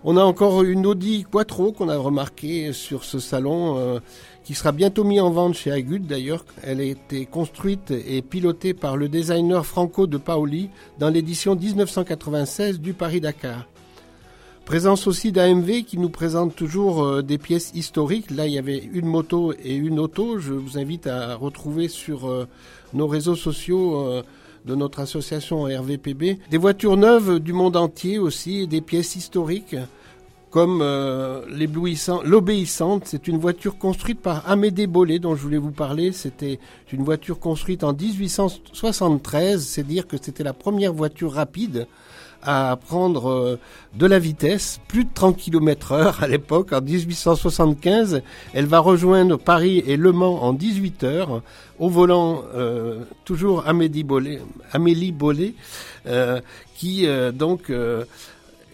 On 0.03 0.17
a 0.17 0.23
encore 0.23 0.63
une 0.63 0.85
Audi 0.85 1.23
Quattro 1.23 1.71
qu'on 1.71 1.87
a 1.87 1.97
remarqué 1.97 2.73
sur 2.73 3.05
ce 3.05 3.19
salon, 3.19 4.01
qui 4.43 4.53
sera 4.53 4.71
bientôt 4.71 5.03
mis 5.03 5.19
en 5.19 5.29
vente 5.29 5.55
chez 5.55 5.71
Agud 5.71 6.05
d'ailleurs. 6.05 6.45
Elle 6.63 6.81
a 6.81 6.83
été 6.83 7.25
construite 7.25 7.91
et 7.91 8.21
pilotée 8.21 8.73
par 8.73 8.97
le 8.97 9.07
designer 9.07 9.65
Franco 9.65 10.07
de 10.07 10.17
Paoli 10.17 10.69
dans 10.99 11.09
l'édition 11.09 11.55
1996 11.55 12.79
du 12.79 12.93
Paris-Dakar. 12.93 13.67
Présence 14.65 15.07
aussi 15.07 15.33
d'AMV 15.33 15.83
qui 15.83 15.97
nous 15.97 16.09
présente 16.09 16.55
toujours 16.55 17.03
euh, 17.03 17.21
des 17.21 17.37
pièces 17.37 17.71
historiques. 17.75 18.31
Là, 18.31 18.47
il 18.47 18.53
y 18.53 18.57
avait 18.57 18.77
une 18.93 19.07
moto 19.07 19.53
et 19.61 19.75
une 19.75 19.99
auto. 19.99 20.39
Je 20.39 20.53
vous 20.53 20.77
invite 20.77 21.05
à 21.05 21.35
retrouver 21.35 21.89
sur 21.89 22.29
euh, 22.29 22.47
nos 22.93 23.07
réseaux 23.07 23.35
sociaux 23.35 24.07
euh, 24.07 24.23
de 24.65 24.73
notre 24.73 25.01
association 25.01 25.63
RVPB 25.63 26.39
des 26.49 26.57
voitures 26.57 26.95
neuves 26.95 27.39
du 27.39 27.51
monde 27.51 27.75
entier 27.75 28.19
aussi, 28.19 28.65
des 28.65 28.79
pièces 28.79 29.17
historiques 29.17 29.75
comme 30.53 30.81
euh, 30.83 31.41
l'obéissante. 31.49 33.01
C'est 33.05 33.27
une 33.27 33.39
voiture 33.39 33.79
construite 33.79 34.21
par 34.21 34.47
Amédée 34.47 34.85
Bollet 34.85 35.17
dont 35.17 35.35
je 35.35 35.41
voulais 35.41 35.57
vous 35.57 35.71
parler. 35.71 36.11
C'était 36.11 36.59
une 36.91 37.03
voiture 37.03 37.39
construite 37.39 37.83
en 37.83 37.91
1873. 37.91 39.65
C'est 39.65 39.81
dire 39.81 40.05
que 40.07 40.15
c'était 40.21 40.43
la 40.43 40.53
première 40.53 40.93
voiture 40.93 41.33
rapide 41.33 41.87
à 42.43 42.77
prendre 42.85 43.31
euh, 43.31 43.59
de 43.95 44.05
la 44.05 44.19
vitesse, 44.19 44.79
plus 44.87 45.05
de 45.05 45.09
30 45.11 45.37
km 45.37 45.93
heure 45.93 46.21
à 46.21 46.27
l'époque, 46.27 46.71
en 46.71 46.81
1875. 46.81 48.21
Elle 48.53 48.67
va 48.67 48.77
rejoindre 48.77 49.39
Paris 49.39 49.83
et 49.87 49.97
Le 49.97 50.11
Mans 50.11 50.43
en 50.43 50.53
18 50.53 51.03
heures. 51.03 51.41
Au 51.79 51.89
volant, 51.89 52.43
euh, 52.53 52.99
toujours 53.25 53.65
Amélie 53.65 54.03
Bollet, 54.03 54.39
Amélie 54.71 55.15
euh, 56.05 56.41
qui 56.75 57.07
euh, 57.07 57.31
donc 57.31 57.71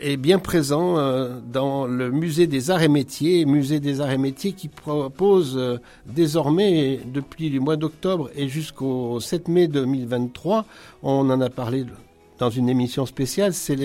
est 0.02 0.18
bien 0.18 0.40
présent 0.40 0.98
euh, 0.98 1.40
dans 1.52 1.86
le 1.86 2.12
musée 2.12 2.48
des 2.48 2.72
arts 2.72 2.82
et 2.82 2.88
métiers, 2.88 3.46
musée 3.46 3.80
des 3.80 4.02
arts 4.02 4.12
et 4.12 4.18
métiers 4.18 4.54
qui 4.54 4.68
propose 4.68 5.58
euh, 5.58 5.78
désormais, 6.06 7.00
depuis 7.06 7.50
le 7.50 7.60
mois 7.60 7.76
d'octobre 7.76 8.30
et 8.36 8.48
jusqu'au 8.48 9.20
7 9.20 9.48
mai 9.48 9.68
2023, 9.68 10.66
on 11.04 11.30
en 11.30 11.42
a 11.42 11.50
parlé 11.50 11.86
dans 12.40 12.50
une 12.50 12.70
émission 12.70 13.06
spéciale, 13.06 13.54
c'est 13.54 13.76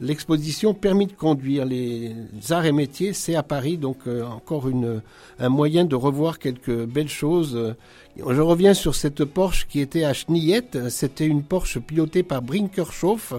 l'exposition 0.00 0.74
Permis 0.74 1.06
de 1.06 1.12
conduire. 1.12 1.64
Les 1.64 2.14
arts 2.50 2.64
et 2.64 2.72
métiers, 2.72 3.12
c'est 3.12 3.34
à 3.34 3.42
Paris, 3.42 3.76
donc 3.76 3.98
euh, 4.06 4.24
encore 4.24 4.68
une, 4.68 5.02
un 5.38 5.48
moyen 5.48 5.84
de 5.84 5.94
revoir 5.94 6.38
quelques 6.38 6.84
belles 6.86 7.08
choses. 7.08 7.74
Je 8.16 8.40
reviens 8.40 8.74
sur 8.74 8.94
cette 8.94 9.24
Porsche 9.24 9.66
qui 9.68 9.80
était 9.80 10.04
à 10.04 10.12
Schnillette. 10.12 10.88
C'était 10.88 11.26
une 11.26 11.42
Porsche 11.42 11.78
pilotée 11.78 12.22
par 12.22 12.42
Brinkerhoff 12.42 13.34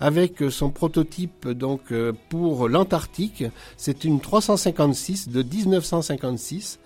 avec 0.00 0.42
son 0.50 0.70
prototype 0.70 1.48
donc 1.48 1.92
euh, 1.92 2.12
pour 2.28 2.68
l'Antarctique. 2.68 3.44
C'est 3.76 4.04
une 4.04 4.20
356 4.20 5.28
de 5.28 5.42
1956. 5.42 6.78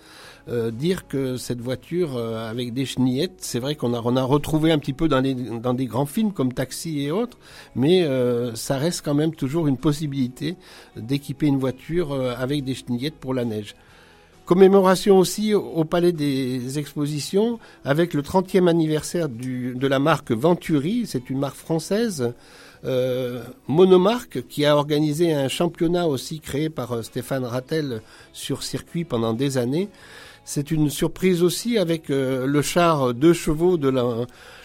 Euh, 0.48 0.72
dire 0.72 1.06
que 1.06 1.36
cette 1.36 1.60
voiture 1.60 2.16
euh, 2.16 2.50
avec 2.50 2.74
des 2.74 2.84
chenillettes, 2.84 3.36
c'est 3.38 3.60
vrai 3.60 3.76
qu'on 3.76 3.94
a, 3.94 4.00
on 4.04 4.16
a 4.16 4.24
retrouvé 4.24 4.72
un 4.72 4.78
petit 4.78 4.92
peu 4.92 5.06
dans, 5.06 5.20
les, 5.20 5.34
dans 5.34 5.72
des 5.72 5.86
grands 5.86 6.06
films 6.06 6.32
comme 6.32 6.52
Taxi 6.52 7.00
et 7.00 7.12
autres, 7.12 7.38
mais 7.76 8.02
euh, 8.02 8.52
ça 8.56 8.76
reste 8.76 9.02
quand 9.04 9.14
même 9.14 9.34
toujours 9.34 9.68
une 9.68 9.76
possibilité 9.76 10.56
d'équiper 10.96 11.46
une 11.46 11.58
voiture 11.58 12.12
euh, 12.12 12.34
avec 12.36 12.64
des 12.64 12.74
chenillettes 12.74 13.14
pour 13.14 13.34
la 13.34 13.44
neige. 13.44 13.76
Commémoration 14.44 15.18
aussi 15.18 15.54
au 15.54 15.84
Palais 15.84 16.10
des 16.10 16.80
Expositions 16.80 17.60
avec 17.84 18.12
le 18.12 18.22
30e 18.22 18.68
anniversaire 18.68 19.28
du, 19.28 19.74
de 19.76 19.86
la 19.86 20.00
marque 20.00 20.32
Venturi, 20.32 21.04
c'est 21.06 21.30
une 21.30 21.38
marque 21.38 21.54
française, 21.54 22.34
euh, 22.84 23.44
monomarque 23.68 24.42
qui 24.48 24.66
a 24.66 24.76
organisé 24.76 25.32
un 25.32 25.46
championnat 25.46 26.08
aussi 26.08 26.40
créé 26.40 26.68
par 26.68 26.90
euh, 26.90 27.02
Stéphane 27.02 27.44
Rattel 27.44 28.02
sur 28.32 28.64
circuit 28.64 29.04
pendant 29.04 29.34
des 29.34 29.56
années. 29.56 29.88
C'est 30.44 30.72
une 30.72 30.90
surprise 30.90 31.42
aussi 31.44 31.78
avec 31.78 32.10
euh, 32.10 32.46
le 32.46 32.62
char 32.62 33.14
deux 33.14 33.32
chevaux 33.32 33.76
de 33.76 33.92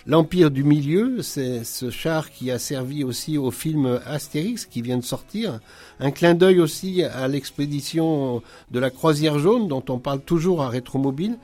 l'Empire 0.08 0.50
du 0.50 0.64
Milieu. 0.64 1.22
C'est 1.22 1.64
ce 1.64 1.92
char 1.92 2.32
qui 2.32 2.50
a 2.50 2.58
servi 2.58 3.04
aussi 3.04 3.38
au 3.38 3.52
film 3.52 4.00
Astérix 4.06 4.66
qui 4.66 4.82
vient 4.82 4.98
de 4.98 5.04
sortir. 5.04 5.60
Un 6.00 6.10
clin 6.10 6.34
d'œil 6.34 6.60
aussi 6.62 7.04
à 7.04 7.28
l'expédition 7.28 8.42
de 8.72 8.80
la 8.80 8.90
croisière 8.90 9.38
jaune 9.38 9.68
dont 9.68 9.84
on 9.90 10.00
parle 10.00 10.22
toujours 10.22 10.64
à 10.64 10.70
Rétromobile. 10.70 11.38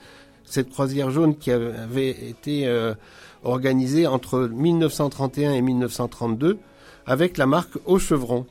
Cette 0.45 0.71
croisière 0.71 1.11
jaune 1.11 1.37
qui 1.37 1.51
avait 1.51 2.09
été 2.09 2.65
euh, 2.65 2.95
organisée 3.43 4.07
entre 4.07 4.47
1931 4.47 5.53
et 5.53 5.61
1932 5.61 6.57
avec 7.05 7.37
la 7.37 7.45
marque 7.45 7.77
Au 7.85 7.99
Chevron. 7.99 8.47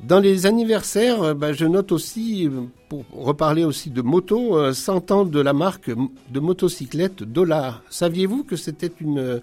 Dans 0.00 0.20
les 0.20 0.46
anniversaires, 0.46 1.22
euh, 1.22 1.34
bah, 1.34 1.52
je 1.52 1.64
note 1.64 1.92
aussi, 1.92 2.46
euh, 2.46 2.62
pour 2.88 3.04
reparler 3.12 3.64
aussi 3.64 3.90
de 3.90 4.02
moto, 4.02 4.58
euh, 4.58 4.72
100 4.72 5.10
ans 5.12 5.24
de 5.24 5.40
la 5.40 5.52
marque 5.52 5.90
de 5.90 6.40
motocyclette 6.40 7.22
Dollar. 7.22 7.82
Saviez-vous 7.90 8.44
que 8.44 8.56
c'était 8.56 8.92
une 9.00 9.18
euh, 9.18 9.38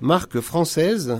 marque 0.00 0.40
française? 0.40 1.18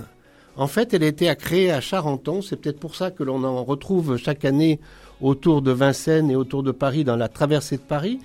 En 0.57 0.67
fait, 0.67 0.93
elle 0.93 1.03
a 1.03 1.07
été 1.07 1.33
créée 1.35 1.71
à 1.71 1.79
Charenton. 1.79 2.41
C'est 2.41 2.57
peut-être 2.57 2.79
pour 2.79 2.95
ça 2.95 3.11
que 3.11 3.23
l'on 3.23 3.43
en 3.43 3.63
retrouve 3.63 4.17
chaque 4.17 4.43
année 4.43 4.79
autour 5.21 5.61
de 5.61 5.71
Vincennes 5.71 6.29
et 6.29 6.35
autour 6.35 6.63
de 6.63 6.71
Paris 6.71 7.03
dans 7.03 7.15
la 7.15 7.29
traversée 7.29 7.77
de 7.77 7.81
Paris. 7.83 8.19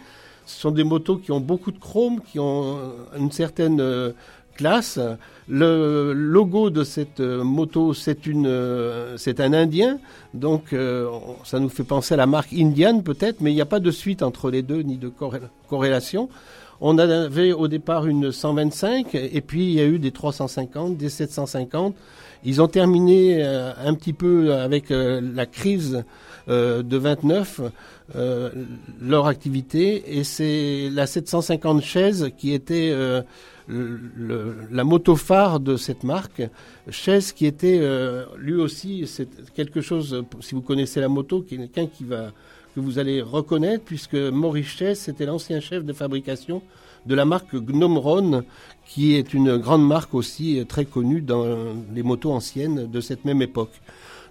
Ce 0.47 0.61
sont 0.61 0.71
des 0.71 0.85
motos 0.85 1.19
qui 1.19 1.33
ont 1.33 1.41
beaucoup 1.41 1.73
de 1.73 1.79
chrome, 1.79 2.21
qui 2.21 2.39
ont 2.39 2.79
une 3.19 3.31
certaine 3.31 3.81
euh, 3.81 4.13
classe. 4.57 4.99
Le 5.49 6.13
logo 6.13 6.71
de 6.71 6.83
cette 6.83 7.21
euh, 7.21 7.45
moto, 7.45 7.95
c'est 7.95 8.27
une, 8.27 8.47
euh, 8.49 9.17
c'est 9.17 9.39
un 9.39 9.53
Indien, 9.53 9.99
donc 10.35 10.73
euh, 10.73 11.09
ça 11.45 11.61
nous 11.61 11.69
fait 11.69 11.85
penser 11.85 12.15
à 12.15 12.17
la 12.17 12.27
marque 12.27 12.53
Indian 12.53 13.01
peut-être, 13.01 13.41
mais 13.41 13.53
il 13.53 13.55
n'y 13.55 13.61
a 13.61 13.67
pas 13.67 13.79
de 13.79 13.93
suite 13.93 14.23
entre 14.23 14.51
les 14.51 14.63
deux 14.63 14.81
ni 14.81 14.97
de 14.97 15.09
corré- 15.09 15.41
corrélation. 15.69 16.29
On 16.81 16.99
avait 16.99 17.53
au 17.53 17.69
départ 17.69 18.07
une 18.07 18.33
125 18.33 19.15
et 19.15 19.41
puis 19.41 19.65
il 19.67 19.73
y 19.73 19.81
a 19.81 19.87
eu 19.87 19.99
des 19.99 20.11
350, 20.11 20.97
des 20.97 21.09
750. 21.09 21.95
Ils 22.45 22.61
ont 22.61 22.69
terminé 22.69 23.43
un 23.43 23.95
petit 23.95 24.13
peu 24.13 24.53
avec 24.53 24.91
la 24.91 25.47
crise 25.47 26.05
de 26.49 26.97
29 26.97 27.63
euh, 28.15 28.51
leur 29.01 29.27
activité 29.27 30.19
et 30.19 30.23
c'est 30.23 30.91
la 30.93 31.07
750 31.07 31.83
chaise 31.83 32.31
qui 32.37 32.53
était 32.53 32.95
la 33.69 34.85
moto 34.85 35.17
phare 35.17 35.61
de 35.61 35.77
cette 35.77 36.05
marque. 36.05 36.43
Chaise 36.91 37.33
qui 37.33 37.47
était 37.47 37.79
euh, 37.81 38.25
lui 38.39 38.55
aussi 38.55 39.07
c'est 39.07 39.29
quelque 39.55 39.81
chose 39.81 40.25
si 40.41 40.55
vous 40.55 40.63
connaissez 40.63 41.01
la 41.01 41.09
moto 41.09 41.43
quelqu'un 41.43 41.87
qui 41.87 42.05
va 42.05 42.33
que 42.75 42.81
vous 42.81 42.99
allez 42.99 43.23
reconnaître 43.23 43.85
puisque 43.85 44.15
Maurice 44.15 44.69
Chaise 44.69 45.01
c'était 45.01 45.27
l'ancien 45.27 45.61
chef 45.61 45.85
de 45.85 45.93
fabrication 45.93 46.63
de 47.07 47.15
la 47.15 47.25
marque 47.25 47.57
Gnomron 47.57 48.45
qui 48.87 49.15
est 49.17 49.35
une 49.35 49.57
grande 49.57 49.87
marque 49.87 50.15
aussi 50.15 50.65
très 50.69 50.85
connue 50.85 51.21
dans 51.21 51.45
les 51.93 52.03
motos 52.03 52.33
anciennes 52.33 52.89
de 52.89 53.01
cette 53.01 53.25
même 53.25 53.43
époque. 53.43 53.73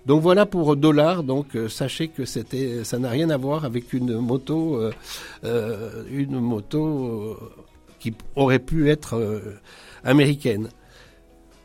Donc 0.05 0.21
voilà 0.21 0.45
pour 0.45 0.75
Dollar. 0.75 1.23
Donc 1.23 1.55
euh, 1.55 1.67
sachez 1.67 2.07
que 2.09 2.25
ça 2.25 2.99
n'a 2.99 3.09
rien 3.09 3.29
à 3.31 3.38
voir 3.38 3.65
avec 3.65 3.91
une 3.91 4.17
moto, 4.19 4.79
euh, 5.43 6.03
une 6.11 6.39
moto 6.39 7.38
qui 8.05 8.13
aurait 8.35 8.59
pu 8.59 8.89
être 8.91 9.15
euh, 9.15 9.39
américaine. 10.03 10.69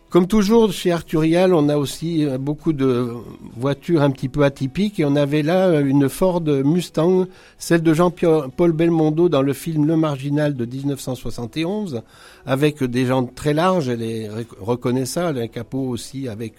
Comme 0.08 0.26
toujours 0.26 0.72
chez 0.72 0.90
Arturial, 0.90 1.52
on 1.54 1.68
a 1.68 1.76
aussi 1.76 2.24
euh, 2.24 2.38
beaucoup 2.38 2.72
de 2.72 3.12
voitures 3.56 4.00
un 4.02 4.10
petit 4.10 4.30
peu 4.30 4.42
atypiques 4.42 4.98
et 5.00 5.04
on 5.04 5.16
avait 5.16 5.42
là 5.42 5.68
euh, 5.68 5.84
une 5.84 6.08
Ford 6.08 6.40
Mustang, 6.42 7.26
celle 7.58 7.82
de 7.82 7.92
Jean-Paul 7.92 8.72
Belmondo 8.72 9.28
dans 9.28 9.42
le 9.42 9.52
film 9.52 9.86
Le 9.86 9.96
Marginal 9.98 10.54
de 10.54 10.64
1971, 10.64 12.00
avec 12.46 12.82
des 12.82 13.04
jantes 13.04 13.34
très 13.34 13.52
larges, 13.52 13.90
elle 13.90 14.02
est 14.02 14.28
rec- 14.30 14.48
reconnaissable, 14.58 15.38
un 15.40 15.48
capot 15.48 15.86
aussi 15.88 16.26
avec 16.26 16.54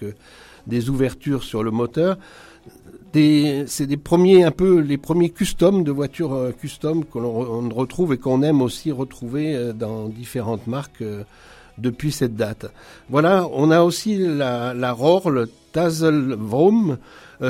des 0.67 0.89
ouvertures 0.91 1.43
sur 1.43 1.63
le 1.63 1.71
moteur. 1.71 2.19
C'est 3.13 3.87
des 3.87 3.97
premiers 3.97 4.43
un 4.45 4.51
peu 4.51 4.79
les 4.79 4.97
premiers 4.97 5.29
customs 5.31 5.83
de 5.83 5.91
voitures 5.91 6.33
euh, 6.33 6.51
custom 6.53 7.03
que 7.03 7.19
l'on 7.19 7.43
re- 7.43 7.47
on 7.49 7.75
retrouve 7.75 8.13
et 8.13 8.17
qu'on 8.17 8.41
aime 8.41 8.61
aussi 8.61 8.89
retrouver 8.89 9.53
euh, 9.53 9.73
dans 9.73 10.07
différentes 10.07 10.65
marques 10.67 11.01
euh, 11.01 11.23
depuis 11.77 12.13
cette 12.13 12.37
date. 12.37 12.71
Voilà, 13.09 13.49
on 13.51 13.69
a 13.69 13.81
aussi 13.81 14.15
la, 14.17 14.73
la 14.73 14.93
Rohr, 14.93 15.29
le 15.29 15.49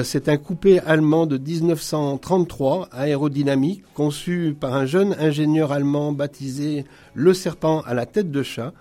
c'est 0.04 0.30
un 0.30 0.38
coupé 0.38 0.80
allemand 0.80 1.26
de 1.26 1.38
1933, 1.38 2.90
aérodynamique, 2.92 3.84
conçu 3.94 4.56
par 4.60 4.76
un 4.76 4.86
jeune 4.86 5.16
ingénieur 5.20 5.72
allemand 5.72 6.12
baptisé 6.12 6.86
Le 7.14 7.34
Serpent 7.34 7.82
à 7.82 7.94
la 7.94 8.06
tête 8.06 8.32
de 8.32 8.44
chat. 8.44 8.74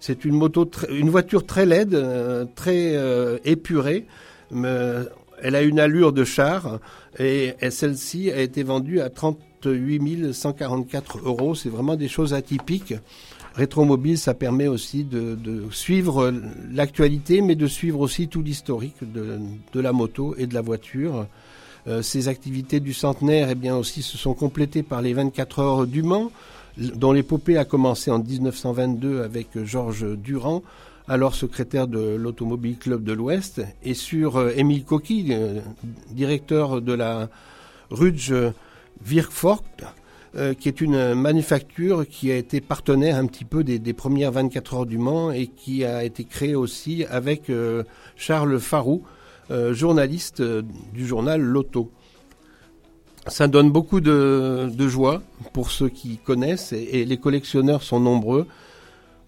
C'est 0.00 0.24
une 0.24 0.34
moto, 0.34 0.68
une 0.90 1.10
voiture 1.10 1.46
très 1.46 1.64
laide, 1.64 1.96
très 2.56 2.96
épurée. 3.44 4.06
Elle 5.42 5.54
a 5.54 5.62
une 5.62 5.80
allure 5.80 6.12
de 6.12 6.24
char 6.24 6.78
et, 7.18 7.54
celle-ci 7.70 8.30
a 8.30 8.40
été 8.40 8.62
vendue 8.62 9.00
à 9.00 9.10
38 9.10 10.32
144 10.32 11.18
euros. 11.24 11.54
C'est 11.54 11.68
vraiment 11.68 11.96
des 11.96 12.08
choses 12.08 12.34
atypiques. 12.34 12.94
Rétromobile, 13.54 14.18
ça 14.18 14.34
permet 14.34 14.68
aussi 14.68 15.04
de, 15.04 15.36
suivre 15.70 16.32
l'actualité, 16.72 17.40
mais 17.40 17.56
de 17.56 17.66
suivre 17.66 18.00
aussi 18.00 18.28
tout 18.28 18.42
l'historique 18.42 18.96
de, 19.00 19.38
de 19.72 19.80
la 19.80 19.92
moto 19.92 20.34
et 20.38 20.46
de 20.46 20.54
la 20.54 20.60
voiture. 20.60 21.26
Euh, 21.88 22.02
ces 22.02 22.28
activités 22.28 22.80
du 22.80 22.92
centenaire, 22.92 23.48
eh 23.50 23.54
bien 23.54 23.76
aussi, 23.76 24.02
se 24.02 24.18
sont 24.18 24.34
complétées 24.34 24.82
par 24.82 25.00
les 25.00 25.14
24 25.14 25.58
heures 25.58 25.86
du 25.86 26.02
Mans, 26.02 26.30
dont 26.76 27.12
l'épopée 27.12 27.56
a 27.56 27.64
commencé 27.64 28.10
en 28.10 28.18
1922 28.18 29.22
avec 29.22 29.48
Georges 29.64 30.16
Durand, 30.16 30.62
alors 31.08 31.34
secrétaire 31.34 31.88
de 31.88 32.16
l'Automobile 32.16 32.76
Club 32.76 33.02
de 33.02 33.12
l'Ouest, 33.12 33.62
et 33.82 33.94
sur 33.94 34.36
euh, 34.36 34.52
Émile 34.54 34.84
Coquille, 34.84 35.32
euh, 35.32 35.60
directeur 36.10 36.82
de 36.82 36.92
la 36.92 37.30
Rudge 37.90 38.32
Virkfort, 39.02 39.64
euh, 40.36 40.52
qui 40.52 40.68
est 40.68 40.82
une 40.82 41.14
manufacture 41.14 42.06
qui 42.06 42.30
a 42.30 42.36
été 42.36 42.60
partenaire 42.60 43.16
un 43.16 43.26
petit 43.26 43.46
peu 43.46 43.64
des, 43.64 43.92
premières 43.94 44.32
24 44.32 44.74
heures 44.74 44.86
du 44.86 44.98
Mans 44.98 45.30
et 45.32 45.46
qui 45.46 45.84
a 45.84 46.04
été 46.04 46.24
créée 46.24 46.54
aussi 46.54 47.06
avec 47.06 47.50
Charles 48.14 48.60
Farou, 48.60 49.02
journaliste 49.70 50.42
du 50.42 51.06
journal 51.06 51.40
L'Auto. 51.40 51.90
Ça 53.26 53.48
donne 53.48 53.70
beaucoup 53.70 54.00
de, 54.00 54.88
joie 54.88 55.22
pour 55.54 55.70
ceux 55.70 55.88
qui 55.88 56.18
connaissent 56.18 56.74
et 56.74 57.06
les 57.06 57.16
collectionneurs 57.16 57.82
sont 57.82 58.00
nombreux. 58.00 58.46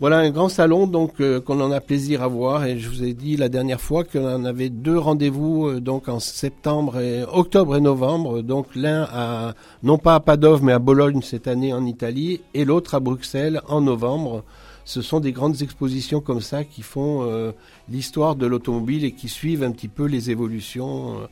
Voilà 0.00 0.20
un 0.20 0.30
grand 0.30 0.48
salon 0.48 0.86
donc 0.86 1.20
euh, 1.20 1.42
qu'on 1.42 1.60
en 1.60 1.70
a 1.70 1.82
plaisir 1.82 2.22
à 2.22 2.26
voir 2.26 2.64
et 2.64 2.78
je 2.78 2.88
vous 2.88 3.04
ai 3.04 3.12
dit 3.12 3.36
la 3.36 3.50
dernière 3.50 3.82
fois 3.82 4.02
qu'on 4.02 4.46
avait 4.46 4.70
deux 4.70 4.96
rendez-vous 4.96 5.66
euh, 5.66 5.80
donc 5.80 6.08
en 6.08 6.20
septembre 6.20 6.98
octobre 7.30 7.76
et 7.76 7.82
novembre 7.82 8.40
donc 8.40 8.74
l'un 8.74 9.06
à 9.12 9.52
non 9.82 9.98
pas 9.98 10.14
à 10.14 10.20
Padov 10.20 10.64
mais 10.64 10.72
à 10.72 10.78
Bologne 10.78 11.20
cette 11.20 11.46
année 11.46 11.74
en 11.74 11.84
Italie 11.84 12.40
et 12.54 12.64
l'autre 12.64 12.94
à 12.94 13.00
Bruxelles 13.00 13.60
en 13.68 13.82
novembre. 13.82 14.42
Ce 14.86 15.02
sont 15.02 15.20
des 15.20 15.32
grandes 15.32 15.60
expositions 15.60 16.22
comme 16.22 16.40
ça 16.40 16.64
qui 16.64 16.80
font 16.80 17.24
euh, 17.24 17.52
l'histoire 17.90 18.36
de 18.36 18.46
l'automobile 18.46 19.04
et 19.04 19.12
qui 19.12 19.28
suivent 19.28 19.62
un 19.62 19.70
petit 19.70 19.88
peu 19.88 20.06
les 20.06 20.30
évolutions 20.30 21.28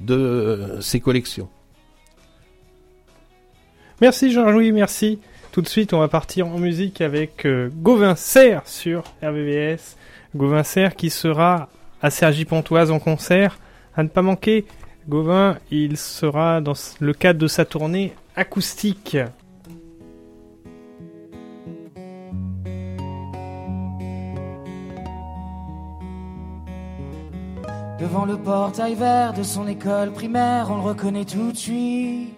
de 0.00 0.78
ces 0.80 1.00
collections. 1.00 1.50
Merci 4.00 4.32
Jean-Louis, 4.32 4.72
merci. 4.72 5.18
Tout 5.58 5.62
de 5.62 5.68
suite, 5.68 5.92
on 5.92 5.98
va 5.98 6.06
partir 6.06 6.46
en 6.46 6.56
musique 6.56 7.00
avec 7.00 7.44
euh, 7.44 7.68
Gauvin 7.68 8.14
Serre 8.14 8.62
sur 8.64 9.02
RVVS. 9.24 9.96
Gauvin 10.36 10.62
Serre 10.62 10.94
qui 10.94 11.10
sera 11.10 11.68
à 12.00 12.10
Sergi 12.10 12.44
Pontoise 12.44 12.92
en 12.92 13.00
concert. 13.00 13.58
À 13.96 14.04
ne 14.04 14.08
pas 14.08 14.22
manquer, 14.22 14.66
Gauvin, 15.08 15.58
il 15.72 15.96
sera 15.96 16.60
dans 16.60 16.74
le 17.00 17.12
cadre 17.12 17.40
de 17.40 17.48
sa 17.48 17.64
tournée 17.64 18.14
acoustique. 18.36 19.16
Devant 27.98 28.26
le 28.26 28.36
portail 28.36 28.94
vert 28.94 29.32
de 29.32 29.42
son 29.42 29.66
école 29.66 30.12
primaire, 30.12 30.68
on 30.70 30.76
le 30.76 30.82
reconnaît 30.82 31.24
tout 31.24 31.50
de 31.50 31.56
suite. 31.56 32.37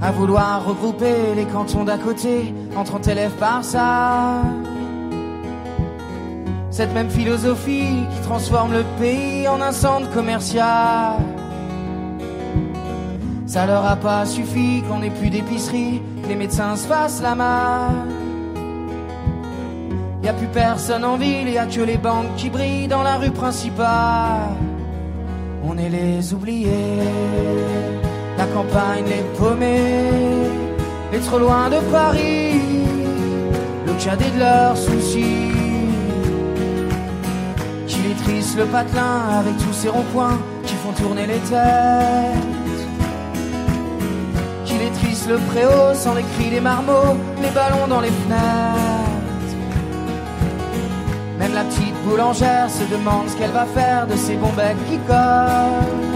À 0.00 0.10
vouloir 0.12 0.64
regrouper 0.64 1.34
les 1.34 1.46
cantons 1.46 1.84
d'à 1.84 1.96
côté 1.96 2.52
en 2.76 2.84
30 2.84 3.08
élèves 3.08 3.36
par 3.38 3.64
salle. 3.64 4.44
Cette 6.70 6.92
même 6.92 7.08
philosophie 7.08 8.04
qui 8.12 8.20
transforme 8.22 8.72
le 8.72 8.84
pays 8.98 9.48
en 9.48 9.62
un 9.62 9.72
centre 9.72 10.10
commercial. 10.12 11.16
Ça 13.46 13.64
leur 13.64 13.86
a 13.86 13.96
pas 13.96 14.26
suffi 14.26 14.82
qu'on 14.86 15.02
ait 15.02 15.10
plus 15.10 15.30
d'épicerie, 15.30 16.02
que 16.22 16.28
les 16.28 16.34
médecins 16.34 16.76
se 16.76 16.86
fassent 16.86 17.22
la 17.22 17.34
malle. 17.34 18.16
Y 20.22 20.28
a 20.28 20.34
plus 20.34 20.48
personne 20.48 21.04
en 21.04 21.16
ville, 21.16 21.48
y 21.48 21.56
a 21.56 21.64
que 21.64 21.80
les 21.80 21.96
banques 21.96 22.34
qui 22.36 22.50
brillent 22.50 22.88
dans 22.88 23.02
la 23.02 23.16
rue 23.16 23.30
principale. 23.30 24.50
On 25.64 25.78
est 25.78 25.88
les 25.88 26.34
oubliés, 26.34 27.00
la 28.38 28.46
campagne 28.46 29.04
les 29.06 29.24
paumés, 29.38 30.10
les 31.12 31.20
trop 31.20 31.38
loin 31.38 31.68
de 31.68 31.78
Paris, 31.92 32.60
le 33.86 33.92
cadet 34.02 34.30
de 34.30 34.38
leurs 34.38 34.76
soucis. 34.76 35.52
Est 38.08 38.22
triste 38.22 38.56
le 38.56 38.66
patelin 38.66 39.40
avec 39.40 39.56
tous 39.58 39.72
ces 39.72 39.88
ronds-points 39.88 40.38
qui 40.62 40.74
font 40.74 40.92
tourner 40.92 41.26
les 41.26 41.40
têtes? 41.50 42.46
Est 44.80 44.92
triste 45.00 45.28
le 45.28 45.38
préau 45.38 45.92
sans 45.94 46.14
les 46.14 46.22
cris 46.22 46.50
des 46.50 46.60
marmots, 46.60 47.16
les 47.42 47.50
ballons 47.50 47.88
dans 47.88 48.00
les 48.00 48.10
fenêtres? 48.10 49.10
Même 51.40 51.54
la 51.54 51.64
petite 51.64 51.96
boulangère 52.04 52.70
se 52.70 52.84
demande 52.84 53.28
ce 53.28 53.36
qu'elle 53.36 53.50
va 53.50 53.66
faire 53.66 54.06
de 54.06 54.14
ces 54.14 54.36
bons 54.36 54.54
qui 54.88 54.98
collent. 54.98 56.15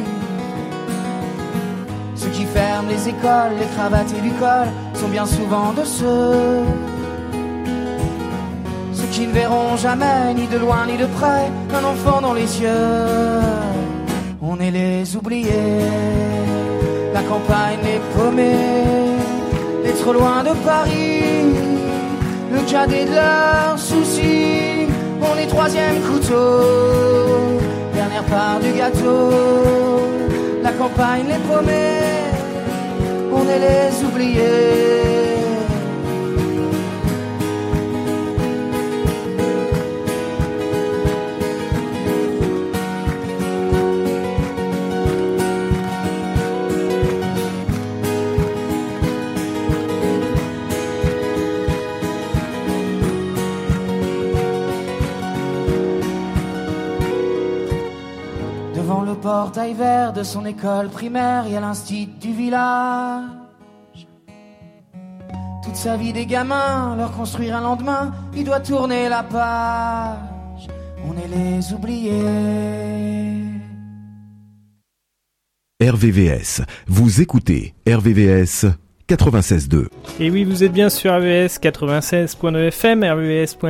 Ceux 2.21 2.29
qui 2.29 2.45
ferment 2.45 2.87
les 2.87 3.09
écoles, 3.09 3.53
les 3.59 3.65
cravates 3.75 4.13
et 4.15 4.21
du 4.21 4.29
col 4.33 4.67
sont 4.93 5.07
bien 5.07 5.25
souvent 5.25 5.73
de 5.73 5.83
ceux. 5.83 6.61
Ceux 8.93 9.07
qui 9.11 9.25
ne 9.25 9.31
verront 9.31 9.75
jamais, 9.75 10.31
ni 10.35 10.45
de 10.45 10.59
loin 10.59 10.85
ni 10.85 10.97
de 10.97 11.07
près, 11.07 11.49
un 11.73 11.83
enfant 11.83 12.21
dans 12.21 12.33
les 12.33 12.61
yeux. 12.61 13.41
On 14.39 14.59
est 14.59 14.69
les 14.69 15.15
oubliés, 15.15 15.81
la 17.11 17.23
campagne, 17.23 17.79
les 17.83 17.99
paumés, 18.13 19.17
les 19.83 19.93
trop 19.93 20.13
loin 20.13 20.43
de 20.43 20.53
Paris, 20.63 21.55
le 22.53 22.61
cadet 22.71 23.05
de 23.05 23.15
leurs 23.15 23.79
soucis. 23.79 24.85
On 25.23 25.35
est 25.39 25.47
troisième 25.47 25.99
couteau, 26.01 27.57
dernière 27.95 28.25
part 28.25 28.59
du 28.59 28.71
gâteau 28.77 29.31
la 30.61 30.71
campagne, 30.73 31.27
les 31.27 31.39
paumés, 31.47 32.31
on 33.33 33.47
est 33.47 33.59
les 33.59 34.05
oubliés. 34.05 35.20
Portail 59.15 59.73
vert 59.73 60.13
de 60.13 60.23
son 60.23 60.45
école 60.45 60.89
primaire, 60.89 61.43
il 61.47 61.53
y 61.53 61.55
a 61.55 61.59
l'instit 61.59 62.07
du 62.07 62.33
village. 62.33 63.27
Toute 65.63 65.75
sa 65.75 65.97
vie 65.97 66.13
des 66.13 66.25
gamins, 66.25 66.95
leur 66.95 67.11
construire 67.11 67.55
un 67.55 67.61
lendemain, 67.61 68.11
il 68.35 68.43
doit 68.43 68.59
tourner 68.59 69.09
la 69.09 69.23
page. 69.23 70.67
On 71.07 71.13
est 71.17 71.27
les 71.27 71.73
oubliés. 71.73 73.41
RVVS. 75.81 76.61
Vous 76.87 77.21
écoutez 77.21 77.73
RVVS 77.87 78.67
96.2. 79.11 79.87
Et 80.21 80.29
oui, 80.29 80.45
vous 80.45 80.63
êtes 80.63 80.71
bien 80.71 80.89
sur 80.89 81.13
RVS 81.13 81.59
96.9 81.61 82.67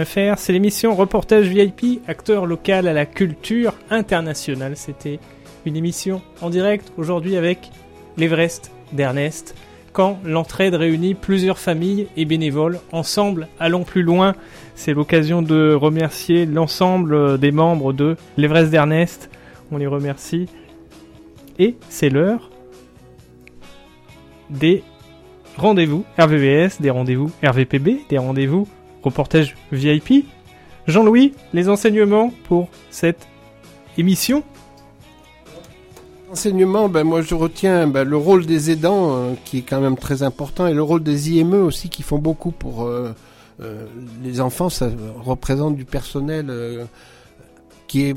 FM. 0.02 0.36
C'est 0.38 0.54
l'émission 0.54 0.94
Reportage 0.94 1.48
VIP, 1.48 2.00
acteur 2.08 2.46
local 2.46 2.88
à 2.88 2.94
la 2.94 3.08
culture 3.08 3.74
internationale. 3.90 4.74
C'était 4.76 5.20
une 5.66 5.76
émission 5.76 6.22
en 6.42 6.52
direct 6.52 6.94
aujourd'hui 6.96 7.38
avec 7.38 7.72
l'Everest 8.18 8.72
d'Ernest. 8.94 9.56
Quand 9.94 10.20
l'entraide 10.24 10.76
réunit 10.76 11.16
plusieurs 11.16 11.58
familles 11.58 12.08
et 12.18 12.26
bénévoles 12.26 12.80
ensemble, 12.92 13.48
allons 13.60 13.84
plus 13.84 14.04
loin. 14.04 14.36
C'est 14.76 14.94
l'occasion 14.94 15.42
de 15.42 15.74
remercier 15.74 16.46
l'ensemble 16.46 17.40
des 17.40 17.52
membres 17.52 17.94
de 17.94 18.16
l'Everest 18.38 18.70
d'Ernest. 18.70 19.32
On 19.72 19.78
les 19.78 19.88
remercie. 19.88 20.46
Et 21.58 21.78
c'est 21.90 22.10
l'heure 22.10 22.52
des 24.52 24.84
rendez-vous 25.58 26.04
RVVS, 26.18 26.82
des 26.82 26.90
rendez-vous 26.90 27.32
RVPB, 27.44 28.08
des 28.10 28.18
rendez-vous 28.18 28.68
reportage 29.04 29.56
VIP. 29.72 30.26
Jean-Louis, 30.88 31.34
les 31.54 31.70
enseignements 31.70 32.34
pour 32.44 32.70
cette 32.90 33.28
émission 33.98 34.44
Enseignement, 36.32 36.88
ben 36.88 37.04
moi 37.04 37.22
je 37.22 37.36
retiens 37.36 37.88
ben, 37.88 38.08
le 38.08 38.16
rôle 38.16 38.46
des 38.46 38.72
aidants 38.72 39.14
euh, 39.14 39.34
qui 39.44 39.58
est 39.58 39.62
quand 39.64 39.82
même 39.82 39.98
très 39.98 40.24
important 40.24 40.66
et 40.66 40.74
le 40.74 40.82
rôle 40.82 41.04
des 41.04 41.32
IME 41.32 41.56
aussi 41.56 41.90
qui 41.90 42.04
font 42.04 42.20
beaucoup 42.20 42.52
pour 42.52 42.84
euh, 42.84 43.14
euh, 43.62 43.86
les 44.24 44.40
enfants. 44.40 44.70
Ça 44.70 44.90
représente 45.20 45.76
du 45.76 45.84
personnel 45.84 46.88
qui 47.88 48.06
est 48.06 48.16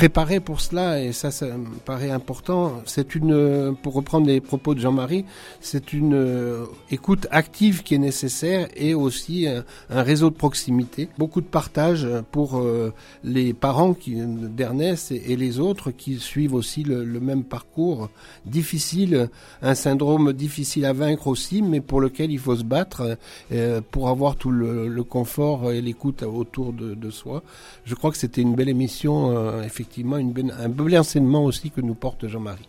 préparé 0.00 0.40
pour 0.40 0.62
cela 0.62 0.98
et 0.98 1.12
ça, 1.12 1.30
ça 1.30 1.44
me 1.44 1.76
paraît 1.84 2.10
important. 2.10 2.80
C'est 2.86 3.14
une, 3.14 3.34
euh, 3.34 3.72
pour 3.72 3.92
reprendre 3.92 4.26
les 4.26 4.40
propos 4.40 4.74
de 4.74 4.80
Jean-Marie, 4.80 5.26
c'est 5.60 5.92
une 5.92 6.14
euh, 6.14 6.64
écoute 6.90 7.26
active 7.30 7.82
qui 7.82 7.96
est 7.96 7.98
nécessaire 7.98 8.66
et 8.76 8.94
aussi 8.94 9.46
un, 9.46 9.62
un 9.90 10.02
réseau 10.02 10.30
de 10.30 10.34
proximité. 10.34 11.08
Beaucoup 11.18 11.40
de 11.40 11.46
partage 11.46 12.08
pour 12.32 12.58
euh, 12.58 12.92
les 13.24 13.52
parents 13.52 13.94
d'Ernest 14.06 15.12
et, 15.12 15.36
les 15.36 15.58
autres 15.58 15.90
qui 15.90 16.18
suivent 16.18 16.54
aussi 16.54 16.82
le, 16.82 17.04
même 17.20 17.44
parcours 17.44 18.08
difficile, 18.46 19.28
un 19.62 19.74
syndrome 19.74 20.32
difficile 20.32 20.84
à 20.84 20.92
vaincre 20.92 21.26
aussi, 21.26 21.62
mais 21.62 21.80
pour 21.80 22.00
lequel 22.00 22.30
il 22.30 22.38
faut 22.38 22.56
se 22.56 22.64
battre 22.64 23.18
euh, 23.52 23.80
pour 23.90 24.08
avoir 24.08 24.36
tout 24.36 24.50
le, 24.50 25.02
confort 25.02 25.72
et 25.72 25.80
l'écoute 25.80 26.22
autour 26.22 26.72
de, 26.72 27.10
soi. 27.10 27.42
Je 27.84 27.94
crois 27.94 28.10
que 28.10 28.16
c'était 28.16 28.42
une 28.42 28.54
belle 28.54 28.68
émission, 28.68 29.36
euh, 29.36 29.62
un 29.98 30.68
bel 30.68 30.98
enseignement 30.98 31.44
aussi 31.44 31.70
que 31.70 31.80
nous 31.80 31.94
porte 31.94 32.28
Jean-Marie. 32.28 32.68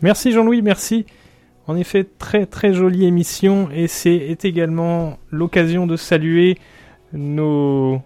Merci 0.00 0.32
Jean-Louis, 0.32 0.62
merci. 0.62 1.06
En 1.66 1.76
effet, 1.76 2.06
très 2.18 2.46
très 2.46 2.72
jolie 2.72 3.04
émission 3.04 3.68
et 3.74 3.88
c'est 3.88 4.14
est 4.14 4.44
également 4.44 5.18
l'occasion 5.30 5.86
de 5.86 5.96
saluer 5.96 6.56
nos 7.12 8.00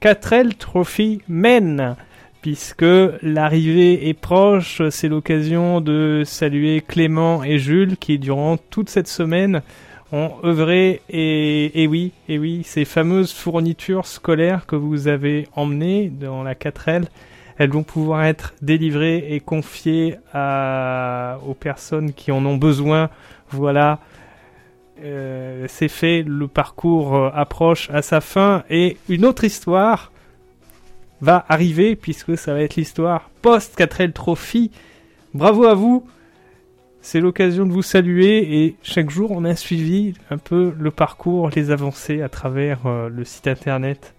4L 0.00 0.54
Trophy 0.54 1.20
Men 1.28 1.96
puisque 2.40 2.84
l'arrivée 3.22 4.08
est 4.08 4.14
proche, 4.14 4.82
c'est 4.90 5.08
l'occasion 5.08 5.80
de 5.80 6.22
saluer 6.24 6.80
Clément 6.80 7.44
et 7.44 7.58
Jules 7.58 7.96
qui 7.96 8.18
durant 8.18 8.56
toute 8.56 8.88
cette 8.88 9.08
semaine 9.08 9.62
ont 10.12 10.32
œuvré 10.44 11.02
et, 11.08 11.82
et 11.82 11.86
oui, 11.86 12.12
et 12.28 12.38
oui, 12.38 12.62
ces 12.64 12.84
fameuses 12.84 13.32
fournitures 13.32 14.06
scolaires 14.06 14.66
que 14.66 14.76
vous 14.76 15.08
avez 15.08 15.46
emmenées 15.54 16.08
dans 16.08 16.42
la 16.42 16.54
4L 16.54 17.04
elles 17.58 17.70
vont 17.70 17.82
pouvoir 17.82 18.24
être 18.24 18.54
délivrées 18.62 19.34
et 19.34 19.40
confiées 19.40 20.18
aux 20.34 21.54
personnes 21.54 22.12
qui 22.12 22.32
en 22.32 22.44
ont 22.46 22.56
besoin. 22.56 23.10
Voilà, 23.50 24.00
Euh, 25.02 25.66
c'est 25.68 25.88
fait, 25.88 26.22
le 26.22 26.46
parcours 26.46 27.16
euh, 27.16 27.30
approche 27.34 27.90
à 27.90 28.02
sa 28.02 28.20
fin 28.20 28.62
et 28.70 28.98
une 29.08 29.24
autre 29.24 29.42
histoire 29.42 30.12
va 31.20 31.44
arriver 31.48 31.96
puisque 31.96 32.38
ça 32.38 32.52
va 32.52 32.62
être 32.62 32.76
l'histoire 32.76 33.30
post 33.42 33.76
4L 33.76 34.12
Trophy. 34.12 34.70
Bravo 35.34 35.64
à 35.64 35.74
vous, 35.74 36.06
c'est 37.00 37.18
l'occasion 37.18 37.66
de 37.66 37.72
vous 37.72 37.82
saluer 37.82 38.62
et 38.64 38.76
chaque 38.82 39.10
jour 39.10 39.32
on 39.32 39.44
a 39.44 39.56
suivi 39.56 40.14
un 40.30 40.38
peu 40.38 40.72
le 40.78 40.90
parcours, 40.92 41.50
les 41.50 41.72
avancées 41.72 42.22
à 42.22 42.28
travers 42.28 42.86
euh, 42.86 43.08
le 43.08 43.24
site 43.24 43.48
internet. 43.48 44.14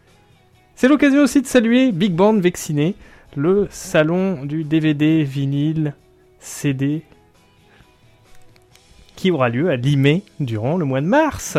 C'est 0.75 0.89
l'occasion 0.89 1.21
aussi 1.21 1.41
de 1.41 1.47
saluer 1.47 1.93
Big 1.93 2.13
Band 2.13 2.39
Vacciné, 2.39 2.95
le 3.35 3.67
salon 3.69 4.45
du 4.45 4.63
DVD, 4.63 5.23
vinyle, 5.23 5.93
CD, 6.39 7.03
qui 9.15 9.31
aura 9.31 9.49
lieu 9.49 9.69
à 9.69 9.75
Limay 9.75 10.23
durant 10.39 10.77
le 10.77 10.85
mois 10.85 11.01
de 11.01 11.07
mars. 11.07 11.57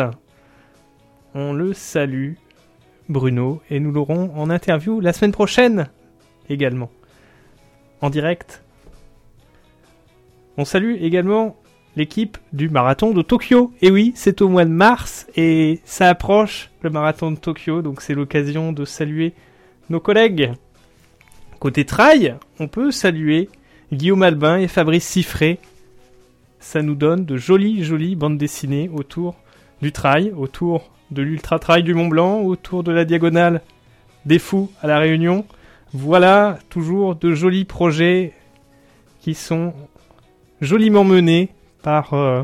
On 1.33 1.53
le 1.53 1.73
salue, 1.73 2.33
Bruno, 3.09 3.61
et 3.69 3.79
nous 3.79 3.91
l'aurons 3.91 4.31
en 4.35 4.49
interview 4.49 4.99
la 4.99 5.13
semaine 5.13 5.31
prochaine 5.31 5.87
également, 6.49 6.91
en 8.01 8.09
direct. 8.09 8.63
On 10.57 10.65
salue 10.65 10.95
également 11.01 11.57
l'équipe 11.95 12.37
du 12.53 12.69
marathon 12.69 13.11
de 13.11 13.21
Tokyo. 13.21 13.73
Et 13.81 13.91
oui, 13.91 14.13
c'est 14.15 14.41
au 14.41 14.49
mois 14.49 14.65
de 14.65 14.69
mars 14.69 15.27
et 15.35 15.81
ça 15.85 16.09
approche 16.09 16.71
le 16.81 16.89
marathon 16.89 17.31
de 17.31 17.37
Tokyo, 17.37 17.81
donc 17.81 18.01
c'est 18.01 18.13
l'occasion 18.13 18.71
de 18.71 18.85
saluer 18.85 19.33
nos 19.89 19.99
collègues. 19.99 20.53
Côté 21.59 21.85
trail, 21.85 22.35
on 22.59 22.67
peut 22.67 22.91
saluer 22.91 23.49
Guillaume 23.93 24.23
Albin 24.23 24.57
et 24.57 24.67
Fabrice 24.67 25.05
Siffré. 25.05 25.59
Ça 26.59 26.81
nous 26.81 26.95
donne 26.95 27.25
de 27.25 27.37
jolies, 27.37 27.83
jolies 27.83 28.15
bandes 28.15 28.37
dessinées 28.37 28.89
autour 28.93 29.35
du 29.81 29.91
trail, 29.91 30.33
autour 30.35 30.91
de 31.11 31.21
l'ultra 31.21 31.57
trail 31.59 31.83
du 31.83 31.93
Mont 31.93 32.07
Blanc, 32.07 32.41
autour 32.41 32.83
de 32.83 32.91
la 32.91 33.05
diagonale 33.05 33.61
des 34.25 34.39
fous 34.39 34.69
à 34.81 34.87
la 34.87 34.99
Réunion. 34.99 35.45
Voilà 35.93 36.59
toujours 36.69 37.15
de 37.15 37.33
jolis 37.33 37.65
projets 37.65 38.33
qui 39.21 39.33
sont 39.33 39.73
joliment 40.61 41.03
menés 41.03 41.49
par 41.83 42.13
euh, 42.13 42.41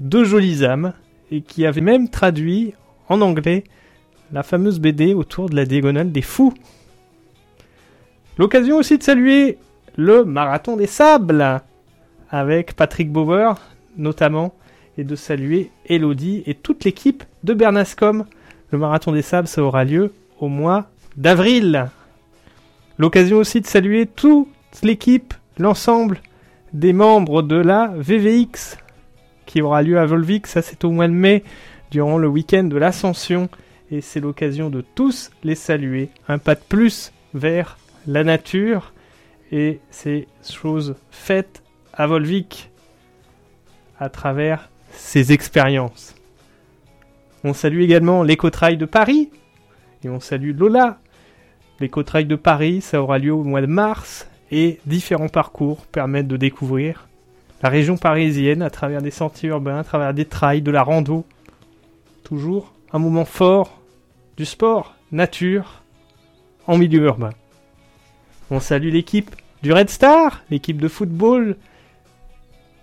deux 0.00 0.24
jolies 0.24 0.64
âmes 0.64 0.92
et 1.30 1.42
qui 1.42 1.66
avaient 1.66 1.80
même 1.80 2.08
traduit 2.08 2.74
en 3.08 3.20
anglais 3.20 3.64
la 4.32 4.42
fameuse 4.42 4.80
BD 4.80 5.14
autour 5.14 5.48
de 5.48 5.56
la 5.56 5.64
diagonale 5.64 6.10
des 6.10 6.22
fous. 6.22 6.54
L'occasion 8.40 8.78
aussi 8.78 8.96
de 8.96 9.02
saluer 9.02 9.58
le 9.96 10.24
marathon 10.24 10.78
des 10.78 10.86
sables 10.86 11.60
avec 12.30 12.74
Patrick 12.74 13.12
Bauer 13.12 13.60
notamment 13.98 14.54
et 14.96 15.04
de 15.04 15.14
saluer 15.14 15.70
Elodie 15.84 16.42
et 16.46 16.54
toute 16.54 16.84
l'équipe 16.84 17.22
de 17.44 17.52
Bernascom. 17.52 18.24
Le 18.70 18.78
marathon 18.78 19.12
des 19.12 19.20
sables, 19.20 19.46
ça 19.46 19.62
aura 19.62 19.84
lieu 19.84 20.14
au 20.38 20.48
mois 20.48 20.86
d'avril. 21.18 21.90
L'occasion 22.96 23.36
aussi 23.36 23.60
de 23.60 23.66
saluer 23.66 24.06
toute 24.06 24.48
l'équipe, 24.82 25.34
l'ensemble 25.58 26.22
des 26.72 26.94
membres 26.94 27.42
de 27.42 27.56
la 27.56 27.92
VVX 27.94 28.78
qui 29.44 29.60
aura 29.60 29.82
lieu 29.82 29.98
à 29.98 30.06
Volvic, 30.06 30.46
ça 30.46 30.62
c'est 30.62 30.82
au 30.86 30.92
mois 30.92 31.08
de 31.08 31.12
mai, 31.12 31.44
durant 31.90 32.16
le 32.16 32.28
week-end 32.28 32.64
de 32.64 32.78
l'Ascension. 32.78 33.50
Et 33.90 34.00
c'est 34.00 34.20
l'occasion 34.20 34.70
de 34.70 34.80
tous 34.94 35.30
les 35.44 35.56
saluer. 35.56 36.08
Un 36.26 36.38
pas 36.38 36.54
de 36.54 36.62
plus 36.66 37.12
vers 37.34 37.76
la 38.06 38.24
nature. 38.24 38.92
Et 39.52 39.80
ces 39.90 40.28
choses 40.48 40.96
faites 41.10 41.62
à 41.92 42.06
Volvic 42.06 42.70
à 43.98 44.08
travers 44.08 44.70
ces 44.92 45.32
expériences. 45.32 46.14
On 47.42 47.52
salue 47.54 47.80
également 47.80 48.22
l'éco-trail 48.22 48.76
de 48.76 48.86
Paris. 48.86 49.30
Et 50.04 50.08
on 50.08 50.20
salue 50.20 50.56
Lola. 50.56 50.98
L'éco-trail 51.80 52.26
de 52.26 52.36
Paris, 52.36 52.80
ça 52.80 53.02
aura 53.02 53.18
lieu 53.18 53.32
au 53.32 53.44
mois 53.44 53.60
de 53.60 53.66
mars. 53.66 54.28
Et 54.50 54.80
différents 54.86 55.28
parcours 55.28 55.86
permettent 55.86 56.28
de 56.28 56.36
découvrir 56.36 57.08
la 57.62 57.68
région 57.68 57.96
parisienne 57.96 58.62
à 58.62 58.70
travers 58.70 59.02
des 59.02 59.10
sentiers 59.10 59.50
urbains, 59.50 59.78
à 59.78 59.84
travers 59.84 60.14
des 60.14 60.24
trails, 60.24 60.62
de 60.62 60.70
la 60.70 60.82
rando. 60.82 61.24
Toujours 62.24 62.72
un 62.92 62.98
moment 62.98 63.24
fort 63.24 63.80
du 64.36 64.44
sport, 64.44 64.94
nature, 65.12 65.82
en 66.66 66.78
milieu 66.78 67.02
urbain. 67.02 67.30
On 68.50 68.60
salue 68.60 68.90
l'équipe 68.90 69.34
du 69.62 69.72
Red 69.72 69.90
Star, 69.90 70.42
l'équipe 70.50 70.80
de 70.80 70.88
football 70.88 71.56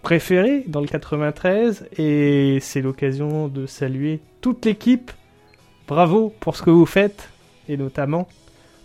préférée 0.02 0.64
dans 0.68 0.80
le 0.80 0.88
93, 0.88 1.90
et 1.98 2.60
c'est 2.62 2.82
l'occasion 2.82 3.50
de 3.50 3.66
saluer 3.66 4.22
toute 4.40 4.64
l'équipe. 4.66 5.12
Bravo 5.88 6.34
pour 6.40 6.56
ce 6.56 6.64
que 6.64 6.70
vous 6.70 6.86
faites, 6.86 7.30
et 7.68 7.76
notamment 7.76 8.28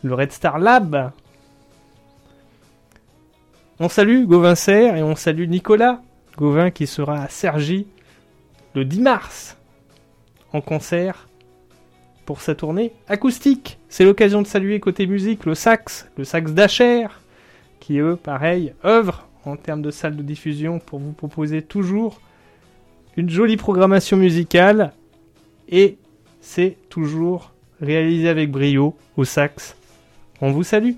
le 0.03 0.15
Red 0.15 0.33
Star 0.33 0.59
Lab, 0.59 1.13
on 3.79 3.89
salue 3.89 4.27
Gauvin 4.27 4.55
Serre 4.55 4.97
et 4.97 5.03
on 5.03 5.17
salue 5.17 5.49
Nicolas 5.49 6.03
Gauvin 6.37 6.71
qui 6.71 6.87
sera 6.87 7.23
à 7.23 7.29
Sergi 7.29 7.87
le 8.75 8.85
10 8.85 9.01
mars 9.01 9.57
en 10.53 10.61
concert 10.61 11.27
pour 12.25 12.41
sa 12.41 12.55
tournée 12.55 12.93
acoustique. 13.09 13.79
C'est 13.89 14.05
l'occasion 14.05 14.43
de 14.43 14.47
saluer 14.47 14.81
côté 14.81 15.07
musique 15.07 15.45
le 15.45 15.55
sax, 15.55 16.09
le 16.17 16.25
sax 16.25 16.53
d'Acher, 16.53 17.07
qui 17.81 17.99
eux, 17.99 18.17
pareil, 18.17 18.75
œuvrent 18.85 19.27
en 19.45 19.57
termes 19.57 19.83
de 19.83 19.91
salle 19.91 20.17
de 20.17 20.23
diffusion 20.23 20.79
pour 20.79 20.99
vous 20.99 21.13
proposer 21.13 21.63
toujours 21.63 22.21
une 23.17 23.29
jolie 23.29 23.57
programmation 23.57 24.17
musicale 24.17 24.93
et 25.69 25.99
c'est 26.41 26.77
toujours 26.89 27.53
réalisé 27.81 28.29
avec 28.29 28.51
brio 28.51 28.97
au 29.17 29.25
sax. 29.25 29.77
On 30.41 30.53
vous 30.53 30.63
salue 30.63 30.95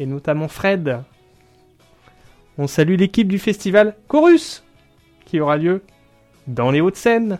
et 0.00 0.06
notamment 0.06 0.48
Fred 0.48 1.02
on 2.60 2.66
salue 2.66 2.96
l'équipe 2.96 3.28
du 3.28 3.38
festival 3.38 3.94
Chorus, 4.08 4.64
qui 5.24 5.38
aura 5.38 5.56
lieu 5.56 5.80
dans 6.48 6.72
les 6.72 6.80
Hauts-de-Seine. 6.80 7.38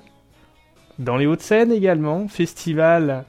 Dans 0.99 1.17
les 1.17 1.27
Hauts-de-Seine 1.27 1.71
également, 1.71 2.27
festival 2.27 3.25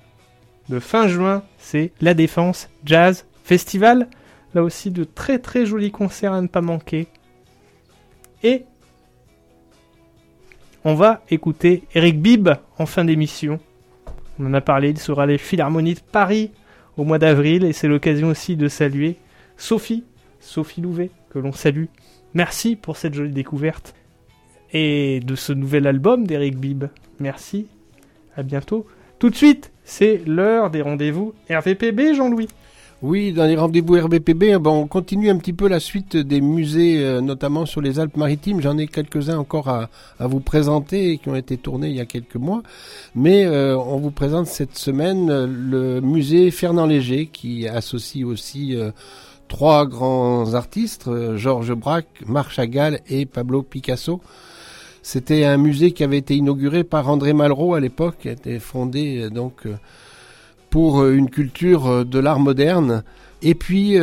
de 0.69 0.79
fin 0.79 1.07
juin, 1.07 1.43
c'est 1.59 1.91
La 2.01 2.15
Défense 2.15 2.69
Jazz 2.83 3.25
Festival. 3.43 4.07
Là 4.55 4.63
aussi, 4.63 4.89
de 4.89 5.03
très 5.03 5.37
très 5.37 5.67
jolis 5.67 5.91
concerts 5.91 6.33
à 6.33 6.41
ne 6.41 6.47
pas 6.47 6.61
manquer. 6.61 7.07
Et 8.41 8.63
on 10.83 10.95
va 10.95 11.21
écouter 11.29 11.83
Eric 11.93 12.19
Bibb 12.19 12.49
en 12.79 12.85
fin 12.87 13.05
d'émission. 13.05 13.59
On 14.39 14.47
en 14.47 14.53
a 14.55 14.61
parlé, 14.61 14.89
il 14.89 14.97
sera 14.97 15.27
les 15.27 15.37
Philharmonies 15.37 15.95
de 15.95 15.99
Paris 15.99 16.51
au 16.97 17.03
mois 17.03 17.19
d'avril 17.19 17.65
et 17.65 17.73
c'est 17.73 17.87
l'occasion 17.87 18.29
aussi 18.29 18.55
de 18.55 18.67
saluer 18.67 19.17
Sophie, 19.57 20.05
Sophie 20.39 20.81
Louvet, 20.81 21.11
que 21.29 21.37
l'on 21.37 21.51
salue. 21.51 21.85
Merci 22.33 22.75
pour 22.75 22.97
cette 22.97 23.13
jolie 23.13 23.33
découverte 23.33 23.93
et 24.71 25.19
de 25.19 25.35
ce 25.35 25.53
nouvel 25.53 25.85
album 25.85 26.25
d'Eric 26.25 26.57
Bibb. 26.57 26.85
Merci, 27.19 27.67
à 28.35 28.43
bientôt. 28.43 28.85
Tout 29.19 29.29
de 29.29 29.35
suite, 29.35 29.71
c'est 29.83 30.21
l'heure 30.25 30.69
des 30.69 30.81
rendez-vous 30.81 31.33
RVPB, 31.49 32.13
Jean-Louis. 32.15 32.47
Oui, 33.01 33.31
dans 33.31 33.45
les 33.45 33.55
rendez-vous 33.55 33.93
RVPB, 33.93 34.43
eh 34.43 34.59
ben, 34.59 34.71
on 34.71 34.85
continue 34.85 35.29
un 35.29 35.37
petit 35.37 35.53
peu 35.53 35.69
la 35.69 35.79
suite 35.79 36.17
des 36.17 36.41
musées, 36.41 37.01
euh, 37.01 37.21
notamment 37.21 37.65
sur 37.65 37.79
les 37.79 37.97
Alpes-Maritimes. 37.97 38.59
J'en 38.59 38.77
ai 38.77 38.87
quelques-uns 38.87 39.37
encore 39.37 39.69
à, 39.69 39.89
vous 40.19 40.41
présenter 40.41 41.17
qui 41.17 41.29
ont 41.29 41.35
été 41.35 41.55
tournés 41.55 41.87
il 41.87 41.95
y 41.95 42.01
a 42.01 42.05
quelques 42.05 42.35
mois. 42.35 42.61
Mais 43.15 43.45
euh, 43.45 43.77
on 43.77 43.99
vous 43.99 44.11
présente 44.11 44.47
cette 44.47 44.77
semaine 44.77 45.29
euh, 45.29 45.47
le 45.47 46.01
musée 46.01 46.51
Fernand 46.51 46.87
Léger 46.87 47.27
qui 47.27 47.69
associe 47.69 48.25
aussi 48.25 48.75
trois 49.47 49.85
grands 49.85 50.53
artistes, 50.53 51.09
Georges 51.37 51.73
Braque, 51.73 52.23
Marc 52.25 52.51
Chagall 52.51 52.99
et 53.07 53.25
Pablo 53.25 53.63
Picasso. 53.63 54.19
C'était 55.11 55.43
un 55.43 55.57
musée 55.57 55.91
qui 55.91 56.03
avait 56.03 56.19
été 56.19 56.35
inauguré 56.35 56.83
par 56.83 57.09
André 57.09 57.33
Malraux 57.33 57.73
à 57.73 57.79
l'époque, 57.79 58.17
qui 58.19 58.29
a 58.29 58.33
été 58.33 58.59
fondé 58.59 59.23
euh, 59.23 59.31
donc 59.31 59.65
euh, 59.65 59.75
pour 60.69 61.03
une 61.03 61.31
culture 61.31 62.05
de 62.05 62.19
l'art 62.19 62.39
moderne. 62.39 63.03
Et 63.41 63.55
puis 63.55 63.97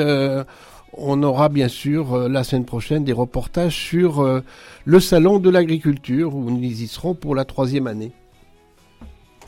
on 0.95 1.23
aura 1.23 1.49
bien 1.49 1.69
sûr 1.69 2.29
la 2.29 2.43
semaine 2.43 2.65
prochaine 2.65 3.05
des 3.05 3.13
reportages 3.13 3.77
sur 3.77 4.43
le 4.85 5.01
salon 5.01 5.39
de 5.39 5.49
l'agriculture 5.49 6.35
où 6.35 6.51
nous 6.51 6.61
y 6.61 6.89
serons 6.89 7.15
pour 7.15 7.37
la 7.37 7.45
troisième 7.45 7.87
année. 7.87 8.11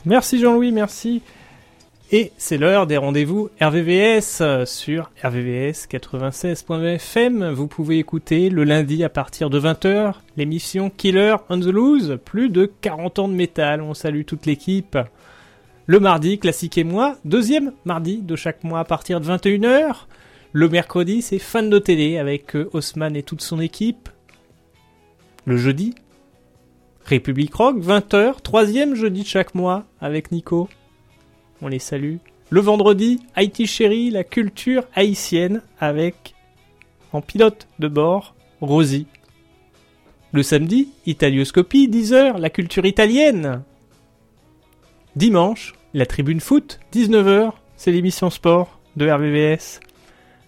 Merci 0.05 0.39
Jean-Louis, 0.39 0.71
merci. 0.71 1.21
Et 2.11 2.31
c'est 2.37 2.57
l'heure 2.57 2.87
des 2.87 2.97
rendez-vous 2.97 3.51
RVVS 3.61 4.41
euh, 4.41 4.65
sur 4.65 5.11
RVVS 5.23 5.85
96.fm. 5.87 7.51
Vous 7.51 7.67
pouvez 7.67 7.99
écouter 7.99 8.49
le 8.49 8.63
lundi 8.63 9.03
à 9.03 9.09
partir 9.09 9.51
de 9.51 9.59
20h 9.59 10.15
l'émission 10.35 10.89
Killer 10.89 11.35
on 11.49 11.59
the 11.59 11.65
Loose. 11.65 12.17
Plus 12.25 12.49
de 12.49 12.65
40 12.81 13.19
ans 13.19 13.27
de 13.27 13.35
métal. 13.35 13.83
On 13.83 13.93
salue 13.93 14.23
toute 14.25 14.47
l'équipe. 14.47 14.97
Le 15.85 15.99
mardi, 15.99 16.39
classique 16.39 16.79
et 16.79 16.83
moi. 16.83 17.15
Deuxième 17.25 17.73
mardi 17.85 18.23
de 18.23 18.35
chaque 18.35 18.63
mois 18.63 18.79
à 18.79 18.85
partir 18.85 19.21
de 19.21 19.27
21h. 19.27 20.05
Le 20.51 20.67
mercredi, 20.67 21.21
c'est 21.21 21.37
fan 21.37 21.69
de 21.69 21.77
télé 21.77 22.17
avec 22.17 22.55
euh, 22.55 22.71
Haussmann 22.73 23.15
et 23.15 23.21
toute 23.21 23.41
son 23.41 23.59
équipe. 23.59 24.09
Le 25.45 25.57
jeudi, 25.57 25.93
République 27.05 27.53
Rock, 27.53 27.77
20h. 27.77 28.41
Troisième 28.41 28.95
jeudi 28.95 29.21
de 29.21 29.27
chaque 29.27 29.53
mois 29.53 29.85
avec 30.01 30.31
Nico 30.31 30.69
on 31.61 31.67
les 31.67 31.79
salue. 31.79 32.17
Le 32.49 32.61
vendredi, 32.61 33.19
Haïti 33.35 33.67
Chéri, 33.67 34.09
la 34.09 34.23
culture 34.23 34.83
haïtienne 34.95 35.61
avec 35.79 36.33
en 37.13 37.21
pilote 37.21 37.67
de 37.79 37.87
bord 37.87 38.35
Rosie. 38.61 39.07
Le 40.31 40.43
samedi, 40.43 40.89
Italioscopie, 41.05 41.87
10h, 41.87 42.37
la 42.37 42.49
culture 42.49 42.85
italienne. 42.85 43.63
Dimanche, 45.15 45.73
la 45.93 46.05
tribune 46.05 46.39
foot, 46.39 46.79
19h, 46.93 47.51
c'est 47.77 47.91
l'émission 47.91 48.29
sport 48.29 48.79
de 48.95 49.09
RVVS. 49.09 49.79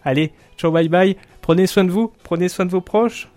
Allez, 0.03 0.33
ciao 0.57 0.71
bye 0.71 0.89
bye, 0.89 1.17
prenez 1.41 1.65
soin 1.65 1.83
de 1.83 1.91
vous, 1.91 2.11
prenez 2.23 2.49
soin 2.49 2.65
de 2.65 2.71
vos 2.71 2.81
proches, 2.81 3.30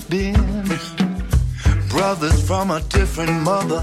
have 0.00 0.10
been 0.10 0.34
brothers 1.88 2.46
from 2.46 2.70
a 2.70 2.80
different 2.82 3.42
mother. 3.42 3.82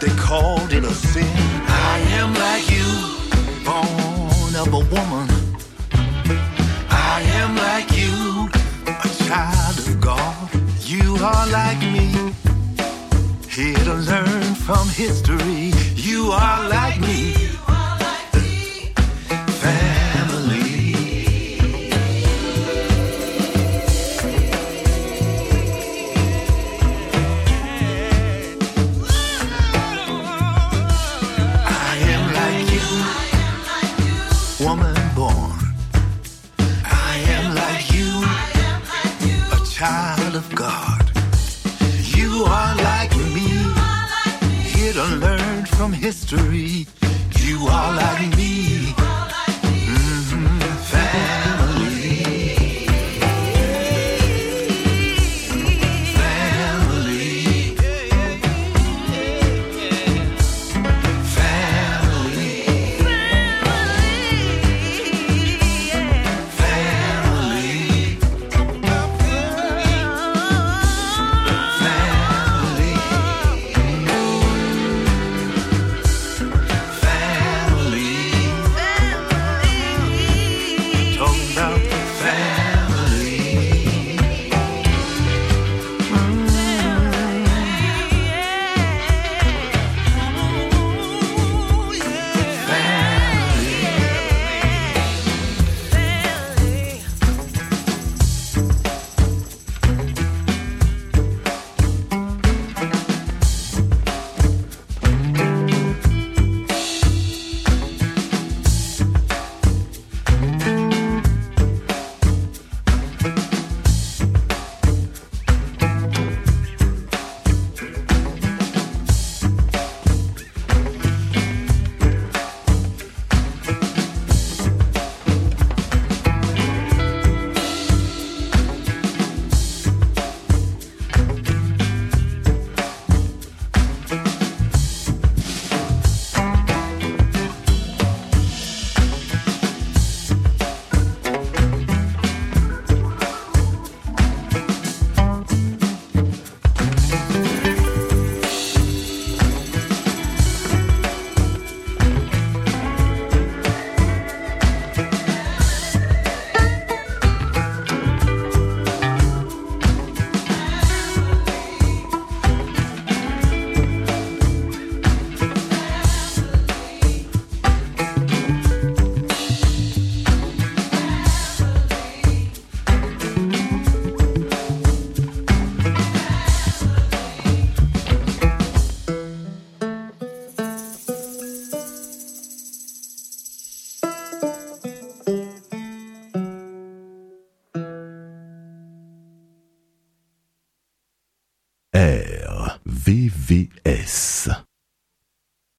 They 0.00 0.12
called 0.16 0.72
it 0.72 0.82
a 0.82 0.92
sin. 0.92 1.36
I 1.68 1.98
am 2.20 2.30
like 2.46 2.66
you, 2.76 2.90
born 3.64 4.52
of 4.62 4.70
a 4.80 4.82
woman. 4.94 5.28
I 6.90 7.20
am 7.40 7.54
like 7.54 7.90
you, 8.02 8.48
a 8.88 9.08
child 9.28 9.78
of 9.86 10.00
God. 10.00 10.50
You 10.80 11.14
are 11.30 11.46
like 11.46 11.80
me, 11.94 12.06
here 13.48 13.84
to 13.90 13.94
learn 13.94 14.54
from 14.66 14.88
history. 14.88 15.72
You 15.94 16.32
are 16.32 16.68
like 16.68 16.98
me 17.00 17.33